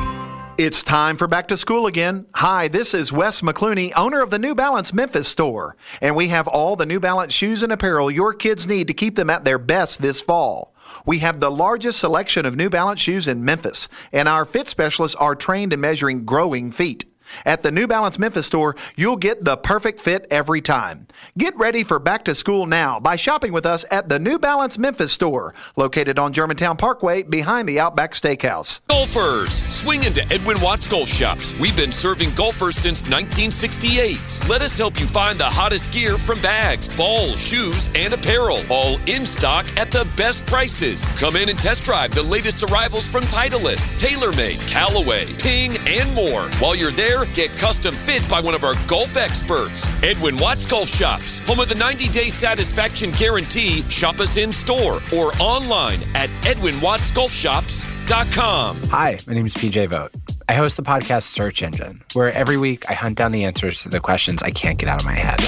It's 0.58 0.84
time 0.84 1.16
for 1.16 1.26
back 1.26 1.48
to 1.48 1.56
school 1.56 1.86
again. 1.86 2.26
Hi, 2.34 2.68
this 2.68 2.92
is 2.92 3.10
Wes 3.10 3.40
McClooney, 3.40 3.90
owner 3.96 4.20
of 4.20 4.28
the 4.28 4.38
New 4.38 4.54
Balance 4.54 4.92
Memphis 4.92 5.26
store, 5.26 5.78
and 6.02 6.14
we 6.14 6.28
have 6.28 6.46
all 6.46 6.76
the 6.76 6.84
New 6.84 7.00
Balance 7.00 7.32
shoes 7.32 7.62
and 7.62 7.72
apparel 7.72 8.10
your 8.10 8.34
kids 8.34 8.66
need 8.66 8.86
to 8.88 8.92
keep 8.92 9.14
them 9.14 9.30
at 9.30 9.44
their 9.44 9.56
best 9.56 10.02
this 10.02 10.20
fall. 10.20 10.74
We 11.06 11.20
have 11.20 11.40
the 11.40 11.50
largest 11.50 11.98
selection 12.00 12.44
of 12.44 12.56
New 12.56 12.68
Balance 12.68 13.00
shoes 13.00 13.26
in 13.26 13.42
Memphis, 13.42 13.88
and 14.12 14.28
our 14.28 14.44
fit 14.44 14.68
specialists 14.68 15.16
are 15.16 15.34
trained 15.34 15.72
in 15.72 15.80
measuring 15.80 16.26
growing 16.26 16.70
feet. 16.70 17.06
At 17.44 17.62
the 17.62 17.70
New 17.70 17.86
Balance 17.86 18.18
Memphis 18.18 18.46
store, 18.46 18.76
you'll 18.96 19.16
get 19.16 19.44
the 19.44 19.56
perfect 19.56 20.00
fit 20.00 20.26
every 20.30 20.60
time. 20.60 21.06
Get 21.36 21.56
ready 21.56 21.84
for 21.84 21.98
back 21.98 22.24
to 22.24 22.34
school 22.34 22.66
now 22.66 23.00
by 23.00 23.16
shopping 23.16 23.52
with 23.52 23.66
us 23.66 23.84
at 23.90 24.08
the 24.08 24.18
New 24.18 24.38
Balance 24.38 24.78
Memphis 24.78 25.12
store, 25.12 25.54
located 25.76 26.18
on 26.18 26.32
Germantown 26.32 26.76
Parkway 26.76 27.22
behind 27.22 27.68
the 27.68 27.80
Outback 27.80 28.14
Steakhouse. 28.14 28.80
Golfers, 28.88 29.62
swing 29.72 30.04
into 30.04 30.22
Edwin 30.32 30.60
Watts 30.60 30.86
Golf 30.86 31.08
Shops. 31.08 31.58
We've 31.58 31.76
been 31.76 31.92
serving 31.92 32.34
golfers 32.34 32.76
since 32.76 33.00
1968. 33.02 34.40
Let 34.48 34.62
us 34.62 34.76
help 34.76 34.98
you 35.00 35.06
find 35.06 35.38
the 35.38 35.44
hottest 35.44 35.92
gear 35.92 36.18
from 36.18 36.40
bags, 36.40 36.88
balls, 36.96 37.40
shoes, 37.40 37.88
and 37.94 38.12
apparel, 38.12 38.60
all 38.68 38.98
in 39.06 39.26
stock 39.26 39.66
at 39.76 39.90
the 39.90 40.06
best 40.16 40.46
prices. 40.46 41.08
Come 41.10 41.36
in 41.36 41.48
and 41.48 41.58
test 41.58 41.84
drive 41.84 42.12
the 42.12 42.22
latest 42.22 42.62
arrivals 42.62 43.06
from 43.06 43.24
Titleist, 43.24 43.86
TaylorMade, 44.00 44.66
Callaway, 44.68 45.26
Ping, 45.38 45.76
and 45.86 46.12
more. 46.14 46.42
While 46.58 46.74
you're 46.74 46.90
there, 46.90 47.19
get 47.26 47.50
custom 47.50 47.94
fit 47.94 48.26
by 48.28 48.40
one 48.40 48.54
of 48.54 48.64
our 48.64 48.74
golf 48.86 49.16
experts. 49.16 49.86
Edwin 50.02 50.36
Watts 50.36 50.66
Golf 50.66 50.88
Shops, 50.88 51.38
home 51.40 51.60
of 51.60 51.68
the 51.68 51.74
90 51.74 52.08
day 52.08 52.28
satisfaction 52.28 53.10
guarantee. 53.12 53.82
Shop 53.82 54.20
us 54.20 54.36
in 54.36 54.52
store 54.52 55.00
or 55.14 55.32
online 55.40 56.00
at 56.14 56.28
EdwinWattsGolfShops.com. 56.42 58.82
Hi, 58.88 59.18
my 59.26 59.34
name 59.34 59.46
is 59.46 59.54
PJ 59.54 59.88
Vogt. 59.88 60.16
I 60.48 60.54
host 60.54 60.76
the 60.76 60.82
podcast 60.82 61.24
Search 61.24 61.62
Engine, 61.62 62.02
where 62.14 62.32
every 62.32 62.56
week 62.56 62.90
I 62.90 62.94
hunt 62.94 63.16
down 63.16 63.30
the 63.30 63.44
answers 63.44 63.82
to 63.82 63.88
the 63.88 64.00
questions 64.00 64.42
I 64.42 64.50
can't 64.50 64.78
get 64.78 64.88
out 64.88 65.00
of 65.00 65.06
my 65.06 65.14
head. 65.14 65.40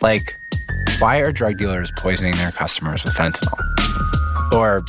Like, 0.00 0.34
why 0.98 1.18
are 1.18 1.30
drug 1.30 1.58
dealers 1.58 1.92
poisoning 1.98 2.34
their 2.36 2.52
customers 2.52 3.04
with 3.04 3.12
fentanyl? 3.12 3.52
Or, 4.54 4.82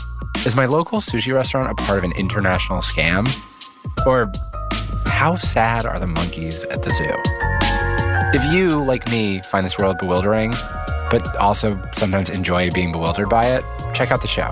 is 0.46 0.56
my 0.56 0.68
local 0.68 1.02
sushi 1.02 1.34
restaurant 1.34 1.70
a 1.70 1.76
part 1.76 1.98
of 1.98 2.06
an 2.06 2.14
international 2.18 2.80
scam? 2.80 3.28
Or, 4.06 4.32
how 5.18 5.36
sad 5.36 5.84
are 5.84 5.98
the 5.98 6.06
monkeys 6.06 6.64
at 6.66 6.84
the 6.84 6.92
zoo? 6.92 7.12
If 8.40 8.54
you, 8.54 8.84
like 8.84 9.10
me, 9.10 9.42
find 9.42 9.66
this 9.66 9.80
world 9.80 9.98
bewildering, 9.98 10.52
but 11.10 11.36
also 11.38 11.82
sometimes 11.96 12.30
enjoy 12.30 12.70
being 12.70 12.92
bewildered 12.92 13.28
by 13.28 13.48
it, 13.48 13.66
check 13.96 14.12
out 14.12 14.22
the 14.22 14.28
show 14.28 14.52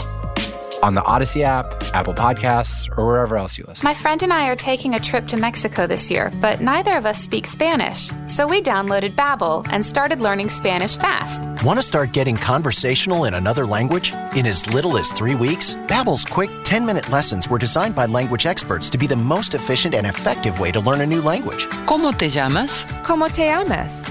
on 0.86 0.94
the 0.94 1.04
Odyssey 1.04 1.44
app, 1.44 1.66
Apple 1.96 2.14
Podcasts, 2.14 2.88
or 2.96 3.08
wherever 3.08 3.38
else 3.38 3.58
you 3.58 3.66
listen. 3.68 3.84
My 3.84 3.96
friend 3.96 4.22
and 4.22 4.32
I 4.32 4.50
are 4.50 4.56
taking 4.56 4.94
a 4.94 5.00
trip 5.00 5.28
to 5.30 5.38
Mexico 5.38 5.88
this 5.88 6.12
year, 6.12 6.32
but 6.40 6.62
neither 6.62 6.96
of 6.96 7.08
us 7.08 7.20
speak 7.20 7.48
Spanish. 7.48 8.12
So 8.28 8.46
we 8.46 8.62
downloaded 8.62 9.16
Babbel 9.16 9.68
and 9.72 9.84
started 9.84 10.22
learning 10.22 10.50
Spanish 10.50 10.96
fast. 10.96 11.42
Want 11.66 11.80
to 11.80 11.84
start 11.84 12.12
getting 12.12 12.38
conversational 12.38 13.26
in 13.26 13.34
another 13.34 13.66
language 13.66 14.14
in 14.36 14.46
as 14.46 14.72
little 14.72 14.96
as 15.00 15.12
3 15.14 15.34
weeks? 15.34 15.74
Babbel's 15.88 16.24
quick 16.24 16.52
10-minute 16.66 17.10
lessons 17.10 17.50
were 17.50 17.58
designed 17.58 17.96
by 17.96 18.06
language 18.06 18.46
experts 18.46 18.88
to 18.92 19.00
be 19.00 19.08
the 19.08 19.16
most 19.16 19.56
efficient 19.56 19.96
and 19.96 20.06
effective 20.06 20.60
way 20.60 20.72
to 20.72 20.80
learn 20.80 21.02
a 21.02 21.06
new 21.08 21.22
language. 21.24 21.66
¿Cómo 21.88 22.16
te 22.16 22.30
llamas? 22.30 22.86
¿Cómo 23.02 23.28
te 23.34 23.46
llamas? 23.46 24.06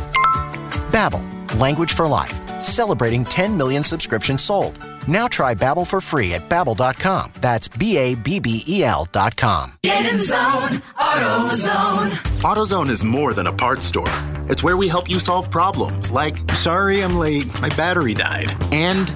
Babbel, 0.90 1.22
language 1.60 1.92
for 1.92 2.08
life. 2.08 2.34
Celebrating 2.60 3.24
10 3.24 3.56
million 3.56 3.84
subscriptions 3.84 4.42
sold. 4.42 4.76
Now 5.06 5.28
try 5.28 5.54
Babbel 5.54 5.86
for 5.86 6.00
free 6.00 6.34
at 6.34 6.48
babbel.com. 6.48 7.32
That's 7.40 7.68
B 7.68 7.96
A 7.98 8.14
B 8.14 8.40
B 8.40 8.62
E 8.66 8.84
L 8.84 9.06
dot 9.10 9.36
com. 9.36 9.72
Get 9.82 10.12
in 10.12 10.20
zone, 10.20 10.82
AutoZone. 10.96 12.10
AutoZone 12.40 12.88
is 12.88 13.04
more 13.04 13.34
than 13.34 13.46
a 13.46 13.52
parts 13.52 13.86
store. 13.86 14.08
It's 14.48 14.62
where 14.62 14.76
we 14.76 14.88
help 14.88 15.10
you 15.10 15.18
solve 15.18 15.50
problems 15.50 16.10
like, 16.10 16.36
sorry 16.52 17.02
I'm 17.02 17.16
late, 17.16 17.46
my 17.60 17.70
battery 17.70 18.14
died. 18.14 18.52
And, 18.72 19.08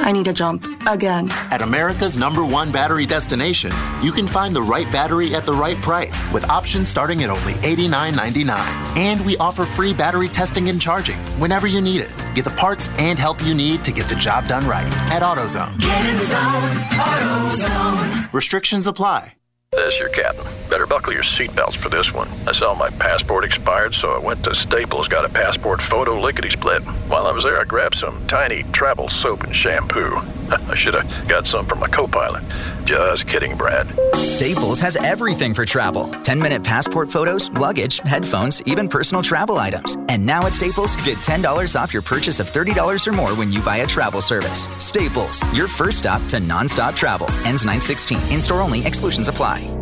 I 0.00 0.12
need 0.12 0.26
a 0.28 0.32
jump 0.32 0.66
again. 0.86 1.30
At 1.50 1.62
America's 1.62 2.16
number 2.16 2.44
one 2.44 2.72
battery 2.72 3.06
destination, 3.06 3.72
you 4.02 4.12
can 4.12 4.26
find 4.26 4.54
the 4.54 4.62
right 4.62 4.90
battery 4.92 5.34
at 5.34 5.46
the 5.46 5.52
right 5.52 5.80
price 5.80 6.22
with 6.32 6.48
options 6.48 6.88
starting 6.88 7.22
at 7.22 7.30
only 7.30 7.54
$89.99. 7.54 8.50
And 8.96 9.24
we 9.24 9.36
offer 9.38 9.64
free 9.64 9.92
battery 9.92 10.28
testing 10.28 10.68
and 10.68 10.80
charging 10.80 11.18
whenever 11.40 11.66
you 11.66 11.80
need 11.80 12.00
it. 12.00 12.14
Get 12.34 12.44
the 12.44 12.50
parts 12.52 12.88
and 12.98 13.18
help 13.18 13.44
you 13.44 13.54
need 13.54 13.84
to 13.84 13.92
get 13.92 14.08
the 14.08 14.14
job 14.14 14.46
done 14.46 14.66
right 14.66 14.86
at 15.12 15.22
AutoZone. 15.22 15.78
Get 15.78 16.06
in 16.06 16.20
zone, 16.20 16.76
AutoZone. 17.00 18.32
Restrictions 18.32 18.86
apply. 18.86 19.34
This 19.72 20.00
your 20.00 20.08
captain. 20.08 20.44
Better 20.68 20.84
buckle 20.84 21.12
your 21.12 21.22
seatbelts 21.22 21.76
for 21.76 21.90
this 21.90 22.12
one. 22.12 22.28
I 22.44 22.50
saw 22.50 22.74
my 22.74 22.90
passport 22.90 23.44
expired, 23.44 23.94
so 23.94 24.12
I 24.12 24.18
went 24.18 24.42
to 24.42 24.52
Staples, 24.52 25.06
got 25.06 25.24
a 25.24 25.28
passport 25.28 25.80
photo 25.80 26.20
lickety 26.20 26.50
split. 26.50 26.82
While 27.06 27.28
I 27.28 27.30
was 27.30 27.44
there, 27.44 27.60
I 27.60 27.62
grabbed 27.62 27.94
some 27.94 28.26
tiny 28.26 28.64
travel 28.72 29.08
soap 29.08 29.44
and 29.44 29.54
shampoo. 29.54 30.20
I 30.50 30.74
should 30.74 30.94
have 30.94 31.28
got 31.28 31.46
some 31.46 31.66
from 31.66 31.78
my 31.78 31.88
co 31.88 32.06
pilot. 32.06 32.42
Just 32.84 33.26
kidding, 33.26 33.56
Brad. 33.56 33.86
Staples 34.16 34.80
has 34.80 34.96
everything 34.96 35.54
for 35.54 35.64
travel 35.64 36.08
10 36.08 36.38
minute 36.38 36.64
passport 36.64 37.10
photos, 37.10 37.50
luggage, 37.52 37.98
headphones, 38.00 38.62
even 38.62 38.88
personal 38.88 39.22
travel 39.22 39.58
items. 39.58 39.96
And 40.08 40.24
now 40.24 40.44
at 40.46 40.54
Staples, 40.54 40.96
get 41.04 41.18
$10 41.18 41.80
off 41.80 41.92
your 41.92 42.02
purchase 42.02 42.40
of 42.40 42.50
$30 42.50 43.06
or 43.06 43.12
more 43.12 43.30
when 43.34 43.52
you 43.52 43.60
buy 43.62 43.78
a 43.78 43.86
travel 43.86 44.20
service. 44.20 44.68
Staples, 44.78 45.42
your 45.54 45.68
first 45.68 45.98
stop 45.98 46.20
to 46.28 46.36
nonstop 46.36 46.96
travel. 46.96 47.28
Ends 47.46 47.64
916. 47.64 48.18
In 48.32 48.42
store 48.42 48.60
only, 48.60 48.84
exclusions 48.84 49.28
apply. 49.28 49.79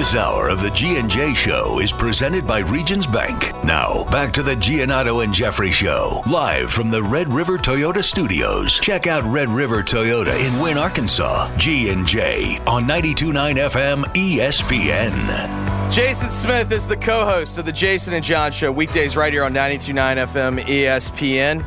This 0.00 0.16
hour 0.16 0.48
of 0.48 0.62
the 0.62 0.70
G&J 0.70 1.34
Show 1.34 1.78
is 1.78 1.92
presented 1.92 2.46
by 2.46 2.60
Regions 2.60 3.06
Bank. 3.06 3.52
Now, 3.62 4.04
back 4.04 4.32
to 4.32 4.42
the 4.42 4.54
Giannotto 4.54 5.22
and 5.22 5.34
Jeffrey 5.34 5.70
Show, 5.70 6.22
live 6.26 6.70
from 6.70 6.90
the 6.90 7.02
Red 7.02 7.28
River 7.28 7.58
Toyota 7.58 8.02
Studios. 8.02 8.80
Check 8.80 9.06
out 9.06 9.22
Red 9.24 9.50
River 9.50 9.82
Toyota 9.82 10.34
in 10.42 10.58
Wynn, 10.58 10.78
Arkansas. 10.78 11.54
G&J 11.58 12.60
on 12.66 12.84
92.9 12.84 13.56
FM 13.56 14.04
ESPN. 14.14 15.92
Jason 15.92 16.30
Smith 16.30 16.72
is 16.72 16.88
the 16.88 16.96
co-host 16.96 17.58
of 17.58 17.66
the 17.66 17.72
Jason 17.72 18.14
and 18.14 18.24
John 18.24 18.52
Show, 18.52 18.72
weekdays 18.72 19.18
right 19.18 19.34
here 19.34 19.44
on 19.44 19.52
92.9 19.52 20.28
FM 20.28 20.60
ESPN. 20.60 21.62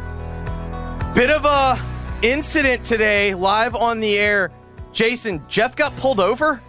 Bit 1.14 1.30
of 1.30 1.46
a 1.46 1.80
incident 2.24 2.84
today, 2.84 3.36
live 3.36 3.76
on 3.76 4.00
the 4.00 4.18
air. 4.18 4.52
Jason, 4.92 5.44
Jeff 5.48 5.76
got 5.76 5.96
pulled 5.98 6.20
over. 6.20 6.64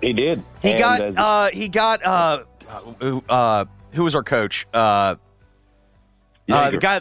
He 0.00 0.12
did. 0.12 0.42
He 0.62 0.70
And, 0.70 0.78
got 0.78 1.00
uh, 1.00 1.12
uh, 1.16 1.50
he 1.52 1.68
got 1.68 2.04
uh, 2.04 2.44
who, 3.00 3.22
uh, 3.28 3.64
who 3.92 4.04
was 4.04 4.14
our 4.14 4.22
coach? 4.22 4.66
Uh, 4.72 5.16
uh, 6.50 6.70
the 6.70 6.78
guy 6.78 7.00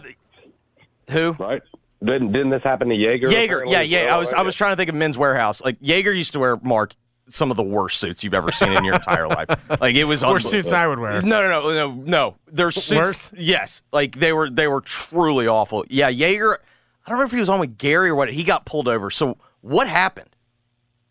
who? 1.10 1.34
Right. 1.34 1.62
Didn't 2.04 2.32
didn't 2.32 2.52
this 2.52 2.64
happen 2.64 2.90
to 2.90 2.96
Jaeger? 2.96 3.30
Jaeger. 3.30 3.62
apparently? 3.64 3.74
Yeah, 3.74 4.04
yeah. 4.06 4.16
I 4.16 4.20
was 4.20 4.34
I 4.34 4.42
was 4.44 4.56
trying 4.56 4.72
to 4.74 4.76
think 4.76 4.90
of 4.90 4.96
Men's 4.96 5.18
Warehouse. 5.18 5.64
Like 5.64 5.78
Jaeger 5.82 6.14
used 6.14 6.34
to 6.34 6.40
wear 6.40 6.58
Mark 6.58 6.94
some 7.30 7.50
of 7.52 7.58
the 7.58 7.64
worst 7.64 8.00
suits 8.00 8.24
you've 8.24 8.34
ever 8.36 8.52
seen 8.52 8.72
in 8.72 8.84
your 8.86 8.96
entire 8.96 9.28
life. 9.28 9.50
Like 9.82 9.96
it 9.96 10.06
was 10.06 10.24
Worst 10.24 10.48
unbe- 10.48 10.52
suits 10.52 10.74
I 10.74 10.88
would 10.88 11.00
wear. 11.00 11.22
No, 11.22 11.42
no, 11.42 11.50
no, 11.50 11.74
no, 11.74 11.92
no. 11.94 12.36
Their 12.48 12.72
suits. 12.72 13.02
Worse? 13.02 13.34
Yes, 13.38 13.84
like 13.92 14.16
they 14.16 14.32
were 14.32 14.50
they 14.50 14.68
were 14.68 14.82
truly 14.82 15.48
awful. 15.48 15.86
Yeah, 15.90 16.10
Jaeger. 16.10 16.54
I 16.54 17.10
don't 17.10 17.20
remember 17.20 17.26
if 17.26 17.32
he 17.32 17.40
was 17.40 17.50
on 17.50 17.60
with 17.60 17.78
Gary 17.78 18.10
or 18.10 18.16
what. 18.16 18.32
He 18.32 18.44
got 18.44 18.66
pulled 18.66 18.88
over. 18.88 19.10
So 19.10 19.38
what 19.62 19.88
happened? 19.88 20.30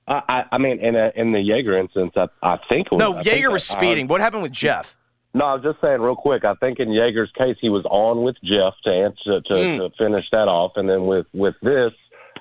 I, 0.08 0.22
I, 0.28 0.42
I 0.52 0.58
mean, 0.58 0.78
in 0.80 0.94
a, 0.94 1.10
in 1.16 1.32
the 1.32 1.40
Jaeger 1.40 1.76
instance, 1.78 2.12
I, 2.16 2.26
I 2.42 2.58
think 2.68 2.86
it 2.86 2.92
was, 2.92 3.00
No, 3.00 3.16
I 3.16 3.22
Jaeger 3.22 3.50
was 3.50 3.64
speeding. 3.64 4.06
What 4.06 4.20
happened 4.20 4.42
with 4.42 4.52
Jeff? 4.52 4.96
No, 5.34 5.44
I 5.44 5.54
was 5.54 5.62
just 5.62 5.80
saying 5.80 6.00
real 6.00 6.16
quick. 6.16 6.44
I 6.44 6.54
think 6.54 6.78
in 6.78 6.90
Jaeger's 6.92 7.30
case, 7.36 7.56
he 7.60 7.68
was 7.68 7.84
on 7.90 8.22
with 8.22 8.36
Jeff 8.42 8.74
to 8.84 8.90
answer 8.90 9.40
to, 9.40 9.54
Hmm. 9.54 9.78
to 9.78 9.90
finish 9.98 10.24
that 10.32 10.48
off, 10.48 10.72
and 10.76 10.88
then 10.88 11.04
with 11.06 11.26
with 11.34 11.54
this 11.60 11.92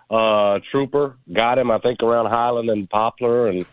uh, 0.10 0.60
trooper 0.72 1.18
got 1.34 1.58
him. 1.58 1.72
I 1.72 1.80
think 1.80 2.02
around 2.02 2.28
Highland 2.28 2.70
and 2.70 2.90
Poplar, 2.90 3.48
and 3.50 3.66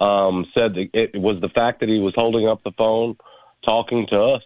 um, 0.00 0.46
said 0.54 0.76
it 0.76 1.20
was 1.20 1.40
the 1.42 1.50
fact 1.50 1.80
that 1.80 1.88
he 1.90 1.98
was 1.98 2.14
holding 2.14 2.48
up 2.48 2.62
the 2.62 2.72
phone, 2.72 3.16
talking 3.64 4.06
to 4.06 4.18
us, 4.18 4.42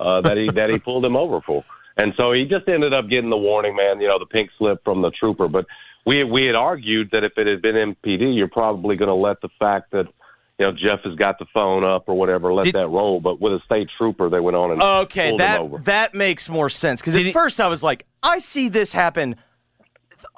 uh, 0.00 0.22
that 0.22 0.36
he 0.38 0.48
that 0.54 0.70
he 0.70 0.78
pulled 0.78 1.04
him 1.04 1.16
over 1.16 1.40
for. 1.42 1.62
And 1.98 2.12
so 2.16 2.32
he 2.32 2.44
just 2.44 2.68
ended 2.68 2.92
up 2.94 3.08
getting 3.08 3.30
the 3.30 3.36
warning, 3.36 3.74
man. 3.76 4.00
You 4.00 4.08
know, 4.08 4.18
the 4.18 4.26
pink 4.26 4.50
slip 4.56 4.84
from 4.84 5.02
the 5.02 5.10
trooper. 5.10 5.48
But 5.48 5.66
we 6.06 6.24
we 6.24 6.46
had 6.46 6.54
argued 6.54 7.10
that 7.12 7.24
if 7.24 7.32
it 7.36 7.46
had 7.46 7.60
been 7.60 7.74
MPD, 7.74 8.36
you're 8.36 8.48
probably 8.48 8.96
going 8.96 9.08
to 9.08 9.14
let 9.14 9.40
the 9.40 9.48
fact 9.58 9.90
that 9.92 10.06
you 10.58 10.66
know 10.66 10.72
Jeff 10.72 11.00
has 11.04 11.14
got 11.16 11.38
the 11.38 11.46
phone 11.52 11.84
up 11.84 12.04
or 12.08 12.14
whatever 12.14 12.52
let 12.54 12.72
that 12.72 12.88
roll. 12.88 13.20
But 13.20 13.40
with 13.40 13.52
a 13.52 13.60
state 13.64 13.88
trooper, 13.98 14.28
they 14.30 14.40
went 14.40 14.56
on 14.56 14.70
and 14.72 14.82
Okay, 14.82 15.30
pulled 15.30 15.40
him 15.40 15.46
that 15.46 15.60
over. 15.60 15.78
that 15.78 16.14
makes 16.14 16.48
more 16.48 16.70
sense 16.70 17.00
because 17.00 17.16
at 17.16 17.32
first 17.32 17.60
I 17.60 17.66
was 17.68 17.82
like, 17.82 18.06
I 18.22 18.38
see 18.38 18.68
this 18.68 18.92
happen 18.92 19.36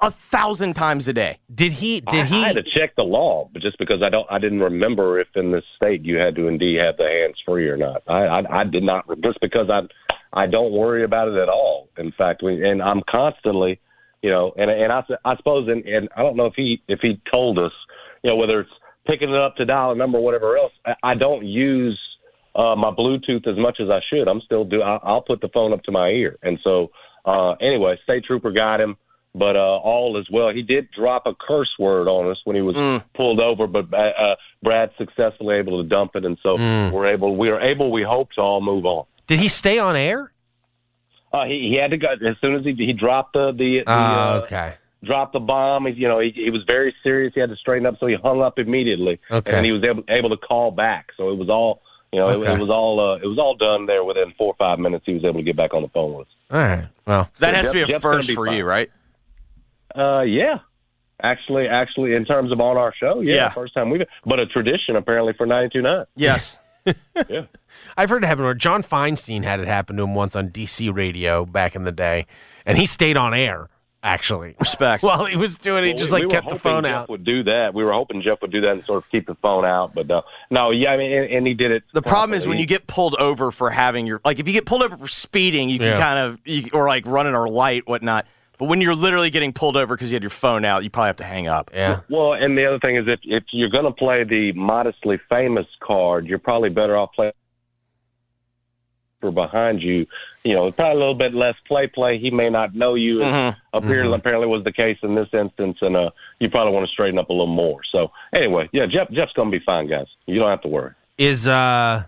a 0.01 0.11
thousand 0.11 0.73
times 0.73 1.07
a 1.07 1.13
day. 1.13 1.39
Did 1.53 1.71
he? 1.73 2.01
Did 2.01 2.31
I, 2.31 2.41
I 2.43 2.47
had 2.47 2.55
to 2.55 2.63
check 2.63 2.95
the 2.95 3.03
law, 3.03 3.49
but 3.51 3.61
just 3.61 3.77
because 3.79 4.01
I 4.01 4.09
don't, 4.09 4.27
I 4.29 4.39
didn't 4.39 4.59
remember 4.59 5.19
if 5.19 5.27
in 5.35 5.51
this 5.51 5.63
state 5.75 6.03
you 6.03 6.17
had 6.17 6.35
to 6.35 6.47
indeed 6.47 6.79
have 6.81 6.97
the 6.97 7.05
hands 7.07 7.35
free 7.45 7.67
or 7.67 7.77
not. 7.77 8.03
I, 8.07 8.23
I, 8.25 8.61
I 8.61 8.63
did 8.65 8.83
not, 8.83 9.05
just 9.23 9.39
because 9.41 9.69
I, 9.69 9.81
I 10.33 10.47
don't 10.47 10.71
worry 10.73 11.03
about 11.03 11.27
it 11.29 11.35
at 11.35 11.49
all. 11.49 11.89
In 11.97 12.11
fact, 12.11 12.43
we, 12.43 12.67
and 12.69 12.81
I'm 12.81 13.01
constantly, 13.09 13.79
you 14.21 14.29
know, 14.29 14.51
and 14.57 14.69
and 14.69 14.91
I, 14.91 15.03
I 15.25 15.35
suppose, 15.37 15.67
and, 15.67 15.85
and 15.85 16.09
I 16.15 16.21
don't 16.21 16.35
know 16.35 16.45
if 16.45 16.53
he 16.55 16.81
if 16.87 16.99
he 17.01 17.21
told 17.31 17.57
us, 17.59 17.71
you 18.23 18.29
know, 18.29 18.35
whether 18.35 18.59
it's 18.61 18.69
picking 19.07 19.29
it 19.29 19.35
up 19.35 19.55
to 19.55 19.65
dial 19.65 19.91
a 19.91 19.95
number 19.95 20.17
or 20.17 20.23
whatever 20.23 20.57
else. 20.57 20.73
I, 20.85 20.93
I 21.03 21.15
don't 21.15 21.45
use 21.45 21.99
uh, 22.55 22.75
my 22.75 22.91
Bluetooth 22.91 23.47
as 23.47 23.57
much 23.57 23.79
as 23.79 23.89
I 23.89 24.01
should. 24.09 24.27
I'm 24.27 24.41
still 24.41 24.65
do. 24.65 24.81
I, 24.81 24.97
I'll 25.03 25.21
put 25.21 25.41
the 25.41 25.49
phone 25.49 25.73
up 25.73 25.83
to 25.83 25.91
my 25.91 26.09
ear, 26.09 26.37
and 26.43 26.59
so 26.63 26.91
uh, 27.25 27.51
anyway, 27.53 27.97
state 28.03 28.25
trooper 28.25 28.51
got 28.51 28.81
him. 28.81 28.97
but 29.35 29.55
uh, 29.55 29.59
all 29.59 30.17
is 30.19 30.27
well. 30.31 30.49
He 30.49 30.63
did 30.63 30.89
drop 30.91 31.23
a 31.27 31.33
curse 31.35 31.69
word 31.79 32.07
on 32.07 32.29
us 32.31 32.37
when 32.45 32.55
he 32.55 32.61
was 32.63 32.75
pulled 33.15 33.39
over, 33.39 33.67
but 33.67 33.85
uh, 33.93 33.97
uh, 33.97 34.35
Brad 34.63 34.89
successfully 34.97 35.55
able 35.57 35.81
to 35.83 35.87
dump 35.87 36.15
it, 36.15 36.25
and 36.25 36.37
so 36.43 36.57
Mm. 36.57 36.91
we're 36.91 37.07
able. 37.13 37.37
We 37.37 37.47
are 37.49 37.61
able. 37.61 37.91
We 37.91 38.03
hope 38.03 38.31
to 38.33 38.41
all 38.41 38.59
move 38.59 38.85
on. 38.85 39.05
Did 39.27 39.39
he 39.39 39.47
stay 39.47 39.77
on 39.77 39.95
air? 39.95 40.31
Uh, 41.31 41.45
he, 41.45 41.69
he 41.71 41.75
had 41.79 41.91
to 41.91 41.97
go 41.97 42.07
as 42.09 42.35
soon 42.41 42.55
as 42.55 42.63
he 42.65 42.73
he 42.73 42.93
dropped 42.93 43.33
the 43.33 43.51
the, 43.51 43.79
the 43.79 43.83
Ah, 43.87 44.33
uh, 44.33 44.37
okay. 44.41 44.73
dropped 45.03 45.33
the 45.33 45.39
bomb. 45.39 45.85
He, 45.85 45.93
you 45.93 46.07
know, 46.07 46.19
he, 46.19 46.31
he 46.31 46.49
was 46.49 46.63
very 46.67 46.93
serious. 47.03 47.33
He 47.35 47.39
had 47.39 47.49
to 47.49 47.55
straighten 47.55 47.85
up, 47.85 47.95
so 47.99 48.07
he 48.07 48.15
hung 48.15 48.41
up 48.41 48.57
immediately. 48.59 49.19
Okay. 49.29 49.55
And 49.55 49.65
he 49.65 49.71
was 49.71 49.83
able, 49.83 50.03
able 50.09 50.29
to 50.31 50.37
call 50.37 50.71
back. 50.71 51.11
So 51.17 51.29
it 51.29 51.35
was 51.37 51.47
all, 51.49 51.81
you 52.11 52.19
know, 52.19 52.29
it, 52.29 52.35
Okay. 52.37 52.53
it 52.53 52.59
was 52.59 52.69
all, 52.71 52.99
uh, 52.99 53.15
it 53.17 53.27
was 53.27 53.37
all 53.37 53.55
done 53.55 53.85
there 53.85 54.03
within 54.03 54.33
four 54.37 54.47
or 54.47 54.55
five 54.57 54.79
minutes. 54.79 55.05
He 55.05 55.13
was 55.13 55.23
able 55.23 55.35
to 55.39 55.43
get 55.43 55.55
back 55.55 55.73
on 55.75 55.83
the 55.83 55.87
phone 55.89 56.13
with 56.15 56.27
us. 56.27 56.33
All 56.51 56.59
right. 56.59 56.87
Well, 57.05 57.29
That 57.39 57.51
So 57.51 57.55
has 57.57 57.67
to 57.67 57.73
be 57.73 57.81
a 57.83 57.85
Jeff's 57.85 58.01
first 58.01 58.27
be 58.27 58.33
for 58.35 58.47
fine. 58.47 58.57
you, 58.57 58.65
right? 58.65 58.89
Uh, 59.95 60.21
yeah. 60.21 60.59
Actually, 61.21 61.67
actually, 61.67 62.13
in 62.15 62.23
terms 62.25 62.51
of 62.51 62.59
on 62.61 62.77
our 62.77 62.93
show, 62.97 63.19
yeah, 63.19 63.35
Yeah. 63.35 63.49
first 63.49 63.73
time 63.73 63.89
we've, 63.89 64.01
but 64.25 64.39
a 64.39 64.45
tradition 64.47 64.95
apparently 64.95 65.33
for 65.37 65.45
92.9. 65.45 66.05
Yes. 66.15 66.57
yeah. 67.29 67.45
I've 67.97 68.09
heard 68.09 68.23
it 68.23 68.27
happen 68.27 68.43
where 68.43 68.53
John 68.53 68.83
Feinstein 68.83 69.43
had 69.43 69.59
it 69.59 69.67
happen 69.67 69.97
to 69.97 70.03
him 70.03 70.15
once 70.15 70.35
on 70.35 70.49
DC 70.49 70.93
radio 70.93 71.45
back 71.45 71.75
in 71.75 71.83
the 71.83 71.91
day, 71.91 72.25
and 72.65 72.77
he 72.77 72.85
stayed 72.85 73.17
on 73.17 73.33
air. 73.33 73.69
Actually, 74.01 74.55
respect. 74.61 75.03
While 75.09 75.25
he 75.25 75.35
was 75.35 75.57
doing 75.57 75.83
it, 75.83 75.87
he 75.87 75.91
Well, 75.93 75.97
just 75.97 76.13
like 76.13 76.23
we 76.23 76.29
kept 76.29 76.47
the 76.47 76.57
phone 76.57 76.83
Jeff 76.83 76.93
out. 76.93 77.09
Would 77.09 77.25
do 77.25 77.43
that. 77.43 77.73
We 77.73 77.83
were 77.83 77.91
hoping 77.91 78.21
Jeff 78.21 78.41
would 78.41 78.51
do 78.51 78.61
that 78.61 78.71
and 78.71 78.85
sort 78.85 78.99
of 79.03 79.03
keep 79.11 79.27
the 79.27 79.35
phone 79.35 79.65
out, 79.65 79.93
but 79.93 80.09
uh, 80.09 80.21
no, 80.49 80.71
yeah, 80.71 80.91
I 80.91 80.97
mean, 80.97 81.11
and, 81.11 81.29
and 81.29 81.45
he 81.45 81.53
did 81.53 81.71
it. 81.71 81.83
The 81.93 82.01
problem 82.01 82.33
is 82.33 82.47
when 82.47 82.59
you 82.59 82.65
get 82.65 82.87
pulled 82.87 83.15
over 83.15 83.51
for 83.51 83.69
having 83.69 84.07
your 84.07 84.21
like 84.23 84.39
if 84.39 84.47
you 84.47 84.53
get 84.53 84.65
pulled 84.65 84.83
over 84.83 84.95
for 84.95 85.07
speeding, 85.09 85.69
you 85.69 85.79
can 85.79 85.87
Yeah. 85.87 85.99
kind 85.99 86.17
of 86.17 86.39
you, 86.45 86.69
or 86.71 86.87
like 86.87 87.05
running 87.05 87.33
a 87.33 87.43
light, 87.45 87.89
whatnot. 87.89 88.25
But 88.59 88.67
when 88.67 88.81
you're 88.81 88.93
literally 88.93 89.29
getting 89.31 89.53
pulled 89.53 89.77
over 89.77 89.95
because 89.95 90.11
you 90.11 90.15
had 90.15 90.21
your 90.23 90.29
phone 90.29 90.65
out, 90.65 90.83
you 90.83 90.89
probably 90.89 91.07
have 91.07 91.15
to 91.17 91.23
hang 91.23 91.47
up. 91.47 91.71
Yeah. 91.73 92.01
Well, 92.09 92.33
and 92.33 92.57
the 92.57 92.65
other 92.65 92.77
thing 92.79 92.97
is, 92.97 93.05
if 93.07 93.21
if 93.23 93.43
you're 93.51 93.69
going 93.69 93.85
to 93.85 93.91
play 93.91 94.23
the 94.25 94.51
modestly 94.51 95.17
famous 95.29 95.65
card, 95.81 96.27
you're 96.27 96.39
probably 96.39 96.69
better 96.69 96.97
off 96.97 97.11
playing 97.15 97.31
for 99.21 99.31
behind 99.31 99.81
you. 99.81 100.05
You 100.43 100.55
know, 100.55 100.71
probably 100.71 100.95
a 100.95 100.99
little 100.99 101.15
bit 101.15 101.33
less 101.33 101.55
play 101.67 101.87
play. 101.87 102.17
He 102.19 102.31
may 102.31 102.49
not 102.49 102.73
know 102.73 102.95
you. 102.95 103.19
Mhm. 103.19 103.55
Apparently, 103.73 104.13
apparently 104.15 104.47
was 104.47 104.63
the 104.63 104.71
case 104.71 104.97
in 105.03 105.15
this 105.15 105.27
instance, 105.33 105.77
and 105.81 105.95
uh, 105.95 106.09
you 106.39 106.49
probably 106.49 106.73
want 106.73 106.85
to 106.85 106.91
straighten 106.91 107.17
up 107.19 107.29
a 107.29 107.33
little 107.33 107.47
more. 107.47 107.79
So 107.91 108.11
anyway, 108.33 108.69
yeah, 108.71 108.85
Jeff 108.85 109.09
Jeff's 109.11 109.33
going 109.33 109.51
to 109.51 109.57
be 109.57 109.63
fine, 109.65 109.87
guys. 109.87 110.07
You 110.27 110.39
don't 110.39 110.49
have 110.49 110.61
to 110.61 110.69
worry. 110.69 110.91
Is 111.17 111.47
uh, 111.47 112.05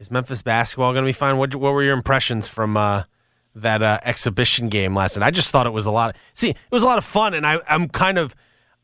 is 0.00 0.10
Memphis 0.10 0.42
basketball 0.42 0.92
going 0.92 1.04
to 1.04 1.08
be 1.08 1.12
fine? 1.12 1.38
What 1.38 1.54
what 1.56 1.72
were 1.72 1.82
your 1.82 1.94
impressions 1.94 2.48
from 2.48 2.76
uh, 2.76 3.04
that 3.54 3.82
uh, 3.82 4.00
exhibition 4.04 4.68
game 4.68 4.94
last 4.94 5.16
night? 5.16 5.26
I 5.26 5.30
just 5.30 5.50
thought 5.50 5.66
it 5.66 5.72
was 5.72 5.86
a 5.86 5.90
lot. 5.90 6.14
Of, 6.14 6.20
see, 6.34 6.50
it 6.50 6.56
was 6.70 6.82
a 6.82 6.86
lot 6.86 6.98
of 6.98 7.04
fun, 7.04 7.34
and 7.34 7.46
I 7.46 7.60
I'm 7.68 7.88
kind 7.88 8.18
of. 8.18 8.34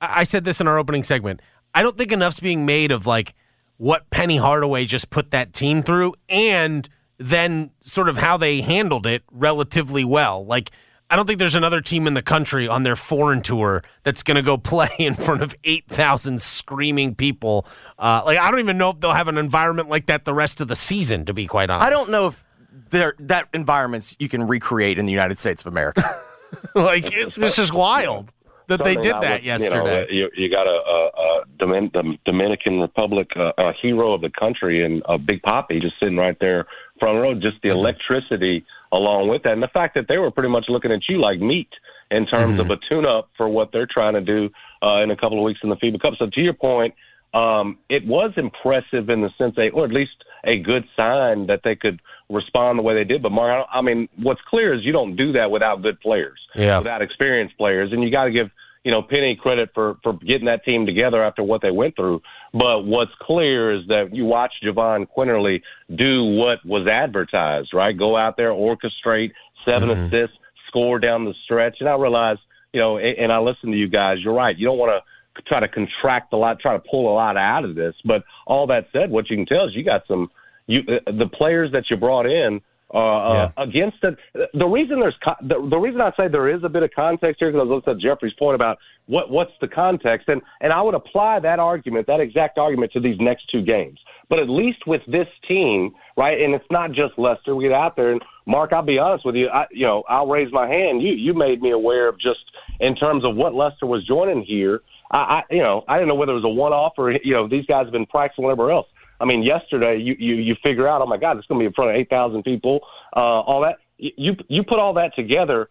I 0.01 0.23
said 0.23 0.45
this 0.45 0.61
in 0.61 0.69
our 0.69 0.79
opening 0.79 1.03
segment. 1.03 1.41
I 1.75 1.83
don't 1.83 1.99
think 1.99 2.13
enough's 2.13 2.41
being 2.41 2.65
made 2.65 2.93
of 2.93 3.07
like 3.07 3.35
what 3.77 4.09
Penny 4.11 4.37
Hardaway 4.37 4.85
just 4.85 5.11
put 5.11 5.31
that 5.33 5.53
team 5.53 5.83
through, 5.83 6.15
and 6.29 6.89
then 7.19 7.71
sort 7.81 8.09
of 8.09 8.19
how 8.19 8.37
they 8.37 8.61
handled 8.61 9.07
it 9.07 9.23
relatively 9.31 10.05
well. 10.05 10.45
Like. 10.45 10.71
I 11.11 11.17
don't 11.17 11.25
think 11.27 11.39
there's 11.39 11.55
another 11.55 11.81
team 11.81 12.07
in 12.07 12.13
the 12.13 12.21
country 12.21 12.69
on 12.69 12.83
their 12.83 12.95
foreign 12.95 13.41
tour 13.41 13.83
that's 14.03 14.23
going 14.23 14.35
to 14.35 14.43
go 14.43 14.59
play 14.59 14.91
in 14.99 15.15
front 15.15 15.41
of 15.41 15.55
8,000 15.65 16.43
screaming 16.43 17.15
people. 17.15 17.67
Uh, 17.99 18.21
like, 18.27 18.37
I 18.37 18.51
don't 18.51 18.61
even 18.61 18.77
know 18.77 18.91
if 18.91 19.01
they'll 19.01 19.15
have 19.15 19.27
an 19.27 19.39
environment 19.39 19.89
like 19.89 20.05
that 20.07 20.27
the 20.27 20.35
rest 20.35 20.61
of 20.61 20.69
the 20.69 20.77
season, 20.77 21.25
to 21.25 21.33
be 21.33 21.47
quite 21.47 21.71
honest. 21.71 21.87
I 21.87 21.89
don't 21.89 22.11
know 22.11 22.27
if 22.27 22.45
there 22.91 23.15
that 23.19 23.49
environments 23.53 24.17
you 24.19 24.29
can 24.29 24.47
recreate 24.47 24.99
in 24.99 25.07
the 25.07 25.13
United 25.13 25.39
States 25.39 25.63
of 25.63 25.67
America. 25.67 26.03
like, 26.75 27.15
it's, 27.17 27.39
it's 27.39 27.57
just 27.57 27.73
wild 27.73 28.33
that 28.69 28.85
they 28.85 28.95
did 28.95 29.15
that 29.21 29.41
would- 29.41 29.45
yesterday. 29.45 30.07
You, 30.11 30.23
know, 30.23 30.29
you, 30.37 30.45
you 30.45 30.51
got 30.51 30.67
a, 30.67 30.71
a, 30.71 31.09
a 31.09 31.45
Domin, 31.59 31.93
the 31.93 32.17
Dominican 32.25 32.81
Republic, 32.81 33.29
uh, 33.37 33.53
a 33.59 33.73
hero 33.73 34.13
of 34.13 34.21
the 34.21 34.31
country, 34.31 34.85
and 34.85 35.03
a 35.07 35.19
Big 35.19 35.43
Poppy 35.43 35.81
just 35.81 35.99
sitting 35.99 36.17
right 36.17 36.37
there 36.41 36.67
front 37.01 37.19
row. 37.19 37.35
Just 37.35 37.63
the 37.63 37.69
electricity 37.69 38.65
along 38.93 39.29
with 39.29 39.43
that, 39.43 39.53
and 39.53 39.63
the 39.63 39.69
fact 39.69 39.95
that 39.95 40.07
they 40.09 40.19
were 40.19 40.31
pretty 40.31 40.49
much 40.49 40.67
looking 40.69 40.93
at 40.93 41.01
you 41.09 41.21
like 41.21 41.41
meat 41.41 41.69
in 42.11 42.27
terms 42.27 42.59
of 42.59 42.71
a 42.71 42.77
tune-up 42.89 43.29
for 43.37 43.49
what 43.49 43.71
they're 43.71 43.87
trying 43.87 44.15
to 44.15 44.21
do 44.23 44.49
uh, 44.83 45.03
in 45.03 45.11
a 45.11 45.17
couple 45.17 45.39
of 45.39 45.45
weeks 45.45 45.61
in 45.63 45.69
the 45.69 45.77
FIBA 45.77 46.01
Cup. 46.01 46.15
So 46.19 46.27
to 46.27 46.41
your 46.41 46.55
point, 46.55 46.95
um, 47.35 47.79
it 47.89 48.07
was 48.07 48.33
impressive 48.37 49.11
in 49.11 49.21
the 49.21 49.31
sense 49.39 49.55
they, 49.57 49.71
or 49.71 49.85
at 49.85 49.93
least 49.93 50.13
a 50.45 50.59
good 50.59 50.85
sign 50.97 51.47
that 51.47 51.61
they 51.65 51.77
could 51.77 52.01
respond 52.31 52.79
the 52.79 52.83
way 52.83 52.95
they 52.95 53.05
did. 53.05 53.23
But 53.23 53.33
Mark, 53.33 53.67
I 53.73 53.79
I 53.79 53.83
mean, 53.83 54.09
what's 54.17 54.41
clear 54.49 54.73
is 54.75 54.85
you 54.85 54.93
don't 54.93 55.17
do 55.17 55.33
that 55.33 55.51
without 55.51 55.83
good 55.83 56.01
players, 56.01 56.39
Yeah. 56.55 56.79
without 56.79 57.03
experienced 57.03 57.57
players, 57.59 57.93
and 57.93 58.03
you 58.03 58.11
got 58.11 58.25
to 58.25 58.31
give 58.31 58.51
you 58.85 58.91
know 58.93 59.03
Penny 59.03 59.37
credit 59.37 59.71
for 59.75 59.97
for 60.03 60.15
getting 60.15 60.47
that 60.47 60.65
team 60.65 60.87
together 60.87 61.23
after 61.23 61.43
what 61.43 61.61
they 61.61 61.71
went 61.71 61.97
through. 61.97 62.23
But 62.53 62.85
what's 62.85 63.11
clear 63.21 63.73
is 63.75 63.87
that 63.89 64.15
you 64.15 64.25
watch 64.25 64.53
Jahvon 64.65 65.07
Quinerly 65.15 65.63
do 65.95 66.25
what 66.25 66.65
was 66.65 66.87
advertised, 66.87 67.75
right? 67.75 67.97
Go 67.97 68.17
out 68.17 68.37
there, 68.37 68.51
orchestrate 68.51 69.33
7 69.67 69.91
assists, 69.91 70.37
score 70.69 70.99
down 70.99 71.25
the 71.25 71.35
stretch, 71.45 71.77
and 71.81 71.89
I 71.89 71.97
realize, 71.97 72.39
you 72.73 72.81
know, 72.81 72.97
and 72.99 73.31
I 73.33 73.39
listen 73.39 73.71
to 73.73 73.77
you 73.77 73.89
guys. 73.89 74.19
You're 74.23 74.33
right. 74.35 74.57
You 74.57 74.65
don't 74.67 74.79
want 74.79 74.93
to 74.93 75.03
try 75.47 75.61
to 75.61 75.69
contract 75.69 76.33
a 76.33 76.37
lot, 76.37 76.61
try 76.61 76.77
to 76.77 76.83
pull 76.91 77.13
a 77.13 77.15
lot 77.15 77.37
out 77.37 77.65
of 77.65 77.75
this. 77.75 77.95
But 78.05 78.23
all 78.47 78.67
that 78.69 78.87
said, 78.93 79.11
what 79.11 79.31
you 79.31 79.37
can 79.37 79.47
tell 79.47 79.67
is 79.67 79.75
you 79.75 79.85
got 79.85 80.03
some 80.07 80.31
you 80.67 80.81
uh, 80.89 81.13
the 81.13 81.29
players 81.29 81.73
that 81.73 81.85
you 81.91 81.97
brought 81.97 82.27
in 82.27 82.61
uh, 82.93 82.99
uh, 82.99 83.51
against 83.59 83.99
it. 84.03 84.17
The 84.55 84.65
reason 84.65 85.01
there's 85.01 85.17
co- 85.23 85.37
the, 85.43 85.67
the 85.69 85.77
reason 85.77 86.01
I 86.01 86.11
say 86.17 86.29
there 86.29 86.49
is 86.49 86.63
a 86.65 86.71
bit 86.71 86.83
of 86.83 86.91
context 86.97 87.37
here 87.39 87.51
because 87.51 87.67
I 87.67 87.71
was 87.71 87.83
listening 87.85 88.01
to 88.01 88.09
Jeffrey's 88.09 88.33
point 88.39 88.55
about 88.55 88.79
what 89.07 89.31
what's 89.31 89.53
the 89.61 89.69
context, 89.69 90.29
and 90.29 90.41
and 90.61 90.73
I 90.73 90.81
would 90.81 90.95
apply 90.95 91.41
that 91.41 91.59
argument, 91.59 92.07
that 92.07 92.21
exact 92.21 92.57
argument, 92.57 92.93
to 92.93 93.01
these 93.01 93.17
next 93.21 93.51
two 93.51 93.63
games. 93.63 93.99
But 94.31 94.39
at 94.39 94.49
least 94.49 94.87
with 94.87 95.03
this 95.07 95.27
team, 95.47 95.93
right, 96.17 96.41
and 96.41 96.55
it's 96.55 96.65
not 96.71 96.91
just 96.93 97.19
Lester. 97.19 97.55
We 97.55 97.65
get 97.65 97.73
out 97.73 97.97
there 97.97 98.13
and 98.13 98.23
Mark. 98.47 98.73
I'll 98.73 98.83
be 98.83 98.99
honest 98.99 99.27
with 99.27 99.35
you. 99.35 99.49
I, 99.49 99.67
you 99.71 99.87
know, 99.87 100.03
I'll 100.09 100.27
raise 100.27 100.53
my 100.53 100.67
hand. 100.67 101.03
You 101.03 101.13
you 101.13 101.35
made 101.35 101.61
me 101.61 101.73
aware 101.73 102.09
of 102.09 102.19
just 102.19 102.41
in 102.81 102.95
terms 102.95 103.25
of 103.25 103.37
what 103.37 103.55
Lester 103.55 103.87
was 103.87 104.07
joining 104.07 104.43
here. 104.43 104.81
I, 105.11 105.17
I 105.19 105.43
you 105.51 105.63
know 105.63 105.85
I 105.89 105.97
didn't 105.97 106.09
know 106.09 106.15
whether 106.15 106.33
it 106.33 106.37
was 106.37 106.45
a 106.45 106.49
one 106.49 106.73
off 106.73 106.95
or 106.99 107.13
you 107.13 107.33
know 107.33 107.49
these 107.49 107.67
guys 107.67 107.85
have 107.85 107.93
been 107.93 108.07
practicing 108.07 108.45
whatever 108.45 108.71
else. 108.71 108.87
I 109.21 109.25
mean, 109.25 109.43
yesterday 109.43 109.99
you 109.99 110.15
you 110.19 110.35
you 110.37 110.57
figure 110.63 110.87
out, 110.89 111.03
oh 111.03 111.07
my 111.07 111.17
God, 111.17 111.39
it's 111.39 111.47
going 111.47 111.59
to 111.59 111.63
be 111.63 111.67
in 111.67 111.73
front 111.73 111.91
of 111.91 111.97
eight 111.97 112.09
thousand 112.09 112.43
people, 112.45 112.81
uh, 113.17 113.21
all 113.21 113.61
that. 113.63 113.77
You 113.97 114.37
you 114.49 114.63
put 114.63 114.79
all 114.79 114.95
that 114.95 115.15
together, 115.17 115.71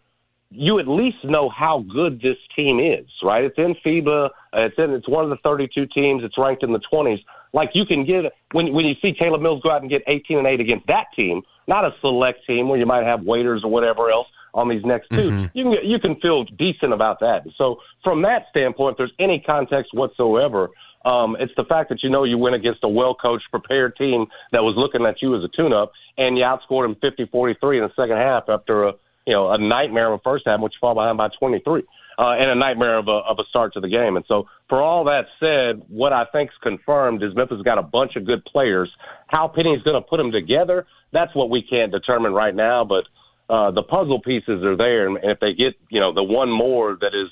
you 0.52 0.80
at 0.80 0.88
least 0.88 1.24
know 1.24 1.50
how 1.50 1.86
good 1.90 2.22
this 2.22 2.38
team 2.56 2.80
is, 2.80 3.06
right? 3.24 3.46
It's 3.46 3.58
in 3.58 3.76
FIBA. 3.86 4.26
uh, 4.26 4.30
It's 4.54 4.78
in. 4.78 4.92
It's 4.92 5.08
one 5.08 5.24
of 5.24 5.30
the 5.30 5.38
32 5.44 5.86
teams. 5.88 6.24
It's 6.24 6.38
ranked 6.38 6.64
in 6.64 6.74
the 6.74 6.82
20s. 6.92 7.24
Like 7.54 7.70
you 7.74 7.86
can 7.86 8.06
get 8.06 8.26
when 8.52 8.74
when 8.74 8.86
you 8.86 8.96
see 9.02 9.14
Caleb 9.14 9.42
Mills 9.42 9.62
go 9.64 9.72
out 9.72 9.82
and 9.82 9.90
get 9.90 10.04
18 10.08 10.40
and 10.40 10.48
8 10.48 10.60
against 10.60 10.88
that 10.88 11.06
team, 11.16 11.42
not 11.68 11.86
a 11.86 11.96
select 12.02 12.46
team 12.46 12.68
where 12.68 12.78
you 12.78 12.86
might 12.86 13.06
have 13.06 13.24
waiters 13.24 13.64
or 13.64 13.72
whatever 13.72 14.12
else 14.12 14.28
on 14.58 14.68
these 14.68 14.84
next 14.84 15.10
2 15.12 15.50
You 15.54 15.64
can 15.64 15.74
you 15.84 16.00
can 16.00 16.16
feel 16.20 16.44
decent 16.44 16.92
about 16.92 17.20
that. 17.22 17.44
So 17.58 17.78
from 18.04 18.24
that 18.24 18.48
standpoint, 18.50 18.94
if 18.94 18.98
there's 18.98 19.14
any 19.20 19.42
context 19.46 19.94
whatsoever. 19.94 20.70
Um, 21.06 21.38
it's 21.40 21.54
the 21.56 21.64
fact 21.64 21.88
that 21.90 22.04
you 22.04 22.10
know 22.10 22.26
you 22.26 22.38
went 22.38 22.56
against 22.56 22.80
a 22.84 22.90
well 22.90 23.16
coached, 23.16 23.46
prepared 23.50 23.96
team 23.96 24.26
that 24.52 24.62
was 24.64 24.76
looking 24.76 25.06
at 25.06 25.22
you 25.22 25.38
as 25.38 25.44
a 25.44 25.48
tune 25.56 25.72
up, 25.72 25.94
and 26.18 26.38
you 26.38 26.44
outscored 26.44 26.84
them 26.84 26.98
50 27.00 27.28
43 27.32 27.78
in 27.78 27.84
the 27.84 27.94
second 27.96 28.18
half 28.18 28.50
after 28.50 28.84
a 28.84 28.94
you 29.26 29.34
know 29.34 29.52
a 29.52 29.58
nightmare 29.58 30.12
of 30.12 30.20
a 30.20 30.24
first 30.24 30.44
half, 30.48 30.60
which 30.60 30.74
you 30.74 30.80
fall 30.82 30.96
behind 30.96 31.18
by 31.18 31.30
23, 31.40 31.84
uh, 32.18 32.32
and 32.32 32.50
a 32.50 32.56
nightmare 32.56 32.98
of 32.98 33.08
a, 33.08 33.22
of 33.30 33.38
a 33.40 33.44
start 33.48 33.74
to 33.74 33.80
the 33.80 33.88
game. 33.88 34.18
And 34.18 34.26
so, 34.28 34.48
for 34.68 34.82
all 34.82 35.06
that 35.06 35.28
said, 35.40 35.84
what 35.88 36.12
I 36.12 36.26
think's 36.34 36.56
confirmed 36.62 37.24
is 37.24 37.34
Memphis 37.36 37.62
got 37.64 37.78
a 37.78 37.84
bunch 37.84 38.18
of 38.18 38.26
good 38.26 38.44
players. 38.44 38.90
How 39.28 39.48
Penny's 39.48 39.84
going 39.84 40.02
to 40.02 40.06
put 40.06 40.18
them 40.18 40.32
together, 40.32 40.88
that's 41.14 41.34
what 41.36 41.50
we 41.50 41.62
can't 41.62 41.92
determine 41.92 42.34
right 42.34 42.56
now. 42.56 42.84
But 42.84 43.06
uh, 43.50 43.72
the 43.72 43.84
puzzle 43.84 44.22
pieces 44.22 44.64
are 44.64 44.76
there, 44.76 45.08
and 45.08 45.18
if 45.24 45.40
they 45.40 45.54
get 45.54 45.76
you 45.90 46.00
know 46.00 46.14
the 46.14 46.24
one 46.24 46.50
more 46.50 46.98
that 47.00 47.14
is 47.14 47.30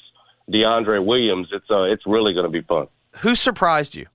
DeAndre 0.53 1.05
Williams, 1.05 1.47
it's 1.51 1.69
uh, 1.69 1.83
it's 1.83 2.03
really 2.05 2.33
going 2.33 2.45
to 2.45 2.51
be 2.51 2.61
fun. 2.61 2.87
Who 3.19 3.35
surprised 3.35 3.95
you? 3.95 4.07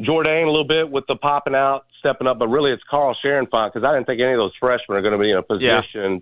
Jordan 0.00 0.44
a 0.44 0.50
little 0.50 0.66
bit 0.66 0.90
with 0.90 1.04
the 1.06 1.16
popping 1.16 1.54
out, 1.54 1.86
stepping 2.00 2.26
up, 2.26 2.38
but 2.38 2.48
really 2.48 2.72
it's 2.72 2.82
Carl 2.90 3.16
Cherenfant 3.24 3.72
because 3.72 3.86
I 3.86 3.94
didn't 3.94 4.06
think 4.06 4.20
any 4.20 4.32
of 4.32 4.38
those 4.38 4.52
freshmen 4.58 4.98
are 4.98 5.02
going 5.02 5.12
to 5.12 5.18
be 5.18 5.30
in 5.30 5.36
a 5.36 5.42
position 5.42 6.20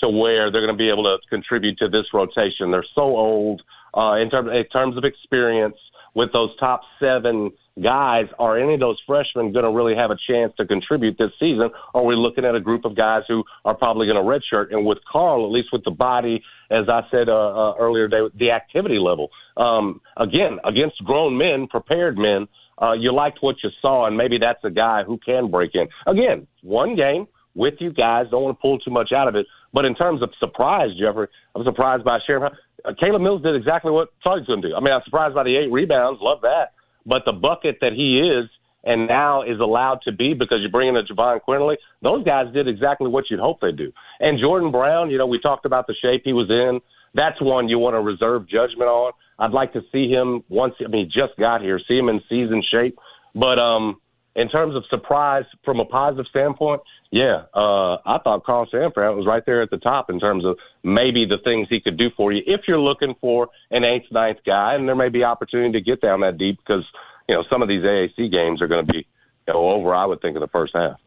to 0.00 0.08
where 0.08 0.50
they're 0.50 0.60
going 0.60 0.74
to 0.74 0.78
be 0.78 0.90
able 0.90 1.04
to 1.04 1.18
contribute 1.28 1.78
to 1.78 1.88
this 1.88 2.04
rotation. 2.12 2.70
They're 2.70 2.84
so 2.94 3.02
old 3.02 3.62
uh, 3.96 4.14
in 4.14 4.28
terms 4.28 4.50
in 4.52 4.64
terms 4.66 4.96
of 4.96 5.04
experience 5.04 5.76
with 6.14 6.32
those 6.32 6.54
top 6.58 6.82
seven 7.00 7.50
guys. 7.82 8.26
Are 8.38 8.58
any 8.58 8.74
of 8.74 8.80
those 8.80 9.00
freshmen 9.06 9.52
going 9.52 9.64
to 9.64 9.70
really 9.70 9.94
have 9.94 10.10
a 10.10 10.16
chance 10.28 10.52
to 10.58 10.66
contribute 10.66 11.16
this 11.18 11.30
season? 11.40 11.70
Are 11.94 12.04
we 12.04 12.14
looking 12.14 12.44
at 12.44 12.54
a 12.54 12.60
group 12.60 12.84
of 12.84 12.96
guys 12.96 13.22
who 13.28 13.44
are 13.64 13.74
probably 13.74 14.06
going 14.06 14.16
to 14.16 14.22
redshirt? 14.22 14.72
And 14.72 14.86
with 14.86 14.98
Carl, 15.10 15.44
at 15.44 15.50
least 15.50 15.68
with 15.72 15.84
the 15.84 15.90
body, 15.90 16.42
as 16.70 16.88
I 16.88 17.02
said 17.10 17.28
uh, 17.28 17.32
uh, 17.32 17.74
earlier 17.78 18.08
the 18.08 18.50
activity 18.50 18.98
level. 18.98 19.30
Um, 19.56 20.00
again, 20.16 20.58
against 20.64 21.02
grown 21.04 21.36
men, 21.36 21.66
prepared 21.66 22.16
men, 22.16 22.48
uh, 22.80 22.92
you 22.92 23.12
liked 23.12 23.38
what 23.40 23.56
you 23.62 23.70
saw, 23.80 24.06
and 24.06 24.16
maybe 24.16 24.38
that's 24.38 24.62
a 24.64 24.70
guy 24.70 25.04
who 25.04 25.18
can 25.18 25.50
break 25.50 25.72
in. 25.74 25.86
Again, 26.06 26.46
one 26.62 26.96
game 26.96 27.28
with 27.54 27.74
you 27.78 27.90
guys. 27.90 28.26
Don't 28.30 28.42
want 28.42 28.56
to 28.56 28.60
pull 28.60 28.78
too 28.78 28.90
much 28.90 29.12
out 29.12 29.28
of 29.28 29.36
it, 29.36 29.46
But 29.72 29.84
in 29.84 29.94
terms 29.94 30.22
of 30.22 30.30
surprise, 30.38 30.90
Jeffrey, 30.98 31.28
I'm 31.54 31.64
surprised 31.64 32.04
by 32.04 32.18
Sheriff. 32.26 32.52
Uh, 32.84 32.92
Caleb 32.98 33.22
Mills 33.22 33.42
did 33.42 33.54
exactly 33.54 33.92
what 33.92 34.08
Charlie's 34.22 34.46
going 34.46 34.62
to 34.62 34.68
do. 34.68 34.74
I 34.74 34.80
mean, 34.80 34.92
I'm 34.92 35.02
surprised 35.04 35.34
by 35.34 35.44
the 35.44 35.56
eight 35.56 35.70
rebounds. 35.70 36.20
Love 36.20 36.40
that. 36.42 36.72
But 37.06 37.22
the 37.24 37.32
bucket 37.32 37.78
that 37.80 37.92
he 37.92 38.20
is 38.20 38.48
and 38.84 39.08
now 39.08 39.42
is 39.42 39.60
allowed 39.60 40.00
to 40.04 40.12
be 40.12 40.34
because 40.34 40.58
you're 40.60 40.70
bringing 40.70 40.96
a 40.96 41.02
Jahvon 41.02 41.40
Quinerly, 41.46 41.76
those 42.02 42.24
guys 42.24 42.52
did 42.52 42.68
exactly 42.68 43.08
what 43.08 43.24
you'd 43.30 43.40
hope 43.40 43.60
they 43.60 43.72
do. 43.72 43.92
And 44.20 44.38
Jordan 44.38 44.70
Brown, 44.70 45.10
you 45.10 45.18
know, 45.18 45.26
we 45.26 45.40
talked 45.40 45.64
about 45.64 45.86
the 45.86 45.94
shape 46.00 46.22
he 46.24 46.32
was 46.32 46.50
in. 46.50 46.80
That's 47.14 47.40
one 47.40 47.68
you 47.68 47.78
want 47.78 47.94
to 47.94 48.00
reserve 48.00 48.48
judgment 48.48 48.88
on. 48.90 49.12
I'd 49.38 49.52
like 49.52 49.72
to 49.72 49.80
see 49.90 50.08
him 50.08 50.44
once. 50.48 50.74
I 50.84 50.88
mean, 50.88 51.06
he 51.06 51.20
just 51.20 51.38
got 51.38 51.62
here, 51.62 51.80
see 51.88 51.96
him 51.96 52.08
in 52.08 52.20
season 52.28 52.62
shape. 52.70 52.98
But 53.34 53.58
um, 53.58 54.00
in 54.36 54.48
terms 54.48 54.76
of 54.76 54.84
surprise 54.90 55.44
from 55.64 55.80
a 55.80 55.84
positive 55.84 56.26
standpoint, 56.28 56.82
yeah, 57.14 57.42
uh, 57.54 57.98
I 58.04 58.18
thought 58.24 58.42
Carl 58.42 58.66
Cherenfant 58.66 59.16
was 59.16 59.24
right 59.24 59.46
there 59.46 59.62
at 59.62 59.70
the 59.70 59.76
top 59.76 60.10
in 60.10 60.18
terms 60.18 60.44
of 60.44 60.58
maybe 60.82 61.24
the 61.24 61.38
things 61.44 61.68
he 61.70 61.80
could 61.80 61.96
do 61.96 62.10
for 62.16 62.32
you 62.32 62.42
if 62.44 62.62
you're 62.66 62.80
looking 62.80 63.14
for 63.20 63.50
an 63.70 63.84
eighth, 63.84 64.10
ninth 64.10 64.38
guy, 64.44 64.74
and 64.74 64.88
there 64.88 64.96
may 64.96 65.10
be 65.10 65.22
opportunity 65.22 65.70
to 65.78 65.80
get 65.80 66.00
down 66.00 66.22
that 66.22 66.38
deep 66.38 66.58
because 66.58 66.84
you 67.28 67.36
know 67.36 67.44
some 67.48 67.62
of 67.62 67.68
these 67.68 67.84
AAC 67.84 68.32
games 68.32 68.60
are 68.60 68.66
going 68.66 68.84
to 68.84 68.92
be 68.92 69.06
you 69.46 69.54
know, 69.54 69.70
over. 69.70 69.94
I 69.94 70.06
would 70.06 70.20
think 70.22 70.34
in 70.34 70.40
the 70.40 70.48
first 70.48 70.74
half. 70.74 70.98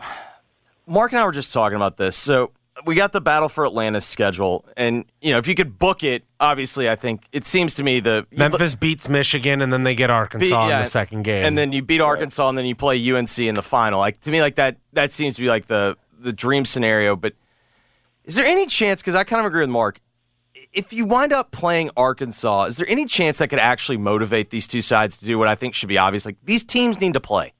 Mark 0.88 1.12
and 1.12 1.20
I 1.20 1.24
were 1.24 1.30
just 1.30 1.52
talking 1.52 1.76
about 1.76 1.98
this. 1.98 2.16
So 2.16 2.50
we 2.86 2.94
got 2.94 3.12
the 3.12 3.20
Battle 3.20 3.48
for 3.48 3.66
Atlantis 3.66 4.06
schedule, 4.06 4.64
and 4.76 5.04
you 5.20 5.32
know 5.32 5.38
if 5.38 5.46
you 5.46 5.54
could 5.54 5.78
book 5.78 6.02
it, 6.02 6.24
obviously 6.40 6.88
I 6.88 6.96
think 6.96 7.24
it 7.32 7.44
seems 7.44 7.74
to 7.74 7.84
me 7.84 8.00
the 8.00 8.26
Memphis 8.32 8.74
beats 8.74 9.08
Michigan, 9.08 9.60
and 9.60 9.72
then 9.72 9.84
they 9.84 9.94
get 9.94 10.10
Arkansas 10.10 10.44
Beat- 10.46 10.70
yeah, 10.70 10.78
in 10.78 10.84
the 10.84 10.90
second 10.90 11.22
game. 11.22 11.44
and 11.44 11.56
then 11.56 11.72
you 11.72 11.82
beat 11.82 12.00
Arkansas, 12.00 12.48
and 12.48 12.56
then 12.56 12.64
you 12.64 12.74
play 12.74 12.96
UNC 13.12 13.38
in 13.38 13.54
the 13.54 13.62
final. 13.62 13.98
Like 13.98 14.20
to 14.22 14.30
me, 14.30 14.40
like 14.40 14.56
that 14.56 14.78
that 14.94 15.12
seems 15.12 15.34
to 15.36 15.42
be 15.42 15.48
like 15.48 15.66
the 15.66 15.96
the 16.18 16.32
dream 16.32 16.64
scenario. 16.64 17.14
But 17.14 17.34
is 18.24 18.36
there 18.36 18.46
any 18.46 18.66
chance? 18.66 19.02
Because 19.02 19.14
I 19.14 19.24
kind 19.24 19.40
of 19.40 19.46
agree 19.46 19.60
with 19.60 19.70
Mark. 19.70 20.00
If 20.72 20.92
you 20.92 21.04
wind 21.04 21.32
up 21.32 21.50
playing 21.50 21.90
Arkansas, 21.96 22.64
is 22.64 22.76
there 22.78 22.88
any 22.88 23.04
chance 23.04 23.38
that 23.38 23.48
could 23.48 23.58
actually 23.58 23.98
motivate 23.98 24.50
these 24.50 24.66
two 24.66 24.80
sides 24.82 25.18
to 25.18 25.26
do 25.26 25.38
what 25.38 25.48
I 25.48 25.54
think 25.54 25.74
should 25.74 25.88
be 25.88 25.98
obvious? 25.98 26.24
Like 26.24 26.36
these 26.44 26.64
teams 26.64 27.00
need 27.00 27.14
to 27.14 27.20
play. 27.20 27.52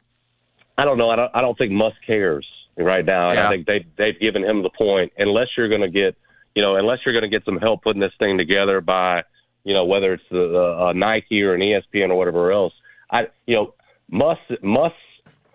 I 0.78 0.84
don't 0.84 0.96
know. 0.96 1.10
I 1.10 1.16
don't. 1.16 1.30
I 1.34 1.40
don't 1.42 1.56
think 1.58 1.72
Muss 1.72 1.92
cares 2.06 2.46
right 2.76 3.04
now. 3.04 3.30
And 3.30 3.38
I 3.38 3.50
think 3.50 3.66
they 3.66 3.86
they've 3.96 4.18
given 4.18 4.44
him 4.44 4.62
the 4.62 4.70
point. 4.70 5.12
Unless 5.18 5.48
you're 5.56 5.68
going 5.68 5.82
to 5.82 5.90
get, 5.90 6.16
you 6.54 6.62
know, 6.62 6.76
unless 6.76 6.98
you're 7.04 7.12
going 7.12 7.28
to 7.28 7.28
get 7.28 7.44
some 7.44 7.58
help 7.58 7.82
putting 7.82 8.00
this 8.00 8.12
thing 8.18 8.38
together 8.38 8.80
by, 8.80 9.22
you 9.64 9.74
know, 9.74 9.84
whether 9.84 10.14
it's 10.14 10.24
the 10.30 10.78
uh, 10.88 10.92
Nike 10.92 11.42
or 11.42 11.54
an 11.54 11.60
ESPN 11.60 12.10
or 12.10 12.16
whatever 12.16 12.52
else. 12.52 12.72
I, 13.10 13.28
you 13.46 13.56
know, 13.56 13.74
Muss 14.10 14.38
Muss 14.62 14.92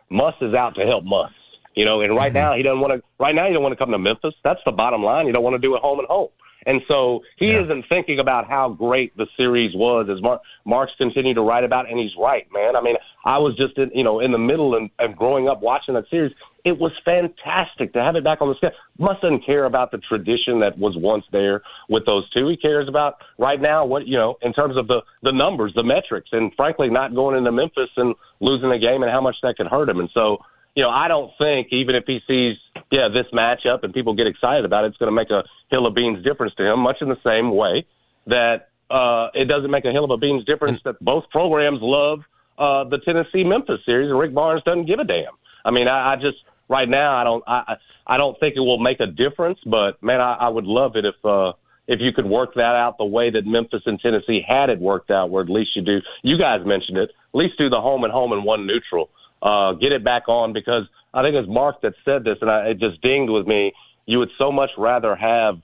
Muss 0.09 0.35
is 0.41 0.53
out 0.53 0.75
to 0.75 0.85
help 0.85 1.03
Muss. 1.03 1.31
You 1.75 1.85
know, 1.85 2.01
and 2.01 2.15
right 2.15 2.33
now 2.33 2.55
he 2.55 2.63
doesn't 2.63 2.79
want 2.79 2.93
to. 2.93 3.03
Right 3.19 3.35
now 3.35 3.45
he 3.45 3.53
don't 3.53 3.61
want 3.61 3.73
to 3.73 3.77
come 3.77 3.91
to 3.91 3.99
Memphis. 3.99 4.33
That's 4.43 4.59
the 4.65 4.71
bottom 4.71 5.03
line. 5.03 5.27
You 5.27 5.33
don't 5.33 5.43
want 5.43 5.53
to 5.53 5.59
do 5.59 5.75
it 5.75 5.81
home 5.81 5.99
and 5.99 6.07
home. 6.07 6.29
And 6.67 6.81
so 6.85 7.21
he 7.37 7.53
isn't 7.53 7.85
thinking 7.87 8.19
about 8.19 8.49
how 8.49 8.67
great 8.67 9.15
the 9.15 9.25
series 9.37 9.73
was, 9.73 10.09
as 10.11 10.21
Mark, 10.21 10.41
Mark's 10.65 10.91
continued 10.97 11.35
to 11.35 11.41
write 11.41 11.63
about, 11.63 11.89
and 11.89 11.97
he's 11.97 12.11
right, 12.19 12.45
man. 12.51 12.75
I 12.75 12.81
mean, 12.81 12.97
I 13.23 13.37
was 13.37 13.55
just 13.55 13.77
in, 13.77 13.89
you 13.95 14.03
know 14.03 14.19
in 14.19 14.33
the 14.33 14.37
middle 14.37 14.75
and, 14.75 14.89
and 14.99 15.15
growing 15.15 15.47
up 15.47 15.61
watching 15.61 15.95
that 15.95 16.09
series. 16.09 16.33
It 16.65 16.77
was 16.77 16.91
fantastic 17.05 17.93
to 17.93 18.03
have 18.03 18.17
it 18.17 18.25
back 18.25 18.41
on 18.41 18.49
the 18.49 18.55
schedule. 18.55 18.75
Muss 18.99 19.15
doesn't 19.21 19.45
care 19.45 19.63
about 19.63 19.91
the 19.91 19.99
tradition 19.99 20.59
that 20.59 20.77
was 20.77 20.97
once 20.97 21.23
there 21.31 21.61
with 21.87 22.05
those 22.05 22.29
two. 22.31 22.49
He 22.49 22.57
cares 22.57 22.89
about 22.89 23.21
right 23.37 23.61
now 23.61 23.85
what 23.85 24.05
you 24.05 24.17
know 24.17 24.37
in 24.41 24.51
terms 24.51 24.75
of 24.75 24.87
the 24.87 25.01
the 25.23 25.31
numbers, 25.31 25.71
the 25.73 25.83
metrics, 25.83 26.29
and 26.33 26.53
frankly, 26.55 26.89
not 26.89 27.15
going 27.15 27.37
into 27.37 27.53
Memphis 27.53 27.89
and 27.95 28.13
losing 28.41 28.71
a 28.71 28.79
game 28.79 29.03
and 29.03 29.11
how 29.11 29.21
much 29.21 29.37
that 29.43 29.55
could 29.55 29.67
hurt 29.67 29.87
him. 29.87 30.01
And 30.01 30.09
so 30.13 30.39
you 30.77 30.83
know, 30.83 30.91
I 30.91 31.07
don't 31.07 31.31
think 31.39 31.69
even 31.71 31.95
if 31.95 32.03
he 32.05 32.19
sees, 32.27 32.55
yeah, 32.91 33.07
this 33.11 33.25
matchup 33.33 33.79
and 33.81 33.91
people 33.91 34.13
get 34.13 34.27
excited 34.27 34.63
about 34.63 34.83
it, 34.85 34.89
it's 34.89 34.97
going 34.97 35.07
to 35.07 35.15
make 35.15 35.31
a 35.31 35.43
hill 35.71 35.87
of 35.87 35.95
beans 35.95 36.23
difference 36.23 36.53
to 36.57 36.71
him, 36.71 36.81
much 36.81 36.97
in 37.01 37.09
the 37.09 37.17
same 37.25 37.49
way 37.49 37.83
that 38.27 38.69
uh, 38.91 39.29
it 39.33 39.45
doesn't 39.45 39.71
make 39.71 39.85
a 39.85 39.91
hill 39.91 40.03
of 40.03 40.11
a 40.11 40.17
beans 40.17 40.45
difference 40.45 40.79
that 40.85 41.03
both 41.03 41.23
programs 41.31 41.79
love 41.81 42.19
uh, 42.59 42.83
the 42.83 42.99
Tennessee 42.99 43.43
Memphis 43.43 43.79
series 43.87 44.11
and 44.11 44.19
Rick 44.19 44.35
Barnes 44.35 44.61
doesn't 44.65 44.85
give 44.85 44.99
a 44.99 45.03
damn. 45.03 45.33
I 45.65 45.71
mean, 45.71 45.87
I, 45.87 46.13
I 46.13 46.15
just 46.15 46.37
right 46.69 46.87
now 46.87 47.17
I 47.17 47.23
don't 47.23 47.43
I 47.47 47.75
I 48.05 48.17
don't 48.17 48.39
think 48.39 48.55
it 48.55 48.59
will 48.59 48.77
make 48.77 48.99
a 48.99 49.07
difference, 49.07 49.57
but 49.65 50.01
man, 50.03 50.21
I, 50.21 50.33
I 50.41 50.47
would 50.47 50.65
love 50.65 50.95
it 50.95 51.05
if 51.05 51.15
uh, 51.25 51.53
if 51.87 52.01
you 52.01 52.11
could 52.13 52.27
work 52.27 52.53
that 52.53 52.75
out 52.75 52.99
the 52.99 53.05
way 53.05 53.31
that 53.31 53.47
Memphis 53.47 53.81
and 53.87 53.99
Tennessee 53.99 54.41
had 54.47 54.69
it 54.69 54.79
worked 54.79 55.09
out, 55.09 55.31
where 55.31 55.43
at 55.43 55.49
least 55.49 55.71
you 55.75 55.81
do. 55.81 56.01
You 56.21 56.37
guys 56.37 56.59
mentioned 56.65 56.99
it. 56.99 57.09
At 57.09 57.37
least 57.37 57.57
do 57.57 57.67
the 57.67 57.81
home 57.81 58.03
and 58.03 58.13
home 58.13 58.31
and 58.31 58.43
one 58.43 58.67
neutral 58.67 59.09
uh, 59.41 59.73
get 59.73 59.91
it 59.91 60.03
back 60.03 60.27
on 60.27 60.53
because 60.53 60.83
I 61.13 61.21
think 61.21 61.35
it 61.35 61.39
was 61.39 61.49
Mark 61.49 61.81
that 61.81 61.93
said 62.05 62.23
this, 62.23 62.37
and 62.41 62.49
I, 62.49 62.69
it 62.69 62.79
just 62.79 63.01
dinged 63.01 63.31
with 63.31 63.47
me. 63.47 63.73
You 64.05 64.19
would 64.19 64.29
so 64.37 64.51
much 64.51 64.71
rather 64.77 65.15
have 65.15 65.59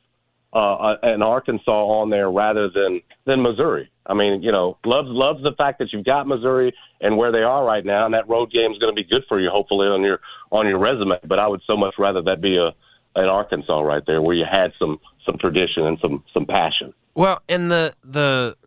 uh, 0.53 0.95
an 1.01 1.21
Arkansas 1.21 1.71
on 1.71 2.09
there 2.09 2.29
rather 2.29 2.69
than 2.69 3.01
than 3.25 3.41
Missouri. 3.41 3.89
I 4.05 4.13
mean, 4.13 4.43
you 4.43 4.51
know, 4.51 4.77
loves 4.85 5.07
loves 5.09 5.41
the 5.43 5.53
fact 5.53 5.79
that 5.79 5.93
you've 5.93 6.05
got 6.05 6.27
Missouri 6.27 6.73
and 7.01 7.17
where 7.17 7.31
they 7.31 7.41
are 7.41 7.65
right 7.65 7.85
now, 7.85 8.05
and 8.05 8.13
that 8.13 8.27
road 8.29 8.51
game 8.51 8.71
is 8.71 8.77
going 8.77 8.93
to 8.93 9.01
be 9.01 9.07
good 9.07 9.23
for 9.27 9.39
you, 9.39 9.49
hopefully 9.49 9.87
on 9.87 10.01
your 10.01 10.19
on 10.51 10.67
your 10.67 10.77
resume. 10.77 11.17
But 11.25 11.39
I 11.39 11.47
would 11.47 11.61
so 11.65 11.77
much 11.77 11.95
rather 11.97 12.21
that 12.23 12.41
be 12.41 12.57
a 12.57 12.71
an 13.15 13.25
Arkansas 13.25 13.79
right 13.81 14.03
there 14.05 14.21
where 14.21 14.35
you 14.35 14.45
had 14.49 14.73
some 14.77 14.99
some 15.25 15.37
tradition 15.37 15.85
and 15.85 15.97
some 15.99 16.23
some 16.33 16.45
passion. 16.45 16.93
Well, 17.15 17.41
and 17.47 17.71
the 17.71 17.95
the 18.03 18.57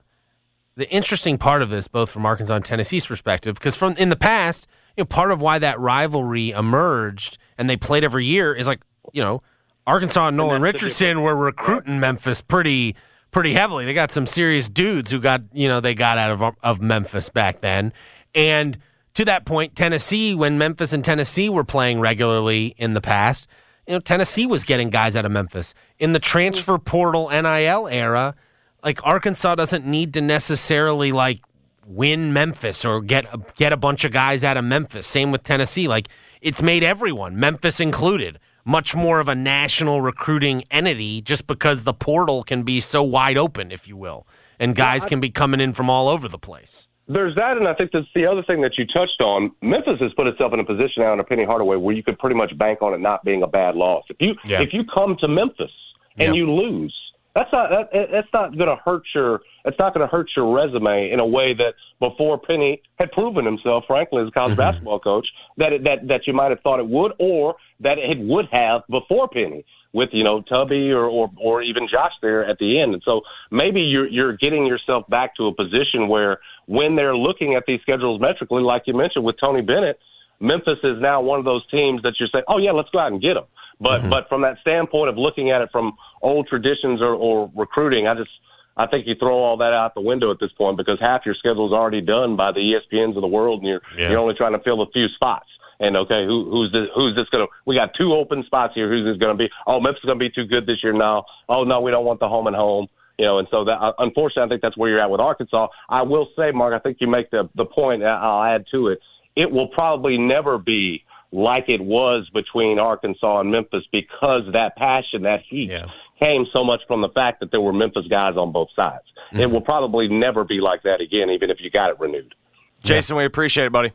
the 0.76 0.90
interesting 0.90 1.38
part 1.38 1.62
of 1.62 1.70
this, 1.70 1.88
both 1.88 2.10
from 2.10 2.26
Arkansas 2.26 2.54
and 2.54 2.64
Tennessee's 2.64 3.06
perspective, 3.06 3.54
because 3.54 3.76
from 3.76 3.94
in 3.94 4.08
the 4.08 4.16
past, 4.16 4.66
you 4.96 5.02
know, 5.02 5.06
part 5.06 5.30
of 5.30 5.40
why 5.40 5.58
that 5.58 5.78
rivalry 5.78 6.50
emerged 6.50 7.38
and 7.58 7.68
they 7.68 7.76
played 7.76 8.04
every 8.04 8.24
year 8.24 8.54
is 8.54 8.66
like, 8.66 8.80
you 9.12 9.22
know, 9.22 9.42
Arkansas 9.86 10.28
and 10.28 10.36
Nolan 10.36 10.62
Richardson 10.62 11.22
were 11.22 11.36
recruiting 11.36 12.00
Memphis 12.00 12.40
pretty 12.40 12.96
pretty 13.30 13.52
heavily. 13.52 13.84
They 13.84 13.94
got 13.94 14.12
some 14.12 14.26
serious 14.26 14.68
dudes 14.68 15.10
who 15.10 15.20
got, 15.20 15.42
you 15.52 15.68
know, 15.68 15.80
they 15.80 15.94
got 15.94 16.18
out 16.18 16.30
of 16.30 16.56
of 16.62 16.80
Memphis 16.80 17.28
back 17.28 17.60
then. 17.60 17.92
And 18.34 18.78
to 19.14 19.24
that 19.24 19.46
point, 19.46 19.76
Tennessee, 19.76 20.34
when 20.34 20.58
Memphis 20.58 20.92
and 20.92 21.04
Tennessee 21.04 21.48
were 21.48 21.64
playing 21.64 22.00
regularly 22.00 22.74
in 22.76 22.94
the 22.94 23.00
past, 23.00 23.48
you 23.86 23.94
know, 23.94 24.00
Tennessee 24.00 24.46
was 24.46 24.64
getting 24.64 24.90
guys 24.90 25.16
out 25.16 25.24
of 25.24 25.32
Memphis. 25.32 25.74
In 25.98 26.12
the 26.12 26.18
transfer 26.18 26.78
portal 26.78 27.28
NIL 27.30 27.88
era, 27.88 28.34
like 28.82 29.04
Arkansas 29.04 29.54
doesn't 29.54 29.86
need 29.86 30.14
to 30.14 30.20
necessarily 30.20 31.12
like 31.12 31.40
win 31.86 32.32
Memphis 32.32 32.84
or 32.84 33.00
get 33.00 33.24
a, 33.32 33.38
get 33.56 33.72
a 33.72 33.76
bunch 33.76 34.04
of 34.04 34.12
guys 34.12 34.42
out 34.44 34.56
of 34.56 34.64
Memphis. 34.64 35.06
Same 35.06 35.30
with 35.30 35.42
Tennessee. 35.44 35.88
Like 35.88 36.08
it's 36.40 36.60
made 36.62 36.82
everyone, 36.82 37.38
Memphis 37.38 37.80
included, 37.80 38.38
much 38.64 38.94
more 38.96 39.20
of 39.20 39.28
a 39.28 39.34
national 39.34 40.00
recruiting 40.00 40.64
entity 40.70 41.20
just 41.22 41.46
because 41.46 41.84
the 41.84 41.94
portal 41.94 42.42
can 42.42 42.62
be 42.64 42.80
so 42.80 43.02
wide 43.02 43.38
open, 43.38 43.70
if 43.70 43.86
you 43.88 43.96
will, 43.96 44.26
and 44.58 44.74
guys 44.74 45.02
Yeah, 45.02 45.06
I- 45.06 45.08
can 45.10 45.20
be 45.20 45.30
coming 45.30 45.60
in 45.60 45.72
from 45.72 45.88
all 45.88 46.08
over 46.08 46.28
the 46.28 46.38
place. 46.38 46.88
There's 47.08 47.36
that, 47.36 47.56
and 47.56 47.68
I 47.68 47.74
think 47.74 47.92
that's 47.92 48.08
the 48.16 48.26
other 48.26 48.42
thing 48.42 48.62
that 48.62 48.72
you 48.76 48.84
touched 48.84 49.20
on. 49.20 49.52
Memphis 49.62 50.00
has 50.00 50.12
put 50.14 50.26
itself 50.26 50.52
in 50.52 50.58
a 50.58 50.64
position 50.64 51.04
now 51.04 51.12
in 51.12 51.20
a 51.20 51.24
Penny 51.24 51.44
Hardaway 51.44 51.76
where 51.76 51.94
you 51.94 52.02
could 52.02 52.18
pretty 52.18 52.34
much 52.34 52.58
bank 52.58 52.82
on 52.82 52.92
it 52.94 52.98
not 52.98 53.22
being 53.24 53.44
a 53.44 53.46
bad 53.46 53.76
loss. 53.76 54.02
If 54.10 54.16
you 54.18 54.34
Yeah. 54.44 54.60
if 54.60 54.72
you 54.72 54.82
come 54.92 55.16
to 55.20 55.28
Memphis 55.28 55.70
and 56.18 56.34
you 56.34 56.52
lose, 56.52 56.92
that's 57.36 57.52
not 57.52 57.70
that, 57.70 58.08
that's 58.10 58.26
not 58.32 58.56
going 58.58 58.68
to 58.68 58.82
hurt 58.84 59.04
your 59.14 59.42
it's 59.66 59.78
not 59.78 59.92
going 59.92 60.06
to 60.06 60.10
hurt 60.10 60.30
your 60.36 60.54
resume 60.54 61.10
in 61.10 61.18
a 61.18 61.26
way 61.26 61.52
that 61.54 61.74
before 62.00 62.38
Penny 62.38 62.80
had 62.98 63.10
proven 63.12 63.44
himself, 63.44 63.84
frankly, 63.86 64.22
as 64.22 64.28
a 64.28 64.30
college 64.30 64.52
mm-hmm. 64.52 64.60
basketball 64.60 65.00
coach, 65.00 65.26
that 65.58 65.72
it, 65.72 65.84
that 65.84 66.06
that 66.08 66.26
you 66.26 66.32
might 66.32 66.50
have 66.50 66.60
thought 66.60 66.78
it 66.78 66.86
would, 66.86 67.12
or 67.18 67.56
that 67.80 67.98
it 67.98 68.18
would 68.18 68.46
have 68.52 68.82
before 68.88 69.28
Penny 69.28 69.64
with 69.92 70.10
you 70.12 70.22
know 70.22 70.42
Tubby 70.42 70.90
or, 70.90 71.06
or 71.06 71.30
or 71.36 71.62
even 71.62 71.88
Josh 71.90 72.12
there 72.22 72.44
at 72.44 72.58
the 72.58 72.80
end. 72.80 72.94
And 72.94 73.02
so 73.04 73.22
maybe 73.50 73.80
you're 73.80 74.06
you're 74.06 74.36
getting 74.36 74.66
yourself 74.66 75.08
back 75.08 75.34
to 75.36 75.46
a 75.46 75.54
position 75.54 76.08
where 76.08 76.38
when 76.66 76.96
they're 76.96 77.16
looking 77.16 77.54
at 77.54 77.64
these 77.66 77.80
schedules 77.82 78.20
metrically, 78.20 78.62
like 78.62 78.82
you 78.86 78.94
mentioned 78.94 79.24
with 79.24 79.36
Tony 79.40 79.62
Bennett, 79.62 79.98
Memphis 80.38 80.78
is 80.84 81.00
now 81.00 81.20
one 81.20 81.38
of 81.38 81.44
those 81.44 81.66
teams 81.70 82.02
that 82.02 82.14
you're 82.20 82.28
saying, 82.30 82.44
oh 82.48 82.58
yeah, 82.58 82.72
let's 82.72 82.90
go 82.90 82.98
out 82.98 83.10
and 83.10 83.20
get 83.20 83.34
them. 83.34 83.44
But 83.80 84.00
mm-hmm. 84.00 84.10
but 84.10 84.28
from 84.28 84.42
that 84.42 84.58
standpoint 84.60 85.08
of 85.08 85.18
looking 85.18 85.50
at 85.50 85.60
it 85.60 85.70
from 85.72 85.96
old 86.22 86.46
traditions 86.46 87.00
or, 87.00 87.14
or 87.14 87.50
recruiting, 87.54 88.06
I 88.06 88.14
just 88.14 88.30
I 88.76 88.86
think 88.86 89.06
you 89.06 89.14
throw 89.14 89.36
all 89.38 89.56
that 89.58 89.72
out 89.72 89.94
the 89.94 90.00
window 90.02 90.30
at 90.30 90.38
this 90.38 90.52
point 90.52 90.76
because 90.76 90.98
half 91.00 91.24
your 91.24 91.34
schedule 91.34 91.66
is 91.66 91.72
already 91.72 92.00
done 92.02 92.36
by 92.36 92.52
the 92.52 92.60
ESPNs 92.60 93.16
of 93.16 93.22
the 93.22 93.26
world, 93.28 93.60
and 93.60 93.68
you're 93.68 93.82
Yeah. 93.96 94.10
you're 94.10 94.18
only 94.18 94.34
trying 94.34 94.52
to 94.52 94.58
fill 94.60 94.82
a 94.82 94.90
few 94.90 95.08
spots. 95.08 95.46
And 95.78 95.96
okay, 95.96 96.24
who, 96.24 96.50
who's 96.50 96.72
this? 96.72 96.88
Who's 96.94 97.14
this 97.16 97.28
going 97.28 97.46
to? 97.46 97.52
We 97.66 97.74
got 97.74 97.92
two 97.94 98.14
open 98.14 98.44
spots 98.44 98.72
here. 98.74 98.88
Who's 98.88 99.04
this 99.04 99.18
going 99.20 99.36
to 99.36 99.38
be? 99.44 99.50
Oh, 99.66 99.78
Memphis 99.80 100.00
is 100.02 100.06
going 100.06 100.18
to 100.18 100.24
be 100.24 100.30
too 100.30 100.46
good 100.46 100.66
this 100.66 100.82
year. 100.82 100.92
Now, 100.92 101.24
Oh 101.48 101.64
no, 101.64 101.80
we 101.80 101.90
don't 101.90 102.04
want 102.06 102.20
the 102.20 102.28
home 102.28 102.46
and 102.46 102.56
home. 102.56 102.86
You 103.18 103.24
know, 103.24 103.38
and 103.38 103.48
so 103.50 103.64
that 103.64 103.78
uh, 103.80 103.92
unfortunately, 103.98 104.44
I 104.44 104.48
think 104.48 104.62
that's 104.62 104.76
where 104.76 104.90
you're 104.90 105.00
at 105.00 105.10
with 105.10 105.20
Arkansas. 105.20 105.68
I 105.88 106.02
will 106.02 106.28
say, 106.36 106.50
Mark, 106.50 106.74
I 106.74 106.78
think 106.78 106.98
you 107.00 107.06
make 107.08 107.30
the 107.30 107.48
the 107.54 107.64
point. 107.64 108.02
I'll 108.04 108.42
add 108.42 108.66
to 108.72 108.88
it. 108.88 109.00
It 109.36 109.50
will 109.50 109.68
probably 109.68 110.16
never 110.18 110.56
be 110.58 111.02
like 111.32 111.68
it 111.68 111.80
was 111.82 112.28
between 112.32 112.78
Arkansas 112.78 113.40
and 113.40 113.50
Memphis 113.50 113.84
because 113.92 114.42
that 114.52 114.76
passion, 114.76 115.22
that 115.22 115.40
heat, 115.48 115.70
came 116.18 116.46
so 116.52 116.64
much 116.64 116.80
from 116.86 117.00
the 117.02 117.08
fact 117.10 117.40
that 117.40 117.50
there 117.50 117.60
were 117.60 117.72
Memphis 117.72 118.06
guys 118.08 118.36
on 118.36 118.52
both 118.52 118.68
sides. 118.74 119.04
It 119.32 119.36
mm-hmm. 119.36 119.52
will 119.52 119.60
probably 119.60 120.08
never 120.08 120.44
be 120.44 120.60
like 120.60 120.82
that 120.82 121.00
again, 121.00 121.30
even 121.30 121.50
if 121.50 121.58
you 121.60 121.70
got 121.70 121.90
it 121.90 122.00
renewed. 122.00 122.34
Jason, 122.82 123.16
we 123.16 123.24
appreciate 123.24 123.66
it, 123.66 123.72
buddy. 123.72 123.92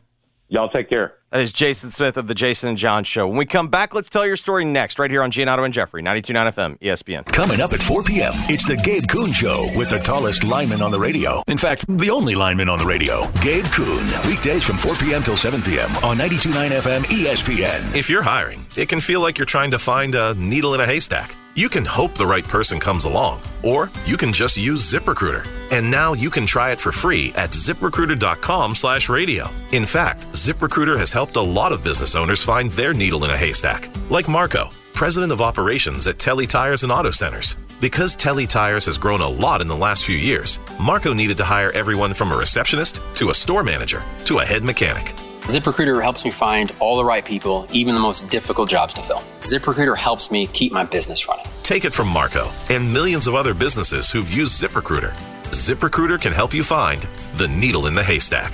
Y'all 0.48 0.68
take 0.68 0.90
care. 0.90 1.14
That 1.30 1.40
is 1.40 1.50
Jason 1.50 1.88
Smith 1.88 2.18
of 2.18 2.26
the 2.26 2.34
Jason 2.34 2.68
and 2.68 2.76
John 2.76 3.04
Show. 3.04 3.26
When 3.26 3.38
we 3.38 3.46
come 3.46 3.68
back, 3.68 3.94
let's 3.94 4.10
tell 4.10 4.26
your 4.26 4.36
story 4.36 4.66
next, 4.66 4.98
right 4.98 5.10
here 5.10 5.22
on 5.22 5.32
Giannotto 5.32 5.64
and 5.64 5.72
Jeffrey, 5.72 6.02
92.9 6.02 6.52
FM, 6.52 6.78
ESPN. 6.80 7.24
Coming 7.24 7.62
up 7.62 7.72
at 7.72 7.80
4 7.80 8.02
p.m., 8.02 8.34
it's 8.50 8.66
the 8.66 8.76
Gabe 8.76 9.08
Kuhn 9.08 9.32
Show 9.32 9.66
with 9.74 9.88
the 9.88 9.98
tallest 9.98 10.44
lineman 10.44 10.82
on 10.82 10.90
the 10.90 10.98
radio. 10.98 11.42
In 11.46 11.56
fact, 11.56 11.86
the 11.88 12.10
only 12.10 12.34
lineman 12.34 12.68
on 12.68 12.78
the 12.78 12.84
radio, 12.84 13.30
Gabe 13.40 13.64
Kuhn. 13.64 14.06
Weekdays 14.28 14.62
from 14.62 14.76
4 14.76 14.96
p.m. 14.96 15.22
till 15.22 15.38
7 15.38 15.62
p.m. 15.62 15.90
on 16.04 16.18
92.9 16.18 16.68
FM 16.68 17.00
ESPN. 17.04 17.96
If 17.96 18.10
you're 18.10 18.22
hiring, 18.22 18.66
it 18.76 18.90
can 18.90 19.00
feel 19.00 19.22
like 19.22 19.38
you're 19.38 19.46
trying 19.46 19.70
to 19.70 19.78
find 19.78 20.14
a 20.14 20.34
needle 20.34 20.74
in 20.74 20.82
a 20.82 20.86
haystack. 20.86 21.34
You 21.54 21.68
can 21.68 21.84
hope 21.84 22.14
the 22.14 22.26
right 22.26 22.48
person 22.48 22.80
comes 22.80 23.04
along, 23.04 23.42
or 23.62 23.90
you 24.06 24.16
can 24.16 24.32
just 24.32 24.56
use 24.56 24.90
ZipRecruiter. 24.90 25.46
And 25.70 25.90
now 25.90 26.14
you 26.14 26.30
can 26.30 26.46
try 26.46 26.70
it 26.70 26.80
for 26.80 26.92
free 26.92 27.30
at 27.36 27.50
ziprecruiter.com 27.50 28.74
slash 28.74 29.10
radio. 29.10 29.50
In 29.72 29.84
fact, 29.84 30.20
ZipRecruiter 30.32 30.96
has 30.96 31.12
helped 31.12 31.36
a 31.36 31.42
lot 31.42 31.72
of 31.72 31.84
business 31.84 32.14
owners 32.14 32.42
find 32.42 32.70
their 32.70 32.94
needle 32.94 33.24
in 33.24 33.30
a 33.30 33.36
haystack, 33.36 33.90
like 34.08 34.28
Marco, 34.28 34.70
president 34.94 35.30
of 35.30 35.42
operations 35.42 36.06
at 36.06 36.18
Telly 36.18 36.46
Tires 36.46 36.84
and 36.84 36.92
Auto 36.92 37.10
Centers. 37.10 37.56
Because 37.82 38.16
Telly 38.16 38.46
Tires 38.46 38.86
has 38.86 38.96
grown 38.96 39.20
a 39.20 39.28
lot 39.28 39.60
in 39.60 39.66
the 39.66 39.76
last 39.76 40.04
few 40.04 40.16
years, 40.16 40.58
Marco 40.80 41.12
needed 41.12 41.36
to 41.36 41.44
hire 41.44 41.72
everyone 41.72 42.14
from 42.14 42.32
a 42.32 42.36
receptionist 42.36 43.00
to 43.16 43.28
a 43.28 43.34
store 43.34 43.62
manager 43.62 44.02
to 44.24 44.38
a 44.38 44.44
head 44.44 44.62
mechanic. 44.62 45.21
ZipRecruiter 45.42 46.00
helps 46.00 46.24
me 46.24 46.30
find 46.30 46.72
all 46.78 46.96
the 46.96 47.04
right 47.04 47.24
people, 47.24 47.66
even 47.72 47.94
the 47.94 48.00
most 48.00 48.30
difficult 48.30 48.70
jobs 48.70 48.94
to 48.94 49.02
fill. 49.02 49.22
ZipRecruiter 49.40 49.96
helps 49.96 50.30
me 50.30 50.46
keep 50.46 50.72
my 50.72 50.84
business 50.84 51.26
running. 51.26 51.44
Take 51.62 51.84
it 51.84 51.92
from 51.92 52.08
Marco 52.08 52.48
and 52.70 52.92
millions 52.92 53.26
of 53.26 53.34
other 53.34 53.52
businesses 53.52 54.10
who've 54.10 54.32
used 54.32 54.62
ZipRecruiter. 54.62 55.12
ZipRecruiter 55.50 56.20
can 56.20 56.32
help 56.32 56.54
you 56.54 56.62
find 56.62 57.02
the 57.36 57.48
needle 57.48 57.86
in 57.86 57.94
the 57.94 58.02
haystack. 58.02 58.52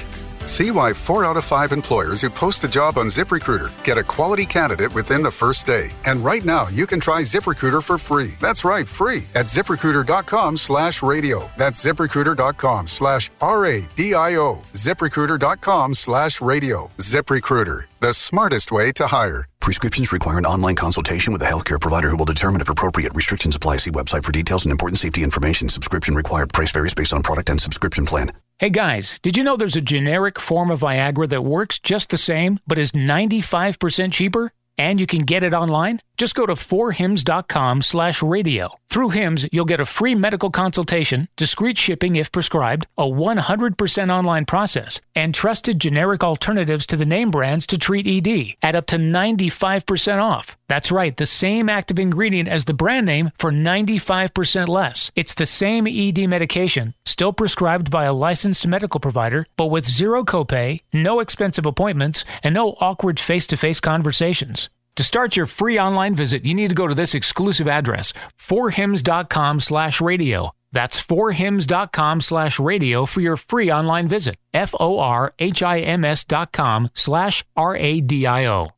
See 0.48 0.70
why 0.70 0.94
four 0.94 1.26
out 1.26 1.36
of 1.36 1.44
five 1.44 1.72
employers 1.72 2.22
who 2.22 2.30
post 2.30 2.64
a 2.64 2.68
job 2.68 2.96
on 2.96 3.08
ZipRecruiter 3.08 3.70
get 3.84 3.98
a 3.98 4.02
quality 4.02 4.46
candidate 4.46 4.92
within 4.94 5.22
the 5.22 5.30
first 5.30 5.66
day. 5.66 5.90
And 6.06 6.24
right 6.24 6.42
now, 6.42 6.68
you 6.68 6.86
can 6.86 7.00
try 7.00 7.20
ZipRecruiter 7.20 7.82
for 7.82 7.98
free. 7.98 8.32
That's 8.40 8.64
right, 8.64 8.88
free 8.88 9.24
at 9.34 9.44
ziprecruiter.com 9.44 10.56
slash 10.56 11.02
radio. 11.02 11.50
That's 11.58 11.84
ziprecruiter.com 11.84 12.88
slash 12.88 13.30
R-A-D-I-O. 13.42 14.62
ZipRecruiter.com 14.72 15.94
slash 15.94 16.40
radio. 16.40 16.90
ZipRecruiter, 16.96 17.84
the 18.00 18.14
smartest 18.14 18.72
way 18.72 18.90
to 18.92 19.06
hire. 19.06 19.44
Prescriptions 19.60 20.14
require 20.14 20.38
an 20.38 20.46
online 20.46 20.76
consultation 20.76 21.34
with 21.34 21.42
a 21.42 21.46
healthcare 21.46 21.78
provider 21.78 22.08
who 22.08 22.16
will 22.16 22.24
determine 22.24 22.62
if 22.62 22.70
appropriate. 22.70 23.14
Restrictions 23.14 23.54
apply. 23.54 23.76
See 23.76 23.90
website 23.90 24.24
for 24.24 24.32
details 24.32 24.64
and 24.64 24.72
important 24.72 24.98
safety 24.98 25.24
information. 25.24 25.68
Subscription 25.68 26.14
required. 26.14 26.54
Price 26.54 26.72
varies 26.72 26.94
based 26.94 27.12
on 27.12 27.22
product 27.22 27.50
and 27.50 27.60
subscription 27.60 28.06
plan. 28.06 28.32
Hey 28.60 28.70
guys, 28.70 29.20
did 29.20 29.36
you 29.36 29.44
know 29.44 29.56
there's 29.56 29.76
a 29.76 29.80
generic 29.80 30.40
form 30.40 30.72
of 30.72 30.80
Viagra 30.80 31.28
that 31.28 31.44
works 31.44 31.78
just 31.78 32.10
the 32.10 32.16
same, 32.16 32.58
but 32.66 32.76
is 32.76 32.90
95% 32.90 34.12
cheaper? 34.12 34.50
And 34.76 34.98
you 34.98 35.06
can 35.06 35.20
get 35.20 35.44
it 35.44 35.54
online? 35.54 36.00
Just 36.18 36.34
go 36.34 36.46
to 36.46 36.54
forhims.com 36.54 37.82
slash 37.82 38.22
radio. 38.24 38.70
Through 38.88 39.10
Hims, 39.10 39.46
you'll 39.52 39.66
get 39.66 39.78
a 39.78 39.84
free 39.84 40.16
medical 40.16 40.50
consultation, 40.50 41.28
discreet 41.36 41.78
shipping 41.78 42.16
if 42.16 42.32
prescribed, 42.32 42.88
a 42.96 43.04
100% 43.04 44.10
online 44.10 44.44
process, 44.44 45.00
and 45.14 45.32
trusted 45.32 45.78
generic 45.78 46.24
alternatives 46.24 46.86
to 46.86 46.96
the 46.96 47.06
name 47.06 47.30
brands 47.30 47.68
to 47.68 47.78
treat 47.78 48.08
ED 48.08 48.54
at 48.62 48.74
up 48.74 48.86
to 48.86 48.96
95% 48.96 50.20
off. 50.20 50.56
That's 50.68 50.90
right, 50.90 51.16
the 51.16 51.26
same 51.26 51.68
active 51.68 52.00
ingredient 52.00 52.48
as 52.48 52.64
the 52.64 52.74
brand 52.74 53.06
name 53.06 53.30
for 53.36 53.52
95% 53.52 54.66
less. 54.66 55.12
It's 55.14 55.34
the 55.34 55.46
same 55.46 55.86
ED 55.86 56.26
medication, 56.28 56.94
still 57.06 57.32
prescribed 57.32 57.92
by 57.92 58.06
a 58.06 58.12
licensed 58.12 58.66
medical 58.66 58.98
provider, 58.98 59.46
but 59.56 59.66
with 59.66 59.84
zero 59.84 60.24
copay, 60.24 60.80
no 60.92 61.20
expensive 61.20 61.64
appointments, 61.64 62.24
and 62.42 62.54
no 62.54 62.76
awkward 62.80 63.20
face 63.20 63.46
to 63.46 63.56
face 63.56 63.78
conversations. 63.78 64.68
To 64.98 65.04
start 65.04 65.36
your 65.36 65.46
free 65.46 65.78
online 65.78 66.16
visit, 66.16 66.44
you 66.44 66.54
need 66.54 66.70
to 66.70 66.74
go 66.74 66.88
to 66.88 66.94
this 66.94 67.14
exclusive 67.14 67.68
address, 67.68 68.12
forhims.com 68.36 69.60
slash 69.60 70.00
radio. 70.00 70.50
That's 70.72 71.00
forhims.com 71.00 72.20
slash 72.20 72.58
radio 72.58 73.06
for 73.06 73.20
your 73.20 73.36
free 73.36 73.70
online 73.70 74.08
visit. 74.08 74.34
F-O-R-H-I-M-S 74.52 76.24
dot 76.24 76.50
com 76.50 76.90
slash 76.94 77.44
R-A-D-I-O. 77.54 78.70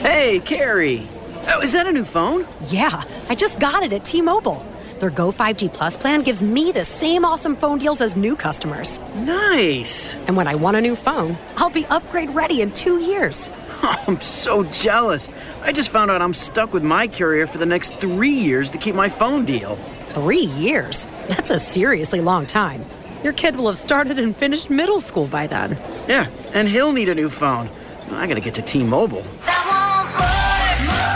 Hey, 0.00 0.40
Carrie. 0.46 1.06
Oh, 1.48 1.60
is 1.60 1.74
that 1.74 1.86
a 1.86 1.92
new 1.92 2.04
phone? 2.06 2.46
Yeah, 2.70 3.04
I 3.28 3.34
just 3.34 3.60
got 3.60 3.82
it 3.82 3.92
at 3.92 4.06
T-Mobile. 4.06 4.64
Their 4.98 5.10
Go 5.10 5.30
5G 5.30 5.74
Plus 5.74 5.94
plan 5.94 6.22
gives 6.22 6.42
me 6.42 6.72
the 6.72 6.86
same 6.86 7.26
awesome 7.26 7.54
phone 7.54 7.78
deals 7.78 8.00
as 8.00 8.16
new 8.16 8.34
customers. 8.34 8.98
Nice. 9.16 10.14
And 10.26 10.38
when 10.38 10.48
I 10.48 10.54
want 10.54 10.78
a 10.78 10.80
new 10.80 10.96
phone, 10.96 11.36
I'll 11.58 11.68
be 11.68 11.84
upgrade 11.90 12.30
ready 12.30 12.62
in 12.62 12.72
two 12.72 12.98
years. 12.98 13.50
Oh, 13.82 14.04
I'm 14.06 14.20
so 14.20 14.64
jealous. 14.64 15.28
I 15.62 15.72
just 15.72 15.90
found 15.90 16.10
out 16.10 16.22
I'm 16.22 16.34
stuck 16.34 16.72
with 16.72 16.82
my 16.82 17.06
carrier 17.06 17.46
for 17.46 17.58
the 17.58 17.66
next 17.66 17.94
three 17.94 18.30
years 18.30 18.70
to 18.72 18.78
keep 18.78 18.94
my 18.94 19.08
phone 19.08 19.44
deal. 19.44 19.76
Three 20.14 20.46
years? 20.46 21.06
That's 21.28 21.50
a 21.50 21.58
seriously 21.58 22.20
long 22.20 22.46
time. 22.46 22.84
Your 23.22 23.32
kid 23.32 23.56
will 23.56 23.68
have 23.68 23.78
started 23.78 24.18
and 24.18 24.36
finished 24.36 24.68
middle 24.68 25.00
school 25.00 25.26
by 25.26 25.46
then. 25.46 25.78
Yeah, 26.08 26.28
and 26.52 26.68
he'll 26.68 26.92
need 26.92 27.08
a 27.08 27.14
new 27.14 27.30
phone. 27.30 27.68
I 28.10 28.26
gotta 28.26 28.40
get 28.40 28.54
to 28.54 28.62
T 28.62 28.82
Mobile. 28.82 29.24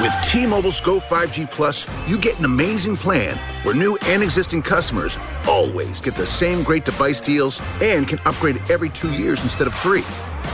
With 0.00 0.14
T-Mobile's 0.22 0.80
Go 0.80 1.00
5G 1.00 1.50
Plus, 1.50 1.88
you 2.06 2.18
get 2.18 2.38
an 2.38 2.44
amazing 2.44 2.96
plan 2.96 3.38
where 3.64 3.74
new 3.74 3.96
and 4.04 4.22
existing 4.22 4.60
customers 4.60 5.18
always 5.48 6.02
get 6.02 6.14
the 6.14 6.26
same 6.26 6.62
great 6.64 6.84
device 6.84 7.18
deals 7.18 7.62
and 7.80 8.06
can 8.06 8.18
upgrade 8.26 8.60
every 8.70 8.90
two 8.90 9.12
years 9.12 9.42
instead 9.42 9.66
of 9.66 9.74
three. 9.74 10.04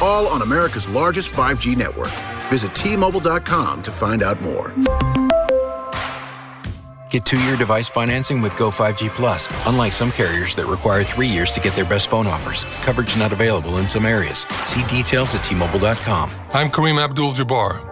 All 0.00 0.28
on 0.28 0.42
America's 0.42 0.88
largest 0.88 1.32
5G 1.32 1.76
network. 1.76 2.10
Visit 2.50 2.72
T-Mobile.com 2.74 3.82
to 3.82 3.90
find 3.90 4.22
out 4.22 4.40
more. 4.40 4.72
Get 7.10 7.24
two-year 7.26 7.56
device 7.56 7.88
financing 7.88 8.40
with 8.40 8.56
Go 8.56 8.70
5G 8.70 9.12
Plus. 9.12 9.48
Unlike 9.66 9.92
some 9.92 10.12
carriers 10.12 10.54
that 10.54 10.66
require 10.66 11.02
three 11.02 11.26
years 11.26 11.52
to 11.54 11.60
get 11.60 11.74
their 11.74 11.84
best 11.84 12.06
phone 12.06 12.28
offers, 12.28 12.64
coverage 12.84 13.18
not 13.18 13.32
available 13.32 13.78
in 13.78 13.88
some 13.88 14.06
areas. 14.06 14.46
See 14.66 14.84
details 14.84 15.34
at 15.34 15.42
T-Mobile.com. 15.42 16.30
I'm 16.52 16.70
Kareem 16.70 17.02
Abdul-Jabbar. 17.02 17.91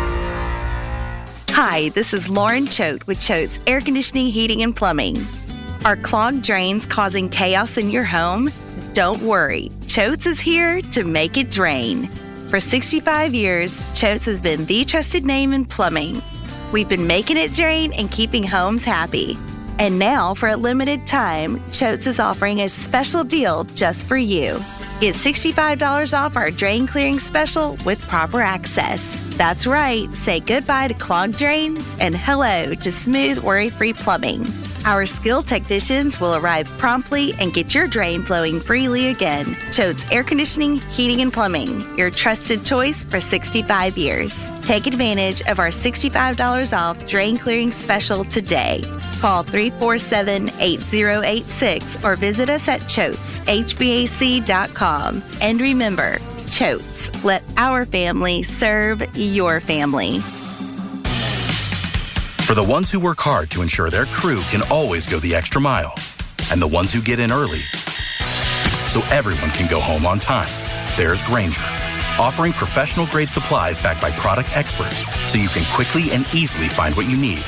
Hi, 1.53 1.89
this 1.89 2.13
is 2.13 2.29
Lauren 2.29 2.65
Choate 2.65 3.05
with 3.07 3.19
Choate's 3.19 3.59
Air 3.67 3.81
Conditioning, 3.81 4.27
Heating, 4.27 4.63
and 4.63 4.73
Plumbing. 4.73 5.17
Are 5.83 5.97
clogged 5.97 6.43
drains 6.43 6.85
causing 6.85 7.27
chaos 7.27 7.75
in 7.75 7.89
your 7.89 8.05
home? 8.05 8.49
Don't 8.93 9.21
worry, 9.21 9.69
Choate's 9.81 10.25
is 10.25 10.39
here 10.39 10.81
to 10.81 11.03
make 11.03 11.35
it 11.35 11.51
drain. 11.51 12.07
For 12.47 12.61
65 12.61 13.33
years, 13.33 13.85
Choates 13.87 14.25
has 14.25 14.39
been 14.39 14.65
the 14.65 14.85
trusted 14.85 15.25
name 15.25 15.51
in 15.51 15.65
plumbing. 15.65 16.21
We've 16.71 16.87
been 16.89 17.05
making 17.05 17.35
it 17.35 17.51
drain 17.51 17.91
and 17.93 18.09
keeping 18.09 18.43
homes 18.43 18.85
happy. 18.85 19.37
And 19.77 19.99
now, 19.99 20.33
for 20.33 20.47
a 20.47 20.55
limited 20.55 21.05
time, 21.05 21.59
Choates 21.71 22.07
is 22.07 22.17
offering 22.17 22.61
a 22.61 22.69
special 22.69 23.25
deal 23.25 23.65
just 23.65 24.07
for 24.07 24.17
you. 24.17 24.57
Get 25.01 25.15
$65 25.15 26.15
off 26.15 26.35
our 26.35 26.51
drain 26.51 26.85
clearing 26.85 27.17
special 27.17 27.75
with 27.87 27.99
proper 28.01 28.39
access. 28.39 29.19
That's 29.35 29.65
right, 29.65 30.15
say 30.15 30.39
goodbye 30.39 30.89
to 30.89 30.93
clogged 30.93 31.37
drains 31.37 31.83
and 31.99 32.15
hello 32.15 32.75
to 32.75 32.91
smooth, 32.91 33.39
worry 33.39 33.71
free 33.71 33.93
plumbing. 33.93 34.45
Our 34.85 35.07
skilled 35.07 35.47
technicians 35.47 36.19
will 36.19 36.35
arrive 36.35 36.67
promptly 36.77 37.33
and 37.39 37.51
get 37.53 37.73
your 37.73 37.87
drain 37.87 38.21
flowing 38.23 38.59
freely 38.59 39.07
again. 39.07 39.55
Choate's 39.71 40.05
Air 40.11 40.23
Conditioning, 40.23 40.77
Heating, 40.89 41.21
and 41.21 41.33
Plumbing, 41.33 41.97
your 41.97 42.11
trusted 42.11 42.63
choice 42.65 43.05
for 43.05 43.19
65 43.19 43.97
years. 43.97 44.39
Take 44.63 44.87
advantage 44.87 45.41
of 45.43 45.59
our 45.59 45.69
$65 45.69 46.75
off 46.77 47.07
drain 47.07 47.37
clearing 47.37 47.71
special 47.71 48.23
today. 48.23 48.83
Call 49.19 49.43
347 49.43 50.49
8086 50.59 52.03
or 52.03 52.15
visit 52.15 52.49
us 52.49 52.67
at 52.67 52.81
ChoatesHVAC.com. 52.81 54.90
And 55.41 55.61
remember, 55.61 56.17
Choates, 56.47 57.23
let 57.23 57.43
our 57.57 57.85
family 57.85 58.43
serve 58.43 59.03
your 59.15 59.59
family. 59.59 60.19
For 62.45 62.55
the 62.55 62.63
ones 62.63 62.91
who 62.91 62.99
work 62.99 63.19
hard 63.21 63.49
to 63.51 63.61
ensure 63.61 63.89
their 63.89 64.05
crew 64.07 64.41
can 64.51 64.61
always 64.69 65.07
go 65.07 65.19
the 65.19 65.33
extra 65.33 65.61
mile, 65.61 65.93
and 66.51 66.61
the 66.61 66.67
ones 66.67 66.93
who 66.93 67.01
get 67.01 67.19
in 67.19 67.31
early 67.31 67.59
so 68.89 68.99
everyone 69.09 69.51
can 69.51 69.69
go 69.69 69.79
home 69.79 70.05
on 70.05 70.19
time, 70.19 70.49
there's 70.97 71.21
Grainger, 71.21 71.61
offering 72.19 72.51
professional 72.51 73.07
grade 73.07 73.29
supplies 73.29 73.79
backed 73.79 74.01
by 74.01 74.11
product 74.11 74.57
experts 74.57 75.05
so 75.31 75.37
you 75.37 75.47
can 75.47 75.63
quickly 75.73 76.11
and 76.11 76.25
easily 76.35 76.67
find 76.67 76.93
what 76.97 77.09
you 77.09 77.15
need. 77.15 77.43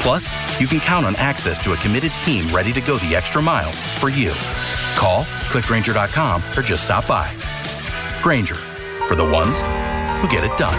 Plus, 0.00 0.32
you 0.60 0.66
can 0.66 0.80
count 0.80 1.06
on 1.06 1.14
access 1.16 1.58
to 1.60 1.72
a 1.72 1.76
committed 1.76 2.12
team 2.12 2.52
ready 2.54 2.72
to 2.72 2.80
go 2.80 2.96
the 2.98 3.14
extra 3.14 3.40
mile 3.40 3.70
for 3.70 4.08
you. 4.08 4.32
Call, 4.96 5.24
clickgranger.com, 5.52 6.42
or 6.56 6.62
just 6.62 6.84
stop 6.84 7.06
by. 7.06 7.30
Grainger, 8.22 8.56
for 9.06 9.14
the 9.14 9.24
ones 9.24 9.60
who 10.20 10.28
get 10.28 10.42
it 10.42 10.56
done. 10.56 10.78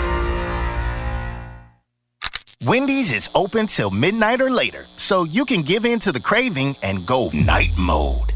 Wendy's 2.64 3.12
is 3.12 3.28
open 3.34 3.66
till 3.66 3.90
midnight 3.90 4.40
or 4.40 4.52
later, 4.52 4.86
so 4.96 5.24
you 5.24 5.46
can 5.46 5.64
give 5.64 5.84
in 5.84 6.00
to 6.00 6.12
the 6.12 6.20
craving 6.20 6.76
and 6.84 7.06
go 7.08 7.30
night 7.34 7.76
mode. 7.76 8.31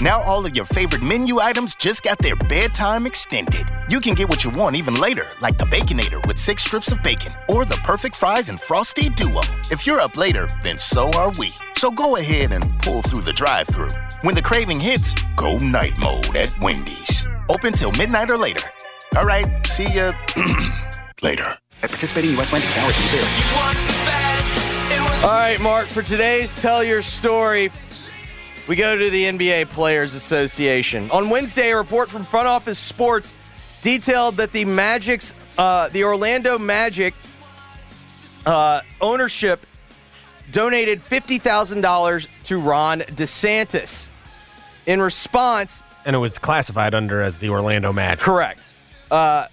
Now 0.00 0.20
all 0.22 0.46
of 0.46 0.54
your 0.54 0.64
favorite 0.64 1.02
menu 1.02 1.40
items 1.40 1.74
just 1.74 2.04
got 2.04 2.18
their 2.18 2.36
bedtime 2.36 3.04
extended. 3.04 3.68
You 3.90 3.98
can 4.00 4.14
get 4.14 4.28
what 4.28 4.44
you 4.44 4.50
want 4.50 4.76
even 4.76 4.94
later, 4.94 5.26
like 5.40 5.58
the 5.58 5.64
Baconator 5.64 6.24
with 6.24 6.38
six 6.38 6.62
strips 6.62 6.92
of 6.92 7.02
bacon, 7.02 7.32
or 7.48 7.64
the 7.64 7.78
perfect 7.82 8.14
fries 8.14 8.48
and 8.48 8.60
frosty 8.60 9.08
duo. 9.08 9.40
If 9.72 9.88
you're 9.88 10.00
up 10.00 10.16
later, 10.16 10.46
then 10.62 10.78
so 10.78 11.10
are 11.16 11.30
we. 11.30 11.50
So 11.76 11.90
go 11.90 12.16
ahead 12.16 12.52
and 12.52 12.80
pull 12.80 13.02
through 13.02 13.22
the 13.22 13.32
drive-through. 13.32 13.88
When 14.22 14.36
the 14.36 14.42
craving 14.42 14.78
hits, 14.78 15.14
go 15.34 15.58
night 15.58 15.98
mode 15.98 16.36
at 16.36 16.56
Wendy's. 16.60 17.26
Open 17.48 17.72
till 17.72 17.90
midnight 17.92 18.30
or 18.30 18.38
later. 18.38 18.62
All 19.16 19.24
right, 19.24 19.66
see 19.66 19.92
ya 19.92 20.12
later. 21.22 21.58
At 21.82 21.90
participating 21.90 22.30
U.S. 22.32 22.52
Wendy's, 22.52 22.76
hours 22.78 22.94
can 22.94 23.08
vary. 23.18 23.28
All 25.24 25.30
right, 25.30 25.60
Mark, 25.60 25.88
for 25.88 26.02
today's 26.02 26.54
Tell 26.54 26.84
Your 26.84 27.02
Story, 27.02 27.72
we 28.68 28.76
go 28.76 28.96
to 28.96 29.10
the 29.10 29.24
NBA 29.24 29.70
Players 29.70 30.14
Association. 30.14 31.10
On 31.10 31.30
Wednesday, 31.30 31.70
a 31.70 31.76
report 31.76 32.10
from 32.10 32.24
Front 32.24 32.48
Office 32.48 32.78
Sports 32.78 33.32
detailed 33.80 34.36
that 34.36 34.52
the 34.52 34.66
Magic's, 34.66 35.32
uh, 35.56 35.88
the 35.88 36.04
Orlando 36.04 36.58
Magic 36.58 37.14
uh, 38.44 38.82
ownership 39.00 39.66
donated 40.52 41.02
$50,000 41.02 42.26
to 42.44 42.58
Ron 42.58 43.00
DeSantis. 43.00 44.08
In 44.86 45.02
response, 45.02 45.82
and 46.04 46.14
it 46.14 46.18
was 46.18 46.38
classified 46.38 46.94
under 46.94 47.20
as 47.20 47.38
the 47.38 47.48
Orlando 47.50 47.92
Magic. 47.92 48.20
Correct. 48.20 48.60
Uh, 49.10 49.46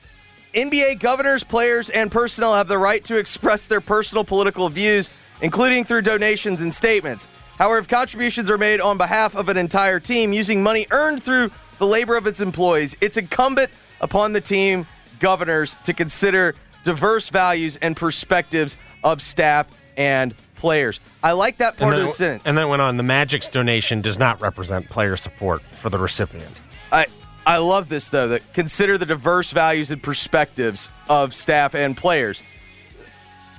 NBA 0.53 0.99
governors, 0.99 1.43
players, 1.43 1.89
and 1.89 2.09
personnel 2.09 2.53
have 2.53 2.67
the 2.69 2.77
right 2.77 3.03
to 3.05 3.17
express 3.17 3.65
their 3.65 3.81
personal 3.81 4.23
political 4.23 4.69
views, 4.69 5.09
including 5.41 5.83
through 5.83 6.01
donations 6.01 6.61
and 6.61 6.73
statements. 6.73 7.27
However, 7.57 7.77
if 7.79 7.87
contributions 7.87 8.49
are 8.49 8.57
made 8.57 8.81
on 8.81 8.97
behalf 8.97 9.35
of 9.35 9.49
an 9.49 9.57
entire 9.57 9.99
team 9.99 10.33
using 10.33 10.61
money 10.61 10.87
earned 10.91 11.23
through 11.23 11.51
the 11.79 11.85
labor 11.85 12.17
of 12.17 12.27
its 12.27 12.41
employees, 12.41 12.95
it's 13.01 13.17
incumbent 13.17 13.71
upon 14.01 14.33
the 14.33 14.41
team 14.41 14.85
governors 15.19 15.77
to 15.85 15.93
consider 15.93 16.55
diverse 16.83 17.29
values 17.29 17.77
and 17.77 17.95
perspectives 17.95 18.77
of 19.03 19.21
staff 19.21 19.67
and 19.97 20.35
players. 20.55 20.99
I 21.23 21.31
like 21.31 21.57
that 21.57 21.77
part 21.77 21.93
and 21.93 21.93
of 21.93 21.99
then, 21.99 22.07
the 22.07 22.13
sentence. 22.13 22.43
And 22.45 22.57
then 22.57 22.69
went 22.69 22.81
on, 22.81 22.97
the 22.97 23.03
Magic's 23.03 23.49
donation 23.49 24.01
does 24.01 24.19
not 24.19 24.41
represent 24.41 24.89
player 24.89 25.15
support 25.15 25.61
for 25.71 25.89
the 25.89 25.97
recipient. 25.97 26.51
I 26.91 27.05
I 27.45 27.57
love 27.57 27.89
this 27.89 28.09
though. 28.09 28.27
That 28.27 28.53
consider 28.53 28.97
the 28.97 29.05
diverse 29.05 29.51
values 29.51 29.91
and 29.91 30.01
perspectives 30.01 30.89
of 31.09 31.33
staff 31.33 31.75
and 31.75 31.95
players. 31.95 32.41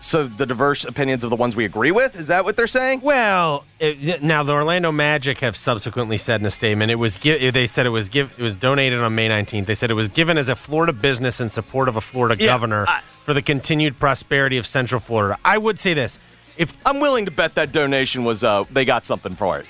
So 0.07 0.29
the 0.29 0.47
diverse 0.47 0.85
opinions 0.85 1.25
of 1.25 1.31
the 1.31 1.37
ones 1.37 1.57
we 1.57 1.65
agree 1.65 1.91
with 1.91 2.15
is 2.15 2.29
that 2.29 2.45
what 2.45 2.57
they're 2.57 2.69
saying? 2.69 3.01
Well, 3.01 3.65
it, 3.81 4.23
now 4.23 4.45
the 4.45 4.53
Orlando 4.53 4.93
Magic 4.93 5.41
have 5.41 5.57
subsequently 5.57 6.17
said 6.17 6.41
in 6.41 6.47
a 6.47 6.51
statement 6.53 6.93
it 6.93 6.95
was 6.95 7.17
gi- 7.17 7.51
they 7.51 7.67
said 7.67 7.87
it 7.87 7.91
was 7.91 8.09
give 8.09 8.33
it 8.39 8.43
was 8.43 8.55
donated 8.55 9.01
on 9.01 9.17
May 9.17 9.29
19th. 9.29 9.67
They 9.67 9.75
said 9.75 9.91
it 9.91 9.95
was 9.95 10.09
given 10.09 10.39
as 10.39 10.49
a 10.49 10.55
Florida 10.55 10.93
business 10.93 11.41
in 11.41 11.51
support 11.51 11.89
of 11.89 11.97
a 11.97 12.01
Florida 12.01 12.37
Yeah, 12.39 12.47
governor 12.47 12.85
I- 12.87 13.01
for 13.25 13.35
the 13.35 13.43
continued 13.43 13.99
prosperity 13.99 14.59
of 14.59 14.67
Central 14.69 15.01
Florida. 15.01 15.39
I 15.45 15.59
would 15.59 15.81
say 15.81 15.93
this. 15.93 16.21
If 16.57 16.81
I'm 16.87 17.01
willing 17.01 17.25
to 17.25 17.33
bet 17.33 17.57
that 17.57 17.73
donation 17.73 18.23
was 18.23 18.45
uh 18.45 18.63
they 18.71 18.85
got 18.85 19.05
something 19.05 19.35
for 19.35 19.59
it. 19.59 19.67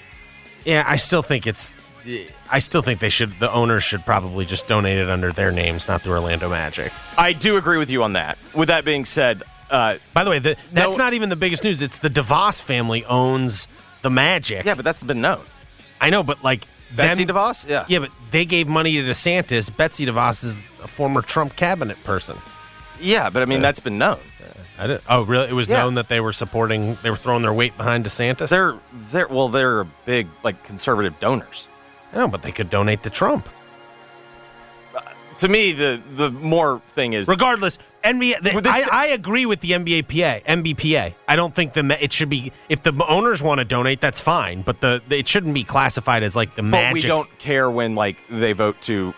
Yeah, 0.67 0.85
I 0.87 0.97
still 0.97 1.23
think 1.23 1.47
it's. 1.47 1.73
I 2.51 2.59
still 2.59 2.83
think 2.83 3.01
they 3.01 3.09
should. 3.09 3.41
The 3.41 3.51
owners 3.51 3.83
should 3.85 4.05
probably 4.05 4.45
just 4.45 4.67
donate 4.67 4.99
it 4.99 5.09
under 5.09 5.33
their 5.33 5.51
names, 5.51 5.89
not 5.89 6.03
the 6.03 6.11
Orlando 6.11 6.51
Magic. 6.51 6.93
I 7.17 7.33
do 7.33 7.57
agree 7.57 7.79
with 7.79 7.91
you 7.91 8.03
on 8.03 8.13
that. 8.13 8.37
With 8.55 8.69
that 8.69 8.85
being 8.85 9.05
said, 9.07 9.43
uh, 9.71 9.97
by 10.15 10.25
the 10.25 10.31
way, 10.31 10.39
the, 10.39 10.57
that's 10.73 10.97
no- 10.97 11.05
not 11.05 11.15
even 11.15 11.29
the 11.29 11.37
biggest 11.37 11.65
news. 11.65 11.83
It's 11.83 11.99
the 11.99 12.11
DeVos 12.11 12.61
family 12.63 13.05
owns 13.05 13.69
the 14.03 14.11
Magic. 14.11 14.65
Yeah, 14.65 14.75
but 14.75 14.85
that's 14.85 15.03
been 15.03 15.21
known. 15.21 15.45
I 16.01 16.11
know, 16.11 16.23
but 16.23 16.43
like 16.45 16.65
Betsy 16.95 17.25
them- 17.25 17.37
DeVos? 17.37 17.69
Yeah. 17.69 17.85
yeah, 17.89 17.99
but 18.01 18.11
they 18.31 18.45
gave 18.45 18.69
money 18.69 18.93
to 18.95 19.03
DeSantis. 19.03 19.75
Betsy 19.75 20.07
DeVos 20.07 20.45
is 20.45 20.63
a 20.83 20.89
former 20.89 21.23
Trump 21.23 21.57
cabinet 21.57 22.03
person. 22.05 22.37
Yeah, 23.01 23.29
but 23.31 23.43
I 23.43 23.47
mean 23.47 23.61
that's 23.61 23.81
been 23.81 23.99
known. 23.99 24.21
I 24.79 24.87
didn't, 24.87 25.05
oh, 25.09 25.23
really? 25.23 25.49
It 25.49 25.55
was 25.55 25.69
Yeah. 25.69 25.79
known 25.79 25.95
that 25.95 26.09
they 26.09 26.21
were 26.21 26.35
supporting. 26.35 26.97
They 27.03 27.09
were 27.09 27.17
throwing 27.17 27.41
their 27.41 27.53
weight 27.53 27.77
behind 27.79 28.05
DeSantis. 28.05 28.51
They're 28.51 28.79
they're 29.11 29.27
well, 29.29 29.49
they're 29.49 29.85
big 30.05 30.29
like 30.43 30.63
conservative 30.65 31.19
donors. 31.19 31.67
I 32.13 32.19
know, 32.19 32.29
but 32.29 32.43
they 32.43 32.53
could 32.53 32.69
donate 32.71 33.03
to 33.05 33.11
Trump. 33.11 33.49
To 35.39 35.49
me, 35.49 35.73
the 35.73 36.01
the 36.15 36.31
more 36.31 36.81
thing 36.89 37.13
is 37.13 37.29
Regardless, 37.29 37.79
NBA. 38.13 38.43
the- 38.43 38.61
this- 38.61 38.89
I, 38.91 39.05
I 39.05 39.07
agree 39.09 39.47
with 39.47 39.61
the 39.61 39.73
NBAPA, 39.73 40.45
MBPA. 40.45 41.15
I 41.29 41.37
don't 41.37 41.55
think 41.55 41.73
the 41.75 42.03
it 42.03 42.13
should 42.13 42.29
be 42.31 42.53
if 42.69 42.83
the 42.83 42.93
owners 43.09 43.43
want 43.43 43.59
to 43.59 43.65
donate, 43.65 44.01
that's 44.01 44.21
fine. 44.21 44.63
But 44.63 44.81
the, 44.81 45.03
it 45.11 45.27
shouldn't 45.29 45.55
be 45.55 45.63
classified 45.65 46.23
as 46.23 46.35
like 46.37 46.55
the 46.55 46.63
But 46.63 46.71
magic. 46.71 46.95
we 46.95 47.09
don't 47.09 47.39
care 47.39 47.71
when 47.71 47.95
like 47.95 48.17
they 48.29 48.53
vote 48.53 48.81
to 48.83 49.15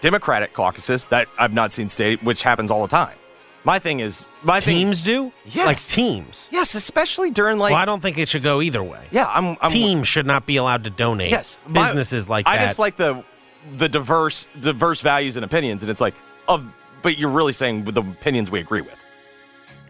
Democratic 0.00 0.52
caucuses 0.52 1.06
that 1.06 1.28
I've 1.38 1.52
not 1.52 1.72
seen 1.72 1.88
state, 1.88 2.22
which 2.22 2.42
happens 2.42 2.70
all 2.70 2.82
the 2.82 2.88
time. 2.88 3.16
My 3.66 3.78
thing 3.78 4.00
is, 4.00 4.28
my 4.42 4.60
teams 4.60 5.02
do. 5.02 5.32
Yes. 5.46 5.66
like 5.66 5.78
teams. 5.80 6.50
yes, 6.52 6.74
especially 6.74 7.30
during 7.30 7.58
like 7.58 7.72
well, 7.72 7.80
I 7.80 7.86
don't 7.86 8.00
think 8.02 8.18
it 8.18 8.28
should 8.28 8.42
go 8.42 8.60
either 8.60 8.82
way. 8.82 9.06
yeah, 9.10 9.24
I'm, 9.26 9.56
I'm 9.62 9.70
teams 9.70 10.06
should 10.06 10.26
not 10.26 10.44
be 10.44 10.56
allowed 10.56 10.84
to 10.84 10.90
donate. 10.90 11.30
Yes, 11.30 11.56
my- 11.66 11.86
businesses 11.86 12.28
like 12.28 12.46
I 12.46 12.58
that. 12.58 12.66
just 12.66 12.78
like 12.78 12.96
the 12.96 13.24
the 13.78 13.88
diverse 13.88 14.46
diverse 14.60 15.00
values 15.00 15.36
and 15.36 15.44
opinions, 15.46 15.82
and 15.82 15.90
it's 15.90 16.00
like, 16.02 16.14
of 16.46 16.66
but 17.04 17.18
you're 17.18 17.30
really 17.30 17.52
saying 17.52 17.84
the 17.84 18.00
opinions 18.00 18.50
we 18.50 18.58
agree 18.58 18.80
with. 18.80 18.96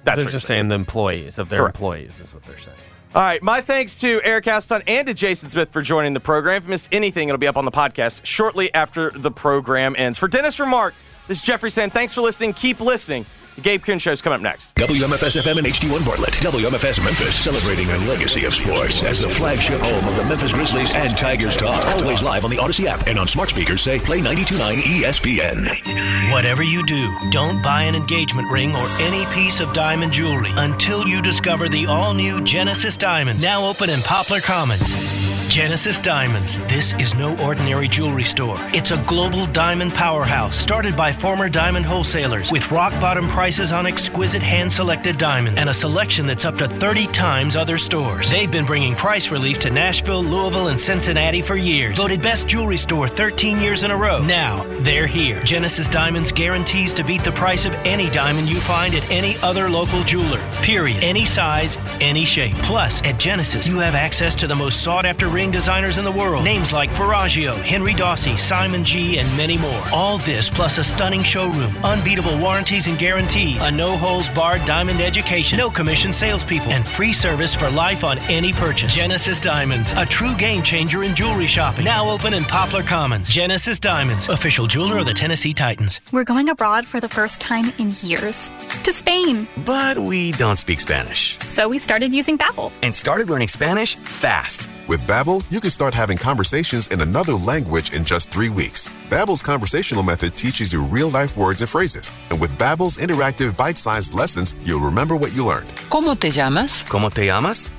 That's 0.02 0.18
they're 0.18 0.26
what 0.26 0.32
just 0.32 0.44
you're 0.44 0.56
saying 0.56 0.68
the 0.68 0.74
employees 0.74 1.38
of 1.38 1.48
their 1.48 1.60
Correct. 1.60 1.76
employees 1.76 2.20
is 2.20 2.34
what 2.34 2.42
they're 2.44 2.58
saying. 2.58 2.76
All 3.14 3.22
right, 3.22 3.40
my 3.42 3.60
thanks 3.60 4.00
to 4.00 4.20
Eric 4.24 4.48
Aston 4.48 4.82
and 4.88 5.06
to 5.06 5.14
Jason 5.14 5.48
Smith 5.48 5.70
for 5.70 5.80
joining 5.80 6.12
the 6.14 6.20
program. 6.20 6.56
If 6.56 6.64
you 6.64 6.70
missed 6.70 6.88
anything, 6.92 7.28
it'll 7.28 7.38
be 7.38 7.46
up 7.46 7.56
on 7.56 7.64
the 7.64 7.70
podcast 7.70 8.26
shortly 8.26 8.74
after 8.74 9.10
the 9.10 9.30
program 9.30 9.94
ends. 9.96 10.18
For 10.18 10.26
Dennis 10.26 10.58
Remark, 10.58 10.94
this 11.28 11.38
is 11.38 11.44
Jeffrey 11.44 11.70
saying 11.70 11.90
thanks 11.90 12.12
for 12.12 12.22
listening. 12.22 12.52
Keep 12.52 12.80
listening. 12.80 13.24
The 13.54 13.60
Gabe 13.60 13.84
Kuhn 13.84 14.00
Show's 14.00 14.20
coming 14.20 14.36
up 14.36 14.42
next. 14.42 14.74
WMFS 14.74 15.40
FM 15.40 15.58
and 15.58 15.66
HD1 15.68 16.04
Bartlett. 16.04 16.32
WMFS 16.34 17.02
Memphis 17.04 17.36
celebrating 17.36 17.88
a 17.88 17.98
legacy 17.98 18.44
of 18.46 18.54
sports 18.54 19.04
as 19.04 19.20
the 19.20 19.28
flagship 19.28 19.80
home 19.80 20.08
of 20.08 20.16
the 20.16 20.24
Memphis 20.24 20.52
Grizzlies 20.52 20.92
and 20.92 21.16
Tigers 21.16 21.56
talk. 21.56 21.84
Always 22.02 22.20
live 22.20 22.44
on 22.44 22.50
the 22.50 22.58
Odyssey 22.58 22.88
app 22.88 23.06
and 23.06 23.16
on 23.16 23.28
smart 23.28 23.50
speakers 23.50 23.80
say 23.80 24.00
play 24.00 24.20
92.9 24.20 24.74
ESPN. 24.82 26.32
Whatever 26.32 26.64
you 26.64 26.84
do, 26.84 27.16
don't 27.30 27.62
buy 27.62 27.82
an 27.84 27.94
engagement 27.94 28.50
ring 28.50 28.74
or 28.74 28.88
any 28.98 29.24
piece 29.26 29.60
of 29.60 29.72
diamond 29.72 30.12
jewelry 30.12 30.50
until 30.56 31.06
you 31.06 31.22
discover 31.22 31.68
the 31.68 31.86
all 31.86 32.12
new 32.12 32.42
Genesis 32.42 32.96
Diamonds, 32.96 33.44
now 33.44 33.64
open 33.64 33.88
in 33.88 34.00
Poplar 34.00 34.40
Commons. 34.40 35.23
Genesis 35.48 36.00
Diamonds. 36.00 36.56
This 36.68 36.94
is 36.94 37.14
no 37.14 37.36
ordinary 37.38 37.86
jewelry 37.86 38.24
store. 38.24 38.56
It's 38.72 38.90
a 38.90 39.02
global 39.04 39.46
diamond 39.46 39.94
powerhouse 39.94 40.56
started 40.56 40.96
by 40.96 41.12
former 41.12 41.48
diamond 41.48 41.84
wholesalers 41.84 42.50
with 42.50 42.70
rock 42.70 42.98
bottom 43.00 43.28
prices 43.28 43.70
on 43.70 43.86
exquisite 43.86 44.42
hand 44.42 44.72
selected 44.72 45.18
diamonds 45.18 45.60
and 45.60 45.70
a 45.70 45.74
selection 45.74 46.26
that's 46.26 46.44
up 46.44 46.56
to 46.58 46.66
30 46.66 47.06
times 47.08 47.56
other 47.56 47.78
stores. 47.78 48.30
They've 48.30 48.50
been 48.50 48.64
bringing 48.64 48.96
price 48.96 49.30
relief 49.30 49.58
to 49.60 49.70
Nashville, 49.70 50.24
Louisville, 50.24 50.68
and 50.68 50.80
Cincinnati 50.80 51.42
for 51.42 51.56
years. 51.56 51.98
Voted 51.98 52.22
best 52.22 52.48
jewelry 52.48 52.78
store 52.78 53.06
13 53.06 53.60
years 53.60 53.84
in 53.84 53.90
a 53.90 53.96
row. 53.96 54.22
Now, 54.22 54.64
they're 54.80 55.06
here. 55.06 55.42
Genesis 55.42 55.88
Diamonds 55.88 56.32
guarantees 56.32 56.92
to 56.94 57.04
beat 57.04 57.22
the 57.22 57.32
price 57.32 57.66
of 57.66 57.74
any 57.84 58.08
diamond 58.08 58.48
you 58.48 58.60
find 58.60 58.94
at 58.94 59.08
any 59.10 59.36
other 59.38 59.68
local 59.68 60.02
jeweler. 60.04 60.40
Period. 60.62 61.04
Any 61.04 61.26
size, 61.26 61.76
any 62.00 62.24
shape. 62.24 62.54
Plus, 62.56 63.02
at 63.02 63.20
Genesis, 63.20 63.68
you 63.68 63.78
have 63.78 63.94
access 63.94 64.34
to 64.36 64.46
the 64.46 64.54
most 64.54 64.82
sought 64.82 65.04
after 65.04 65.33
ring 65.34 65.50
designers 65.50 65.98
in 65.98 66.04
the 66.04 66.12
world. 66.12 66.44
Names 66.44 66.72
like 66.72 66.90
Verragio, 66.90 67.54
Henri 67.56 67.92
Daussi, 67.92 68.38
Simon 68.38 68.84
G, 68.84 69.18
and 69.18 69.28
many 69.36 69.58
more. 69.58 69.82
All 69.92 70.18
this 70.18 70.48
plus 70.48 70.78
a 70.78 70.84
stunning 70.84 71.24
showroom, 71.24 71.76
unbeatable 71.84 72.38
warranties 72.38 72.86
and 72.86 72.96
guarantees, 72.96 73.66
a 73.66 73.70
no 73.70 73.96
holes 73.96 74.28
barred 74.28 74.64
diamond 74.64 75.00
education, 75.00 75.58
no 75.58 75.68
commission 75.68 76.12
salespeople, 76.12 76.70
and 76.70 76.86
free 76.86 77.12
service 77.12 77.54
for 77.54 77.68
life 77.68 78.04
on 78.04 78.18
any 78.30 78.52
purchase. 78.52 78.94
Genesis 78.94 79.40
Diamonds, 79.40 79.92
a 79.96 80.06
true 80.06 80.36
game 80.36 80.62
changer 80.62 81.02
in 81.02 81.14
jewelry 81.16 81.46
shopping. 81.46 81.84
Now 81.84 82.08
open 82.08 82.32
in 82.32 82.44
Poplar 82.44 82.84
Commons. 82.84 83.28
Genesis 83.28 83.80
Diamonds, 83.80 84.28
official 84.28 84.68
jeweler 84.68 84.98
of 84.98 85.06
the 85.06 85.14
Tennessee 85.14 85.52
Titans. 85.52 86.00
We're 86.12 86.24
going 86.24 86.48
abroad 86.48 86.86
for 86.86 87.00
the 87.00 87.08
first 87.08 87.40
time 87.40 87.72
in 87.78 87.92
years 88.02 88.52
to 88.84 88.92
Spain. 88.92 89.48
But 89.64 89.98
we 89.98 90.30
don't 90.32 90.58
speak 90.58 90.78
Spanish. 90.78 91.38
So 91.40 91.68
we 91.68 91.78
started 91.78 92.12
using 92.12 92.38
Babbel 92.38 92.70
and 92.82 92.94
started 92.94 93.28
learning 93.28 93.48
Spanish 93.48 93.96
fast. 93.96 94.68
With 94.86 95.00
Babbel, 95.06 95.23
you 95.24 95.58
can 95.58 95.70
start 95.70 95.94
having 95.94 96.18
conversations 96.18 96.88
in 96.88 97.00
another 97.00 97.32
language 97.32 97.94
in 97.94 98.04
just 98.04 98.30
3 98.30 98.50
weeks. 98.50 98.90
Babbel's 99.08 99.42
conversational 99.42 100.02
method 100.02 100.36
teaches 100.36 100.70
you 100.70 100.84
real-life 100.84 101.34
words 101.36 101.62
and 101.62 101.70
phrases. 101.70 102.12
And 102.30 102.38
with 102.38 102.58
Babbel's 102.58 102.98
interactive 102.98 103.56
bite-sized 103.56 104.12
lessons, 104.12 104.54
you'll 104.66 104.84
remember 104.84 105.16
what 105.16 105.32
you 105.34 105.46
learned. 105.46 105.68
¿Cómo 105.88 106.14
te 106.18 106.30
llamas? 106.30 106.84
¿Cómo 106.88 107.10
te 107.10 107.24
llamas? 107.24 107.72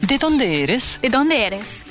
¿De 0.00 0.16
dónde 0.16 0.62
eres? 0.62 0.98
¿De 1.02 1.10
dónde 1.10 1.44
eres? 1.46 1.84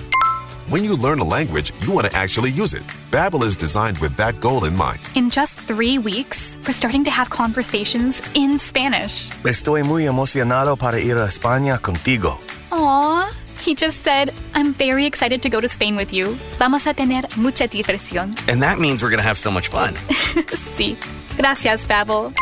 When 0.70 0.84
you 0.84 0.96
learn 0.96 1.20
a 1.20 1.24
language, 1.24 1.72
you 1.82 1.92
want 1.92 2.08
to 2.10 2.16
actually 2.18 2.50
use 2.52 2.74
it. 2.74 2.84
Babbel 3.12 3.44
is 3.44 3.56
designed 3.56 4.00
with 4.00 4.16
that 4.18 4.40
goal 4.40 4.66
in 4.66 4.76
mind. 4.76 5.00
In 5.14 5.30
just 5.30 5.60
three 5.68 6.00
weeks, 6.00 6.58
we're 6.66 6.74
starting 6.74 7.04
to 7.04 7.12
have 7.12 7.30
conversations 7.30 8.22
in 8.34 8.58
Spanish. 8.58 9.30
Estoy 9.44 9.84
muy 9.84 10.06
emocionado 10.06 10.78
para 10.78 11.00
ir 11.00 11.18
a 11.18 11.26
España 11.28 11.80
contigo. 11.80 12.40
Aww. 12.72 13.19
He 13.62 13.76
just 13.76 14.04
said, 14.04 14.34
I'm 14.56 14.74
very 14.74 15.06
excited 15.06 15.42
to 15.44 15.50
go 15.50 15.60
to 15.60 15.68
Spain 15.68 15.96
with 15.96 16.14
you. 16.14 16.38
Vamos 16.58 16.88
a 16.88 16.94
tener 16.94 17.24
mucha 17.38 17.68
diversión. 17.68 18.38
And 18.48 18.62
that 18.62 18.80
means 18.80 19.04
we're 19.04 19.10
going 19.10 19.20
to 19.20 19.28
have 19.28 19.38
so 19.38 19.52
much 19.52 19.68
fun. 19.68 19.94
sí. 20.78 20.98
Gracias, 21.38 21.86
Babbel. 21.86 22.34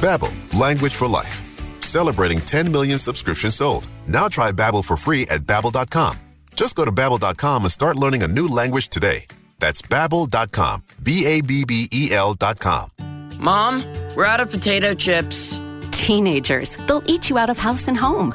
Babbel, 0.00 0.32
language 0.58 0.94
for 0.94 1.08
life. 1.08 1.40
Celebrating 1.80 2.40
10 2.40 2.70
million 2.70 2.98
subscriptions 2.98 3.54
sold. 3.56 3.88
Now 4.06 4.28
try 4.28 4.50
Babbel 4.50 4.84
for 4.84 4.96
free 4.96 5.22
at 5.30 5.42
babbel.com. 5.42 6.16
Just 6.54 6.74
go 6.74 6.84
to 6.84 6.92
babbel.com 6.92 7.62
and 7.62 7.70
start 7.70 7.96
learning 7.96 8.22
a 8.22 8.28
new 8.28 8.48
language 8.48 8.88
today. 8.88 9.24
That's 9.60 9.82
babbel.com. 9.82 10.82
B 11.02 11.26
A 11.26 11.40
B 11.42 11.64
B 11.66 11.88
E 11.92 12.10
L.com. 12.12 12.90
Mom, 13.38 13.84
we're 14.16 14.24
out 14.24 14.40
of 14.40 14.50
potato 14.50 14.94
chips. 14.94 15.60
Teenagers, 15.92 16.76
they'll 16.86 17.02
eat 17.06 17.30
you 17.30 17.38
out 17.38 17.50
of 17.50 17.58
house 17.58 17.88
and 17.88 17.96
home. 17.96 18.34